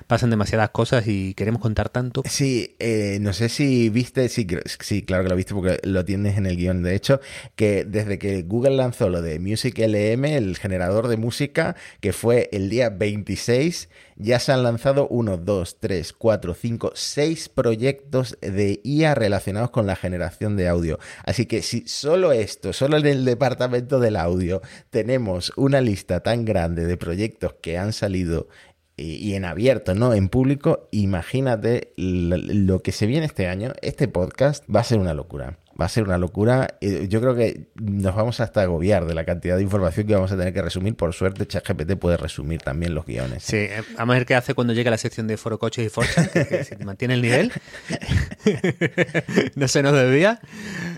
Pasan 0.08 0.30
demasiadas 0.30 0.70
cosas 0.70 1.08
y 1.08 1.34
queremos 1.34 1.62
contar 1.62 1.90
tanto. 1.90 2.24
Sí, 2.26 2.78
eh, 2.80 3.18
no 3.20 3.34
sé 3.34 3.50
si 3.50 3.90
viste, 3.90 4.30
sí, 4.30 4.48
sí, 4.80 5.04
claro 5.04 5.24
que 5.24 5.30
lo 5.30 5.36
viste 5.36 5.54
porque 5.54 5.80
lo 5.84 6.06
tienes 6.06 6.38
en 6.38 6.46
el 6.46 6.56
guion. 6.56 6.84
De 6.84 6.96
hecho, 6.96 7.20
que 7.56 7.84
desde 7.84 8.18
que 8.18 8.44
Google 8.44 8.78
lanzó 8.78 9.10
lo 9.10 9.22
de 9.22 9.38
Music 9.40 9.78
LM, 9.78 10.24
el 10.24 10.58
generador 10.58 11.10
de 11.10 11.18
música, 11.18 11.76
que 12.00 12.14
fue 12.14 12.48
el 12.54 12.70
día 12.70 12.90
26, 12.90 13.90
ya 14.22 14.40
se 14.40 14.52
han 14.52 14.64
lanzado 14.64 15.08
1, 15.08 15.38
2, 15.38 15.80
3, 15.80 16.14
4, 16.14 16.54
5, 16.54 16.92
6 16.94 17.50
proyectos 17.50 18.38
de 18.42 18.80
IA 18.84 19.16
relacionados 19.16 19.72
con 19.72 19.88
la 19.88 19.96
generación 19.96 20.56
de 20.56 20.68
audio. 20.68 21.00
Así 21.24 21.46
que 21.46 21.62
si 21.62 21.88
solo 21.88 22.32
esto, 22.32 22.74
solo 22.74 22.98
en 22.98 23.08
el 23.08 23.26
departamento 23.26 24.00
del 24.00 24.16
audio, 24.16 24.62
tenemos 24.90 25.52
una 25.56 25.82
lista 25.82 26.22
tan 26.22 26.46
grande 26.46 26.86
de 26.86 26.98
proyectos 26.98 27.56
que 27.62 27.78
han 27.78 27.94
salido 27.94 28.48
y 28.98 29.34
en 29.34 29.46
abierto, 29.46 29.96
¿no? 29.96 30.14
En 30.14 30.30
público, 30.30 30.88
imagínate 30.92 31.94
lo 31.98 32.82
que 32.82 32.92
se 32.92 33.08
viene 33.08 33.26
este 33.26 33.48
año. 33.48 33.74
Este 33.82 34.08
podcast 34.08 34.64
va 34.74 34.82
a 34.82 34.84
ser 34.84 35.00
una 35.00 35.16
locura 35.16 35.58
va 35.80 35.86
a 35.86 35.90
ser 35.90 36.04
una 36.04 36.18
locura. 36.18 36.78
Yo 36.82 37.22
creo 37.22 37.36
que 37.36 37.68
nos 37.76 38.16
vamos 38.16 38.40
hasta 38.40 38.62
agobiar 38.62 39.06
de 39.06 39.14
la 39.14 39.26
cantidad 39.26 39.58
de 39.58 39.64
información 39.64 40.08
que 40.08 40.14
vamos 40.14 40.32
a 40.32 40.38
tener 40.38 40.54
que 40.54 40.62
resumir. 40.62 40.96
Por 40.96 41.14
suerte, 41.14 41.46
ChatGPT 41.46 41.96
puede 41.96 42.18
resumir 42.18 42.62
también 42.62 42.94
los 42.94 43.06
guiones. 43.06 43.44
Sí, 43.44 43.58
eh, 43.58 43.84
vamos 43.98 44.14
a 44.16 44.18
ver 44.18 44.26
qué 44.26 44.36
hace 44.36 44.54
cuando 44.54 44.74
llegue 44.74 44.90
a 44.90 44.92
la 44.92 44.98
sección 44.98 45.28
de 45.28 45.38
foro 45.38 45.60
coches 45.60 45.86
y 45.86 45.90
Forza, 45.90 46.28
que, 46.28 46.64
se 46.64 46.78
mantiene 46.84 47.16
el 47.16 47.22
nivel. 47.22 47.52
no 49.56 49.68
se 49.68 49.84
nos 49.84 49.94
debía. 49.94 50.40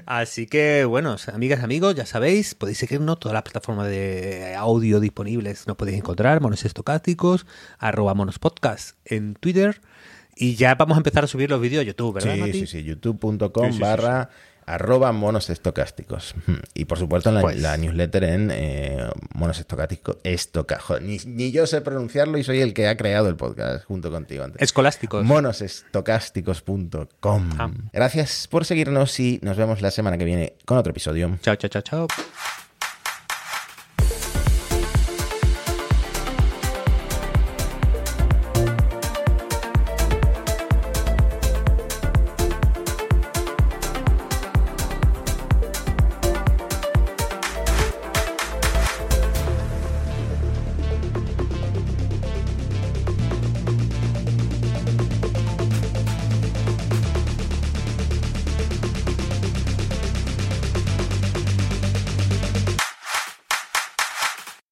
Así 0.05 0.47
que, 0.47 0.86
bueno, 0.86 1.15
amigas, 1.34 1.63
amigos, 1.63 1.95
ya 1.95 2.05
sabéis, 2.05 2.55
podéis 2.55 2.78
seguirnos 2.78 3.19
todas 3.19 3.34
las 3.34 3.43
plataformas 3.43 3.88
de 3.88 4.55
audio 4.57 4.99
disponibles. 4.99 5.67
Nos 5.67 5.78
podéis 5.78 5.97
encontrar, 5.97 6.41
monos 6.41 6.65
estocásticos, 6.65 7.45
arroba 7.80 8.13
monospodcast 8.13 8.97
en 9.05 9.36
Twitter. 9.36 9.82
Y 10.36 10.55
ya 10.55 10.76
vamos 10.76 10.97
a 10.97 10.99
empezar 10.99 11.24
a 11.24 11.28
subir 11.28 11.49
los 11.49 11.61
vídeos 11.61 11.82
a 11.82 11.86
YouTube, 11.86 12.15
¿verdad? 12.15 12.45
Sí, 12.45 12.53
sí, 12.53 12.67
sí, 12.67 12.84
youtube.com 12.84 13.78
barra 13.80 14.30
arroba 14.66 15.11
monos 15.11 15.49
estocásticos. 15.49 16.36
Y 16.74 16.86
por 16.86 16.97
supuesto 16.97 17.28
en 17.30 17.36
la, 17.36 17.41
pues 17.41 17.61
newsletter 17.80 18.24
en 18.24 18.49
eh, 18.51 19.05
monos 19.34 19.59
estocásticos. 19.59 20.18
Ni, 21.01 21.18
ni, 21.26 21.51
yo 21.51 21.68
sé 21.68 21.82
pronunciarlo 21.82 22.38
y 22.38 22.43
soy 22.43 22.61
el 22.61 22.74
que 22.74 22.88
ha 22.88 22.95
creado 22.97 23.30
el 23.30 23.36
podcast 23.36 23.86
junto 23.86 24.11
contigo 24.11 24.43
antes. 24.43 24.61
Escolásticos. 24.61 25.24
Monosestocásticos.com. 25.26 27.49
Ah. 27.59 27.72
Gracias 27.91 28.47
por 28.47 28.66
seguirnos 28.66 29.20
y 29.20 29.39
nos 29.41 29.57
vemos 29.57 29.82
la 29.82 29.89
semana 29.91 30.18
que 30.18 30.26
viene 30.26 30.53
con 30.66 30.78
otro 30.78 30.91
episodio. 30.91 31.38
Chao, 31.41 31.55
chao, 31.55 31.70
chao, 31.70 31.82
chao. 31.82 32.07